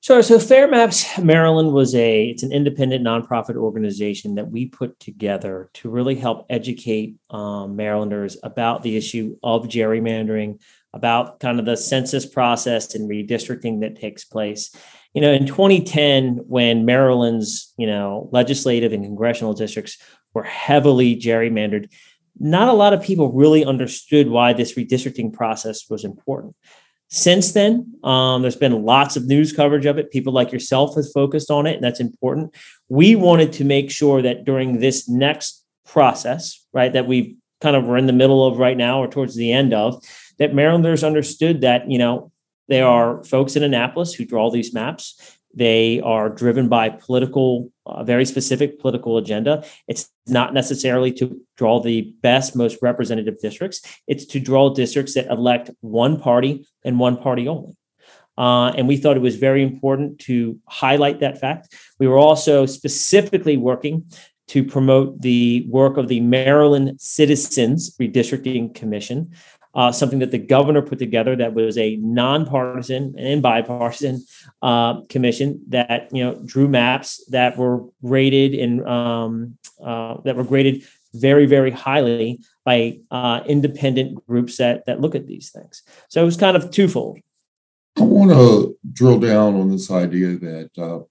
Sure. 0.05 0.22
So 0.22 0.38
Fair 0.38 0.68
Maps 0.68 1.18
Maryland 1.18 1.72
was 1.72 1.94
a 1.94 2.26
it's 2.26 2.42
an 2.42 2.52
independent 2.52 3.02
nonprofit 3.07 3.57
organization 3.57 4.34
that 4.34 4.50
we 4.50 4.66
put 4.66 5.00
together 5.00 5.70
to 5.72 5.88
really 5.88 6.14
help 6.14 6.44
educate 6.50 7.16
um, 7.30 7.74
Marylanders 7.74 8.36
about 8.42 8.82
the 8.82 8.98
issue 8.98 9.38
of 9.42 9.66
gerrymandering, 9.66 10.61
about 10.92 11.40
kind 11.40 11.59
of 11.59 11.64
the 11.64 11.78
census 11.78 12.26
process 12.26 12.94
and 12.94 13.09
redistricting 13.09 13.80
that 13.80 13.98
takes 13.98 14.26
place. 14.26 14.76
You 15.14 15.22
know, 15.22 15.32
in 15.32 15.46
2010, 15.46 16.44
when 16.48 16.84
Maryland's 16.84 17.72
you 17.78 17.86
know 17.86 18.28
legislative 18.30 18.92
and 18.92 19.05
congressional 19.05 19.55
districts 19.55 19.96
were 20.34 20.42
heavily 20.42 21.16
gerrymandered, 21.16 21.90
not 22.38 22.68
a 22.68 22.74
lot 22.74 22.92
of 22.92 23.02
people 23.02 23.32
really 23.32 23.64
understood 23.64 24.28
why 24.28 24.52
this 24.52 24.74
redistricting 24.74 25.32
process 25.32 25.88
was 25.88 26.05
important. 26.05 26.57
Since 27.14 27.52
then, 27.52 27.94
um, 28.02 28.42
there's 28.42 28.56
been 28.56 28.84
lots 28.84 29.14
of 29.14 29.26
news 29.26 29.52
coverage 29.52 29.86
of 29.86 29.98
it. 29.98 30.10
People 30.10 30.32
like 30.32 30.50
yourself 30.50 30.96
have 30.96 31.04
focused 31.12 31.48
on 31.48 31.64
it, 31.64 31.76
and 31.76 31.84
that's 31.84 32.00
important. 32.00 32.52
We 32.88 33.14
wanted 33.14 33.52
to 33.52 33.64
make 33.64 33.92
sure 33.92 34.20
that 34.20 34.44
during 34.44 34.80
this 34.80 35.08
next 35.08 35.64
process, 35.86 36.66
right, 36.72 36.92
that 36.92 37.06
we 37.06 37.36
kind 37.60 37.76
of 37.76 37.88
are 37.88 37.96
in 37.96 38.06
the 38.06 38.12
middle 38.12 38.44
of 38.44 38.58
right 38.58 38.76
now 38.76 39.00
or 39.00 39.06
towards 39.06 39.36
the 39.36 39.52
end 39.52 39.72
of, 39.72 40.04
that 40.40 40.56
Marylanders 40.56 41.04
understood 41.04 41.60
that, 41.60 41.88
you 41.88 41.98
know, 41.98 42.32
there 42.66 42.88
are 42.88 43.22
folks 43.22 43.54
in 43.54 43.62
Annapolis 43.62 44.12
who 44.12 44.24
draw 44.24 44.50
these 44.50 44.74
maps. 44.74 45.38
They 45.54 46.00
are 46.00 46.28
driven 46.28 46.68
by 46.68 46.88
political, 46.88 47.70
uh, 47.86 48.02
very 48.02 48.24
specific 48.24 48.80
political 48.80 49.18
agenda. 49.18 49.64
It's 49.86 50.10
not 50.26 50.52
necessarily 50.52 51.12
to 51.12 51.40
draw 51.56 51.80
the 51.80 52.12
best, 52.22 52.56
most 52.56 52.78
representative 52.82 53.38
districts. 53.38 53.82
It's 54.08 54.26
to 54.26 54.40
draw 54.40 54.74
districts 54.74 55.14
that 55.14 55.28
elect 55.28 55.70
one 55.80 56.18
party 56.18 56.66
and 56.85 56.99
one 56.99 57.16
party 57.16 57.49
only. 57.49 57.76
Uh, 58.37 58.72
and 58.76 58.89
we 58.89 58.97
thought 58.97 59.16
it 59.16 59.20
was 59.20 59.37
very 59.37 59.62
important 59.62 60.18
to 60.18 60.59
highlight 60.66 61.20
that 61.20 61.39
fact. 61.39 61.74
We 61.99 62.09
were 62.09 62.18
also 62.18 62.66
specifically 62.66 63.57
working 63.57 64.11
to 64.49 64.64
promote 64.64 65.20
the 65.22 65.66
work 65.68 65.97
of 65.97 66.09
the 66.09 66.20
Maryland 66.20 67.01
Citizens 67.01 67.97
Redistricting 67.97 68.74
Commission, 68.74 69.32
uh, 69.74 69.91
something 69.91 70.18
that 70.18 70.30
the 70.30 70.39
governor 70.39 70.82
put 70.82 70.99
together 70.99 71.35
that 71.37 71.55
was 71.55 71.78
a 71.78 71.97
nonpartisan 71.97 73.14
and 73.18 73.43
bipartisan 73.43 74.24
uh, 74.62 75.01
commission 75.09 75.61
that 75.68 76.09
you 76.12 76.22
know 76.22 76.35
drew 76.45 76.68
maps 76.68 77.24
that 77.30 77.57
were 77.57 77.85
rated 78.03 78.55
and 78.55 78.87
um, 78.87 79.57
uh, 79.85 80.20
that 80.24 80.37
were 80.37 80.45
graded 80.45 80.85
very 81.14 81.47
very 81.47 81.70
highly 81.70 82.41
by 82.64 82.98
uh, 83.10 83.40
independent 83.46 84.24
groups 84.26 84.56
that 84.56 84.86
that 84.86 85.00
look 85.00 85.14
at 85.14 85.26
these 85.26 85.50
things. 85.50 85.82
So 86.08 86.22
it 86.22 86.24
was 86.24 86.36
kind 86.36 86.56
of 86.56 86.70
twofold. 86.70 87.18
I 87.96 88.02
want 88.02 88.30
to 88.30 88.76
drill 88.92 89.20
down 89.20 89.54
on 89.54 89.70
this 89.70 89.90
idea 89.90 90.36
that 90.38 90.70
uh, 90.78 91.04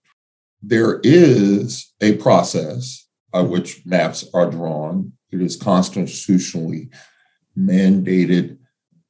there 0.62 1.00
is 1.04 1.94
a 2.02 2.18
process 2.18 3.08
by 3.32 3.42
which 3.42 3.86
maps 3.86 4.26
are 4.34 4.50
drawn. 4.50 5.14
It 5.32 5.42
is 5.42 5.56
constitutionally 5.56 6.90
mandated. 7.58 8.58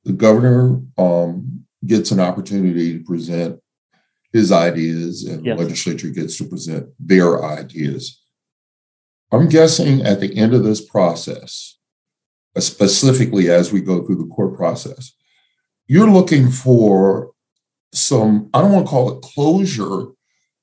The 0.04 0.14
governor 0.14 0.82
um, 0.98 1.66
gets 1.86 2.12
an 2.12 2.20
opportunity 2.20 2.98
to 2.98 3.04
present 3.04 3.60
his 4.32 4.52
ideas, 4.52 5.24
and 5.26 5.46
yes. 5.46 5.58
the 5.58 5.64
legislature 5.64 6.10
gets 6.10 6.38
to 6.38 6.46
present 6.46 6.90
their 7.00 7.44
ideas. 7.44 8.22
I'm 9.32 9.48
guessing 9.48 10.02
at 10.02 10.20
the 10.20 10.36
end 10.38 10.54
of 10.54 10.64
this 10.64 10.82
process, 10.82 11.78
specifically 12.60 13.50
as 13.50 13.72
we 13.72 13.82
go 13.82 14.04
through 14.04 14.18
the 14.18 14.28
court 14.28 14.56
process, 14.56 15.14
you're 15.88 16.10
looking 16.10 16.50
for 16.50 17.32
some, 17.94 18.50
I 18.54 18.62
don't 18.62 18.72
want 18.72 18.86
to 18.86 18.90
call 18.90 19.12
it 19.12 19.22
closure, 19.22 20.08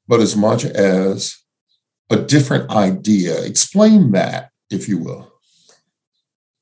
but 0.09 0.21
as 0.21 0.37
much 0.37 0.65
as 0.65 1.37
a 2.11 2.17
different 2.17 2.71
idea. 2.71 3.43
Explain 3.43 4.13
that, 4.13 4.51
if 4.71 4.89
you 4.89 4.99
will. 4.99 5.33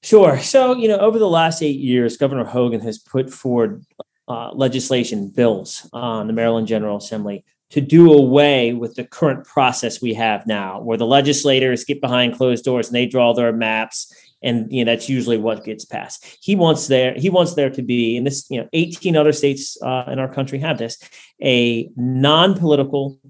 Sure. 0.02 0.38
So, 0.38 0.76
you 0.76 0.88
know, 0.88 0.98
over 0.98 1.18
the 1.18 1.28
last 1.28 1.62
eight 1.62 1.80
years, 1.80 2.16
Governor 2.16 2.44
Hogan 2.44 2.80
has 2.80 2.98
put 2.98 3.30
forward 3.30 3.84
uh, 4.28 4.52
legislation 4.52 5.28
bills 5.28 5.88
on 5.92 6.26
the 6.26 6.32
Maryland 6.32 6.66
General 6.66 6.98
Assembly 6.98 7.44
to 7.70 7.80
do 7.80 8.12
away 8.12 8.72
with 8.72 8.94
the 8.94 9.04
current 9.04 9.44
process 9.44 10.00
we 10.00 10.14
have 10.14 10.46
now, 10.46 10.80
where 10.80 10.96
the 10.96 11.06
legislators 11.06 11.84
get 11.84 12.00
behind 12.00 12.36
closed 12.36 12.64
doors 12.64 12.86
and 12.86 12.94
they 12.94 13.06
draw 13.06 13.34
their 13.34 13.52
maps, 13.52 14.12
and 14.42 14.72
you 14.72 14.84
know 14.84 14.92
that's 14.92 15.08
usually 15.08 15.38
what 15.38 15.64
gets 15.64 15.84
passed. 15.84 16.24
He 16.40 16.54
wants 16.54 16.86
there 16.86 17.14
he 17.14 17.30
wants 17.30 17.54
there 17.54 17.70
to 17.70 17.82
be, 17.82 18.16
and 18.16 18.26
this 18.26 18.46
you 18.50 18.60
know 18.60 18.68
18 18.72 19.16
other 19.16 19.32
states 19.32 19.76
uh, 19.82 20.04
in 20.08 20.18
our 20.18 20.32
country 20.32 20.58
have 20.60 20.78
this, 20.78 20.98
a 21.42 21.88
non-political, 21.96 23.20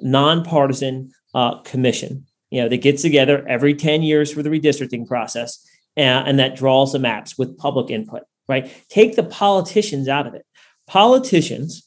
non-partisan 0.00 1.10
uh, 1.34 1.60
commission, 1.62 2.26
you 2.50 2.62
know, 2.62 2.68
that 2.68 2.78
gets 2.78 3.02
together 3.02 3.46
every 3.48 3.74
10 3.74 4.02
years 4.02 4.32
for 4.32 4.42
the 4.42 4.50
redistricting 4.50 5.06
process 5.06 5.66
and, 5.96 6.28
and 6.28 6.38
that 6.38 6.56
draws 6.56 6.92
the 6.92 6.98
maps 6.98 7.36
with 7.38 7.58
public 7.58 7.90
input, 7.90 8.22
right? 8.48 8.70
Take 8.88 9.16
the 9.16 9.22
politicians 9.22 10.08
out 10.08 10.26
of 10.26 10.34
it. 10.34 10.44
Politicians, 10.86 11.86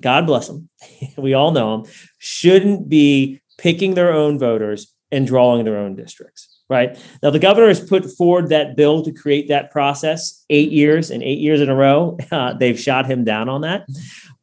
God 0.00 0.26
bless 0.26 0.46
them, 0.46 0.68
we 1.16 1.34
all 1.34 1.50
know 1.50 1.82
them, 1.82 1.92
shouldn't 2.18 2.88
be 2.88 3.40
picking 3.58 3.94
their 3.94 4.12
own 4.12 4.38
voters 4.38 4.92
and 5.10 5.26
drawing 5.26 5.64
their 5.64 5.78
own 5.78 5.96
districts 5.96 6.55
right 6.68 6.98
now 7.22 7.30
the 7.30 7.38
governor 7.38 7.68
has 7.68 7.80
put 7.80 8.10
forward 8.16 8.48
that 8.48 8.76
bill 8.76 9.02
to 9.02 9.12
create 9.12 9.48
that 9.48 9.70
process 9.70 10.44
eight 10.50 10.70
years 10.72 11.10
and 11.10 11.22
eight 11.22 11.38
years 11.38 11.60
in 11.60 11.68
a 11.68 11.74
row 11.74 12.16
uh, 12.32 12.52
they've 12.54 12.78
shot 12.80 13.06
him 13.06 13.24
down 13.24 13.48
on 13.48 13.60
that 13.62 13.86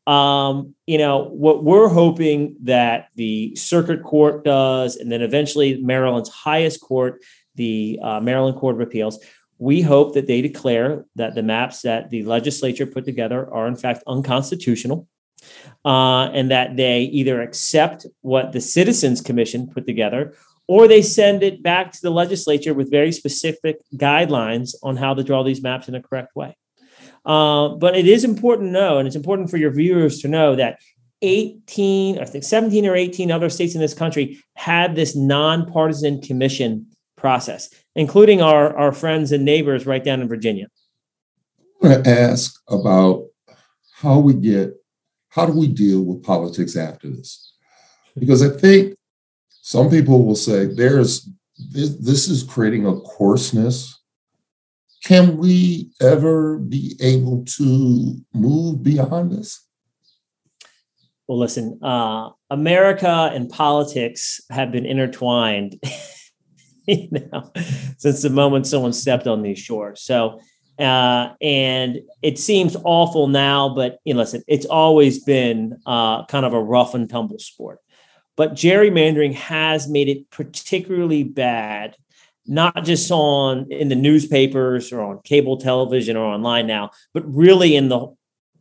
um, 0.06 0.76
you 0.86 0.98
know, 0.98 1.30
what 1.30 1.64
we're 1.64 1.88
hoping 1.88 2.58
that 2.64 3.08
the 3.16 3.56
circuit 3.56 4.04
court 4.04 4.44
does, 4.44 4.98
and 4.98 5.12
then 5.12 5.22
eventually 5.22 5.82
Maryland's 5.82 6.30
highest 6.30 6.82
court, 6.82 7.22
the 7.56 8.00
uh, 8.02 8.20
Maryland 8.20 8.58
Court 8.58 8.76
of 8.76 8.82
Appeals, 8.82 9.24
we 9.60 9.82
hope 9.82 10.14
that 10.16 10.28
they 10.28 10.42
declare 10.42 11.06
that 11.16 11.36
the 11.36 11.44
maps 11.44 11.84
that 11.84 12.10
the 12.10 12.24
legislature 12.24 12.86
put 12.86 13.06
together 13.06 13.52
are 13.54 13.68
in 13.68 13.76
fact 13.76 14.04
unconstitutional. 14.08 15.08
Uh, 15.84 16.30
and 16.30 16.50
that 16.52 16.78
they 16.78 17.02
either 17.02 17.42
accept 17.42 18.06
what 18.22 18.54
the 18.54 18.62
Citizens 18.62 19.20
Commission 19.20 19.70
put 19.70 19.86
together 19.86 20.34
or 20.68 20.88
they 20.88 21.02
send 21.02 21.44
it 21.44 21.62
back 21.62 21.92
to 21.92 22.02
the 22.02 22.10
legislature 22.10 22.74
with 22.74 22.90
very 22.90 23.12
specific 23.12 23.78
guidelines 23.96 24.76
on 24.82 24.98
how 24.98 25.14
to 25.14 25.24
draw 25.24 25.44
these 25.44 25.62
maps 25.62 25.88
in 25.88 25.96
a 25.96 26.02
correct 26.02 26.36
way. 26.36 26.56
Uh, 27.26 27.70
but 27.70 27.96
it 27.96 28.08
is 28.08 28.24
important 28.24 28.70
to 28.70 28.74
know, 28.74 28.98
and 28.98 29.08
it's 29.08 29.16
important 29.16 29.50
for 29.50 29.58
your 29.58 29.72
viewers 29.72 30.20
to 30.20 30.28
know 30.28 30.56
that 30.56 30.80
18, 31.22 32.20
I 32.20 32.26
think 32.26 32.44
17 32.44 32.86
or 32.86 32.96
18 32.96 33.32
other 33.32 33.50
states 33.50 33.76
in 33.76 33.82
this 33.82 33.94
country 33.94 34.44
had 34.56 34.96
this 34.96 35.16
nonpartisan 35.16 36.22
commission 36.22 36.88
process, 37.16 37.70
including 37.96 38.42
our, 38.42 38.76
our 38.76 38.92
friends 38.92 39.32
and 39.32 39.46
neighbors 39.46 39.86
right 39.86 40.04
down 40.04 40.22
in 40.22 40.28
Virginia. 40.28 40.68
I 41.82 41.88
want 41.88 42.04
to 42.04 42.12
ask 42.12 42.62
about 42.68 43.28
how 43.94 44.20
we 44.20 44.34
get, 44.34 44.74
how 45.30 45.46
do 45.46 45.54
we 45.54 45.68
deal 45.68 46.04
with 46.04 46.24
politics 46.24 46.76
after 46.76 47.10
this? 47.10 47.54
Because 48.18 48.44
I 48.44 48.50
think 48.50 48.98
some 49.66 49.90
people 49.90 50.26
will 50.26 50.36
say 50.36 50.66
there's 50.66 51.30
this, 51.72 51.96
this 51.96 52.28
is 52.28 52.44
creating 52.44 52.86
a 52.86 53.00
coarseness 53.00 53.98
can 55.04 55.38
we 55.38 55.92
ever 56.02 56.58
be 56.58 56.96
able 57.02 57.44
to 57.44 58.16
move 58.34 58.84
beyond 58.84 59.34
this? 59.34 59.68
Well, 61.28 61.38
listen, 61.40 61.80
uh, 61.84 62.30
America 62.50 63.30
and 63.34 63.50
politics 63.50 64.42
have 64.50 64.72
been 64.72 64.86
intertwined, 64.86 65.82
you 66.88 67.10
know, 67.12 67.52
since 67.98 68.22
the 68.22 68.30
moment 68.30 68.68
someone 68.68 68.94
stepped 68.94 69.28
on 69.28 69.42
these 69.42 69.60
shores. 69.60 70.02
So, 70.02 70.40
uh, 70.80 71.34
and 71.42 72.00
it 72.22 72.40
seems 72.40 72.78
awful 72.84 73.28
now, 73.28 73.74
but 73.76 74.00
you 74.06 74.14
know, 74.14 74.22
listen, 74.22 74.44
it's 74.48 74.66
always 74.66 75.24
been 75.24 75.80
uh, 75.86 76.26
kind 76.26 76.46
of 76.46 76.54
a 76.54 76.62
rough 76.62 76.94
and 76.94 77.10
tumble 77.10 77.40
sport. 77.40 77.80
But 78.36 78.54
gerrymandering 78.54 79.36
has 79.36 79.88
made 79.88 80.10
it 80.10 80.30
particularly 80.32 81.24
bad 81.24 81.96
not 82.46 82.84
just 82.84 83.10
on 83.12 83.72
in 83.72 83.90
the 83.90 83.96
newspapers 83.96 84.92
or 84.92 85.02
on 85.02 85.22
cable 85.24 85.58
television 85.58 86.18
or 86.18 86.26
online 86.26 86.68
now, 86.68 86.92
but 87.14 87.24
really 87.26 87.76
in 87.76 87.90
the 87.90 88.14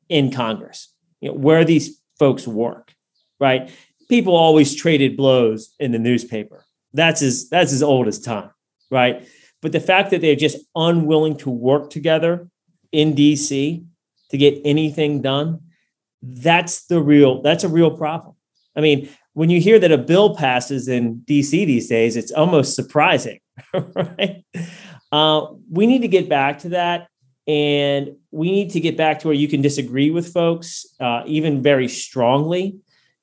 in 0.09 0.31
Congress, 0.31 0.93
you 1.21 1.29
know, 1.29 1.35
where 1.35 1.65
these 1.65 2.01
folks 2.19 2.47
work, 2.47 2.95
right? 3.41 3.71
People 4.09 4.37
always 4.37 4.75
traded 4.75 5.17
blows 5.17 5.75
in 5.81 5.91
the 5.91 5.99
newspaper. 5.99 6.65
That's 6.93 7.23
as 7.23 7.49
that's 7.49 7.73
as 7.73 7.83
old 7.83 8.07
as 8.09 8.21
time, 8.21 8.51
right? 8.91 9.27
But 9.61 9.73
the 9.73 9.81
fact 9.81 10.11
that 10.11 10.21
they're 10.21 10.37
just 10.37 10.59
unwilling 10.75 11.37
to 11.39 11.51
work 11.51 11.91
together 11.91 12.49
in 12.91 13.15
DC 13.15 13.85
to 14.31 14.39
get 14.39 14.61
anything 14.65 15.23
done, 15.23 15.61
that's 16.23 16.87
the 16.87 17.01
real 17.01 17.43
that's 17.43 17.65
a 17.65 17.69
real 17.69 17.97
problem. 17.97 18.37
I 18.77 18.81
mean, 18.81 19.09
when 19.35 19.51
you 19.51 19.61
hear 19.61 19.79
that 19.79 19.93
a 19.93 19.99
bill 19.99 20.37
passes 20.37 20.89
in 20.89 21.23
DC 21.27 21.51
these 21.51 21.89
days, 21.89 22.17
it's 22.17 22.33
almost 22.33 22.75
surprising, 22.75 23.41
right? 23.75 24.45
Uh, 25.11 25.47
we 25.71 25.87
need 25.87 26.03
to 26.03 26.09
get 26.09 26.29
back 26.29 26.59
to 26.61 26.71
that. 26.71 27.09
And 27.47 28.17
we 28.31 28.53
need 28.53 28.71
to 28.71 28.81
get 28.81 28.97
back 28.97 29.19
to 29.21 29.29
where 29.29 29.37
you 29.37 29.49
can 29.49 29.63
disagree 29.63 30.11
with 30.11 30.33
folks, 30.33 30.87
uh, 31.01 31.23
even 31.27 31.61
very 31.61 31.89
strongly, 31.89 32.79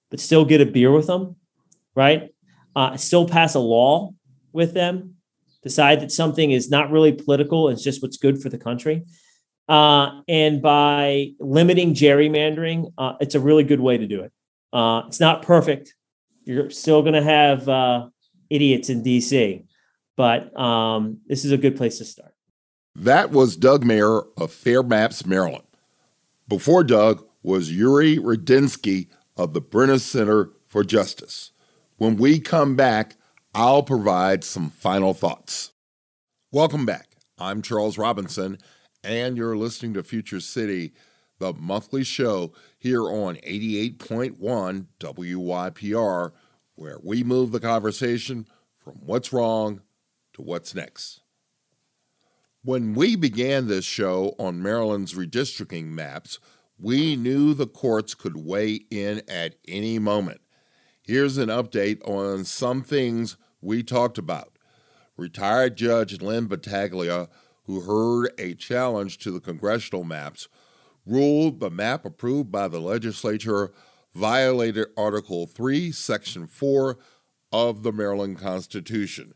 but 0.10 0.20
still 0.20 0.44
get 0.44 0.60
a 0.60 0.66
beer 0.66 0.92
with 0.92 1.08
them, 1.08 1.38
right? 1.96 2.34
Uh, 2.76 2.98
still 2.98 3.28
pass 3.28 3.56
a 3.56 3.60
law 3.60 4.12
with 4.52 4.74
them, 4.74 5.16
decide 5.64 6.02
that 6.02 6.12
something 6.12 6.52
is 6.52 6.70
not 6.70 6.92
really 6.92 7.14
political, 7.14 7.70
it's 7.70 7.84
just 7.84 8.02
what's 8.02 8.18
good 8.18 8.42
for 8.42 8.50
the 8.50 8.58
country. 8.58 9.06
Uh, 9.70 10.22
and 10.28 10.62
by 10.62 11.32
limiting 11.40 11.94
gerrymandering, 11.94 12.92
uh, 12.98 13.14
it's 13.22 13.36
a 13.36 13.40
really 13.40 13.64
good 13.64 13.80
way 13.80 13.98
to 13.98 14.08
do 14.08 14.24
it. 14.24 14.34
Uh, 14.74 15.04
it's 15.08 15.20
not 15.20 15.44
perfect. 15.44 15.94
You're 16.44 16.70
still 16.70 17.02
going 17.02 17.14
to 17.14 17.24
have 17.24 17.68
uh, 17.70 18.08
idiots 18.50 18.90
in 18.90 19.04
DC, 19.04 19.66
but 20.18 20.58
um, 20.60 21.20
this 21.28 21.46
is 21.46 21.52
a 21.52 21.58
good 21.58 21.78
place 21.78 21.98
to 22.00 22.06
start. 22.06 22.34
That 22.96 23.32
was 23.32 23.56
Doug 23.56 23.86
Mayer 23.86 24.22
of 24.38 24.52
Fair 24.52 24.84
Maps, 24.84 25.26
Maryland. 25.26 25.64
Before 26.48 26.84
Doug 26.84 27.26
was 27.44 27.72
Yuri 27.72 28.18
Rudensky 28.18 29.08
of 29.38 29.54
the 29.54 29.62
Brennan 29.62 30.00
Center 30.00 30.50
for 30.68 30.84
Justice. 30.84 31.52
When 31.98 32.18
we 32.18 32.40
come 32.40 32.76
back, 32.76 33.16
I'll 33.54 33.84
provide 33.84 34.44
some 34.44 34.70
final 34.70 35.14
thoughts. 35.14 35.72
Welcome 36.52 36.86
back. 36.86 37.08
I'm 37.38 37.62
Charles 37.62 37.98
Robinson, 37.98 38.58
and 39.04 39.38
you're 39.38 39.56
listening 39.56 39.94
to 39.94 40.04
Future 40.04 40.40
City, 40.40 40.94
the 41.40 41.54
monthly 41.54 42.04
show 42.04 42.54
here 42.78 43.04
on 43.04 43.36
88.1 43.38 44.86
WYPR, 45.00 46.32
where 46.76 46.98
we 47.04 47.24
move 47.24 47.52
the 47.52 47.60
conversation 47.60 48.46
from 48.78 48.96
what's 49.06 49.34
wrong 49.34 49.82
to 50.34 50.42
what's 50.42 50.76
next. 50.76 51.22
When 52.64 52.94
we 52.94 53.16
began 53.16 53.68
this 53.68 53.86
show 53.86 54.36
on 54.38 54.62
Maryland's 54.62 55.14
redistricting 55.14 55.86
maps, 55.86 56.40
we 56.78 57.16
knew 57.16 57.54
the 57.54 57.68
courts 57.68 58.14
could 58.14 58.38
weigh 58.38 58.82
in 58.92 59.22
at 59.28 59.56
any 59.68 59.98
moment. 59.98 60.42
Here's 61.02 61.38
an 61.38 61.50
update 61.50 62.06
on 62.08 62.44
some 62.46 62.84
things 62.84 63.38
we 63.62 63.82
talked 63.82 64.18
about. 64.18 64.54
Retired 65.18 65.76
Judge 65.76 66.22
Lynn 66.22 66.48
Battaglia, 66.48 67.28
who 67.64 67.82
heard 67.82 68.32
a 68.38 68.54
challenge 68.54 69.18
to 69.20 69.32
the 69.32 69.40
congressional 69.40 70.04
maps, 70.04 70.48
ruled 71.06 71.60
the 71.60 71.70
map 71.70 72.06
approved 72.06 72.52
by 72.52 72.68
the 72.68 72.80
legislature 72.80 73.72
violated 74.14 74.88
Article 74.98 75.46
3, 75.48 75.92
Section 75.92 76.48
4 76.48 76.98
of 77.52 77.84
the 77.84 77.92
Maryland 77.92 78.38
Constitution. 78.38 79.34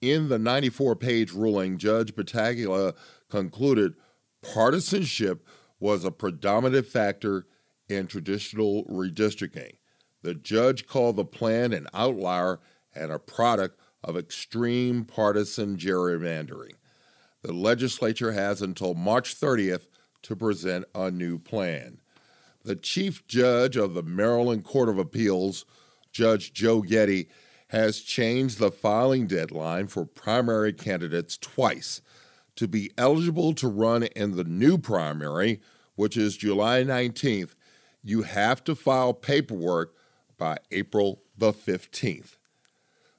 In 0.00 0.28
the 0.28 0.38
94 0.38 0.96
page 0.96 1.32
ruling, 1.32 1.78
Judge 1.78 2.14
Battaglia 2.14 2.94
concluded 3.28 3.94
partisanship 4.42 5.46
was 5.80 6.04
a 6.04 6.10
predominant 6.10 6.86
factor 6.86 7.46
in 7.88 8.06
traditional 8.06 8.84
redistricting. 8.84 9.76
The 10.22 10.34
judge 10.34 10.86
called 10.86 11.16
the 11.16 11.24
plan 11.24 11.72
an 11.72 11.88
outlier 11.94 12.60
and 12.94 13.10
a 13.10 13.18
product 13.18 13.78
of 14.02 14.16
extreme 14.16 15.04
partisan 15.04 15.76
gerrymandering. 15.76 16.74
The 17.42 17.52
legislature 17.52 18.32
has 18.32 18.62
until 18.62 18.94
March 18.94 19.38
30th 19.38 19.86
to 20.22 20.36
present 20.36 20.84
a 20.94 21.10
new 21.10 21.38
plan. 21.38 22.00
The 22.64 22.76
chief 22.76 23.26
judge 23.26 23.76
of 23.76 23.94
the 23.94 24.02
Maryland 24.02 24.64
Court 24.64 24.88
of 24.88 24.98
Appeals, 24.98 25.64
Judge 26.12 26.52
Joe 26.52 26.82
Getty, 26.82 27.28
has 27.68 28.00
changed 28.00 28.58
the 28.58 28.70
filing 28.70 29.26
deadline 29.26 29.86
for 29.86 30.04
primary 30.04 30.72
candidates 30.72 31.36
twice. 31.36 32.00
To 32.56 32.66
be 32.66 32.90
eligible 32.98 33.54
to 33.54 33.68
run 33.68 34.02
in 34.02 34.36
the 34.36 34.44
new 34.44 34.78
primary, 34.78 35.60
which 35.94 36.16
is 36.16 36.36
July 36.36 36.82
19th, 36.82 37.54
you 38.02 38.22
have 38.22 38.64
to 38.64 38.74
file 38.74 39.12
paperwork 39.12 39.94
by 40.36 40.58
April 40.70 41.22
the 41.36 41.52
15th. 41.52 42.36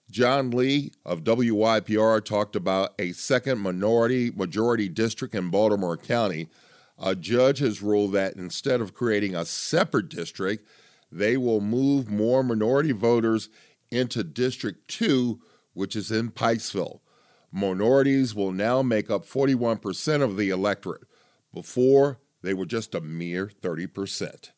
John 0.09 0.49
Lee 0.49 0.91
of 1.05 1.23
WYPR 1.23 2.25
talked 2.25 2.55
about 2.55 2.95
a 2.97 3.11
second 3.11 3.59
minority 3.59 4.31
majority 4.31 4.89
district 4.89 5.35
in 5.35 5.49
Baltimore 5.49 5.97
County. 5.97 6.47
A 7.01 7.15
judge 7.15 7.59
has 7.59 7.81
ruled 7.81 8.11
that 8.13 8.35
instead 8.35 8.81
of 8.81 8.93
creating 8.93 9.33
a 9.33 9.45
separate 9.45 10.09
district, 10.09 10.67
they 11.11 11.37
will 11.37 11.61
move 11.61 12.09
more 12.09 12.43
minority 12.43 12.91
voters 12.91 13.49
into 13.89 14.23
District 14.23 14.87
2, 14.89 15.39
which 15.73 15.95
is 15.95 16.11
in 16.11 16.31
Pikesville. 16.31 16.99
Minorities 17.51 18.35
will 18.35 18.51
now 18.51 18.81
make 18.81 19.09
up 19.09 19.25
41% 19.25 20.21
of 20.21 20.37
the 20.37 20.49
electorate. 20.49 21.03
Before, 21.53 22.19
they 22.41 22.53
were 22.53 22.65
just 22.65 22.93
a 22.93 23.01
mere 23.01 23.47
30%. 23.47 24.51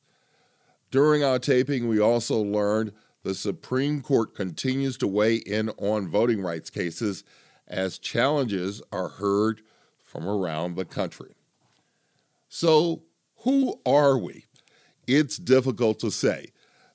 During 0.89 1.23
our 1.23 1.39
taping, 1.39 1.87
we 1.87 1.99
also 1.99 2.41
learned 2.41 2.91
the 3.23 3.35
Supreme 3.35 4.01
Court 4.01 4.35
continues 4.35 4.97
to 4.97 5.07
weigh 5.07 5.35
in 5.35 5.69
on 5.77 6.09
voting 6.09 6.41
rights 6.41 6.69
cases 6.69 7.23
as 7.67 7.99
challenges 7.99 8.81
are 8.91 9.09
heard 9.09 9.61
from 9.99 10.27
around 10.27 10.75
the 10.75 10.85
country. 10.85 11.35
So, 12.53 13.03
who 13.43 13.79
are 13.85 14.17
we? 14.17 14.43
It's 15.07 15.37
difficult 15.37 15.99
to 15.99 16.11
say. 16.11 16.47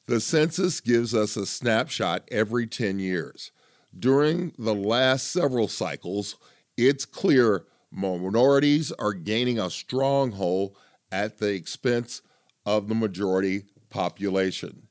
The 0.04 0.20
census 0.20 0.80
gives 0.80 1.14
us 1.14 1.34
a 1.34 1.46
snapshot 1.46 2.28
every 2.30 2.66
10 2.66 2.98
years. 2.98 3.52
During 3.98 4.52
the 4.58 4.74
last 4.74 5.32
several 5.32 5.66
cycles, 5.66 6.36
it's 6.76 7.06
clear 7.06 7.64
minorities 7.90 8.92
are 8.92 9.14
gaining 9.14 9.58
a 9.58 9.70
stronghold 9.70 10.76
at 11.10 11.38
the 11.38 11.54
expense 11.54 12.20
of 12.66 12.88
the 12.88 12.94
majority 12.94 13.64
population. 13.88 14.88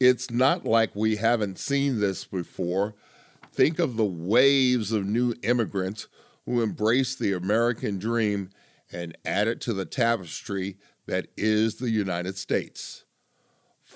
It's 0.00 0.32
not 0.32 0.66
like 0.66 0.96
we 0.96 1.14
haven't 1.14 1.60
seen 1.60 2.00
this 2.00 2.24
before. 2.24 2.96
Think 3.52 3.78
of 3.78 3.96
the 3.96 4.04
waves 4.04 4.90
of 4.90 5.06
new 5.06 5.32
immigrants 5.44 6.08
who 6.44 6.60
embrace 6.60 7.14
the 7.14 7.34
American 7.34 8.00
dream 8.00 8.50
and 8.92 9.16
add 9.24 9.48
it 9.48 9.60
to 9.62 9.72
the 9.72 9.84
tapestry 9.84 10.76
that 11.06 11.28
is 11.36 11.76
the 11.76 11.90
United 11.90 12.36
States 12.36 13.06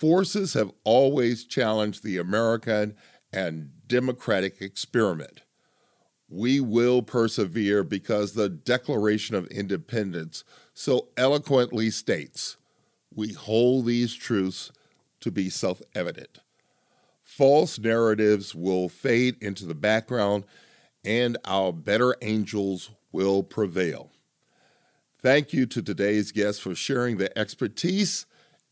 forces 0.01 0.55
have 0.55 0.72
always 0.82 1.45
challenged 1.45 2.03
the 2.03 2.16
American 2.16 2.97
and 3.34 3.70
democratic 3.86 4.62
experiment. 4.62 5.43
We 6.26 6.59
will 6.59 7.03
persevere 7.03 7.84
because 7.84 8.32
the 8.32 8.49
Declaration 8.49 9.34
of 9.34 9.47
Independence 9.49 10.43
so 10.72 11.09
eloquently 11.18 11.91
states 11.91 12.57
we 13.14 13.34
hold 13.34 13.84
these 13.84 14.14
truths 14.14 14.72
to 15.20 15.30
be 15.30 15.51
self 15.51 15.82
evident. 15.95 16.38
False 17.20 17.78
narratives 17.78 18.55
will 18.55 18.88
fade 18.88 19.36
into 19.43 19.66
the 19.66 19.74
background 19.74 20.45
and 21.05 21.36
our 21.45 21.72
better 21.72 22.16
angels 22.22 22.91
will 23.12 23.43
prevail. 23.43 24.11
Thank 25.23 25.53
you 25.53 25.66
to 25.66 25.83
today's 25.83 26.33
guests 26.33 26.62
for 26.62 26.75
sharing 26.75 27.18
their 27.18 27.39
expertise 27.39 28.25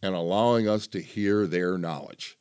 and 0.03 0.15
allowing 0.15 0.67
us 0.67 0.87
to 0.87 1.03
hear 1.03 1.47
their 1.47 1.77
knowledge. 1.77 2.39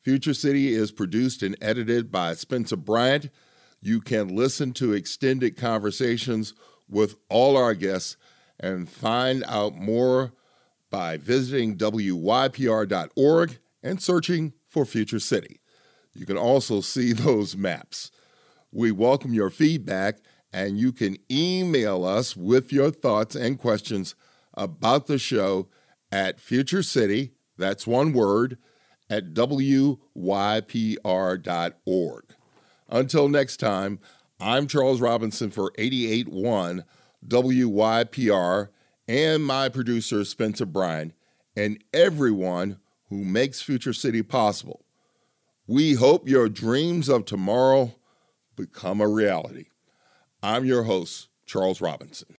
Future 0.00 0.32
City 0.32 0.72
is 0.72 0.90
produced 0.90 1.42
and 1.42 1.54
edited 1.60 2.10
by 2.10 2.32
Spencer 2.32 2.76
Bryant. 2.76 3.28
You 3.82 4.00
can 4.00 4.34
listen 4.34 4.72
to 4.74 4.94
extended 4.94 5.58
conversations 5.58 6.54
with 6.88 7.16
all 7.28 7.58
our 7.58 7.74
guests 7.74 8.16
and 8.58 8.88
find 8.88 9.44
out 9.46 9.74
more 9.74 10.32
by 10.88 11.18
visiting 11.18 11.76
wypr.org 11.76 13.58
and 13.82 14.02
searching 14.02 14.54
for 14.66 14.86
Future 14.86 15.20
City. 15.20 15.60
You 16.14 16.24
can 16.24 16.38
also 16.38 16.80
see 16.80 17.12
those 17.12 17.54
maps. 17.54 18.10
We 18.70 18.92
welcome 18.92 19.34
your 19.34 19.50
feedback, 19.50 20.20
and 20.52 20.78
you 20.78 20.92
can 20.92 21.16
email 21.30 22.04
us 22.04 22.36
with 22.36 22.72
your 22.72 22.90
thoughts 22.90 23.34
and 23.34 23.58
questions 23.58 24.14
about 24.54 25.06
the 25.06 25.18
show 25.18 25.68
at 26.10 26.40
Future 26.40 26.82
City, 26.82 27.32
that's 27.56 27.86
one 27.86 28.12
word, 28.12 28.58
at 29.08 29.32
wypr.org. 29.32 29.84
Until 32.88 33.28
next 33.28 33.56
time, 33.58 33.98
I'm 34.38 34.66
Charles 34.66 35.00
Robinson 35.00 35.50
for 35.50 35.72
881 35.78 36.84
WYPR 37.26 38.68
and 39.08 39.44
my 39.44 39.68
producer, 39.68 40.24
Spencer 40.24 40.66
Bryan, 40.66 41.12
and 41.56 41.82
everyone 41.92 42.78
who 43.08 43.24
makes 43.24 43.62
Future 43.62 43.92
City 43.92 44.22
possible. 44.22 44.84
We 45.66 45.94
hope 45.94 46.28
your 46.28 46.48
dreams 46.48 47.08
of 47.08 47.24
tomorrow 47.24 47.94
become 48.56 49.00
a 49.00 49.08
reality. 49.08 49.66
I'm 50.44 50.64
your 50.64 50.82
host, 50.82 51.28
Charles 51.46 51.80
Robinson. 51.80 52.26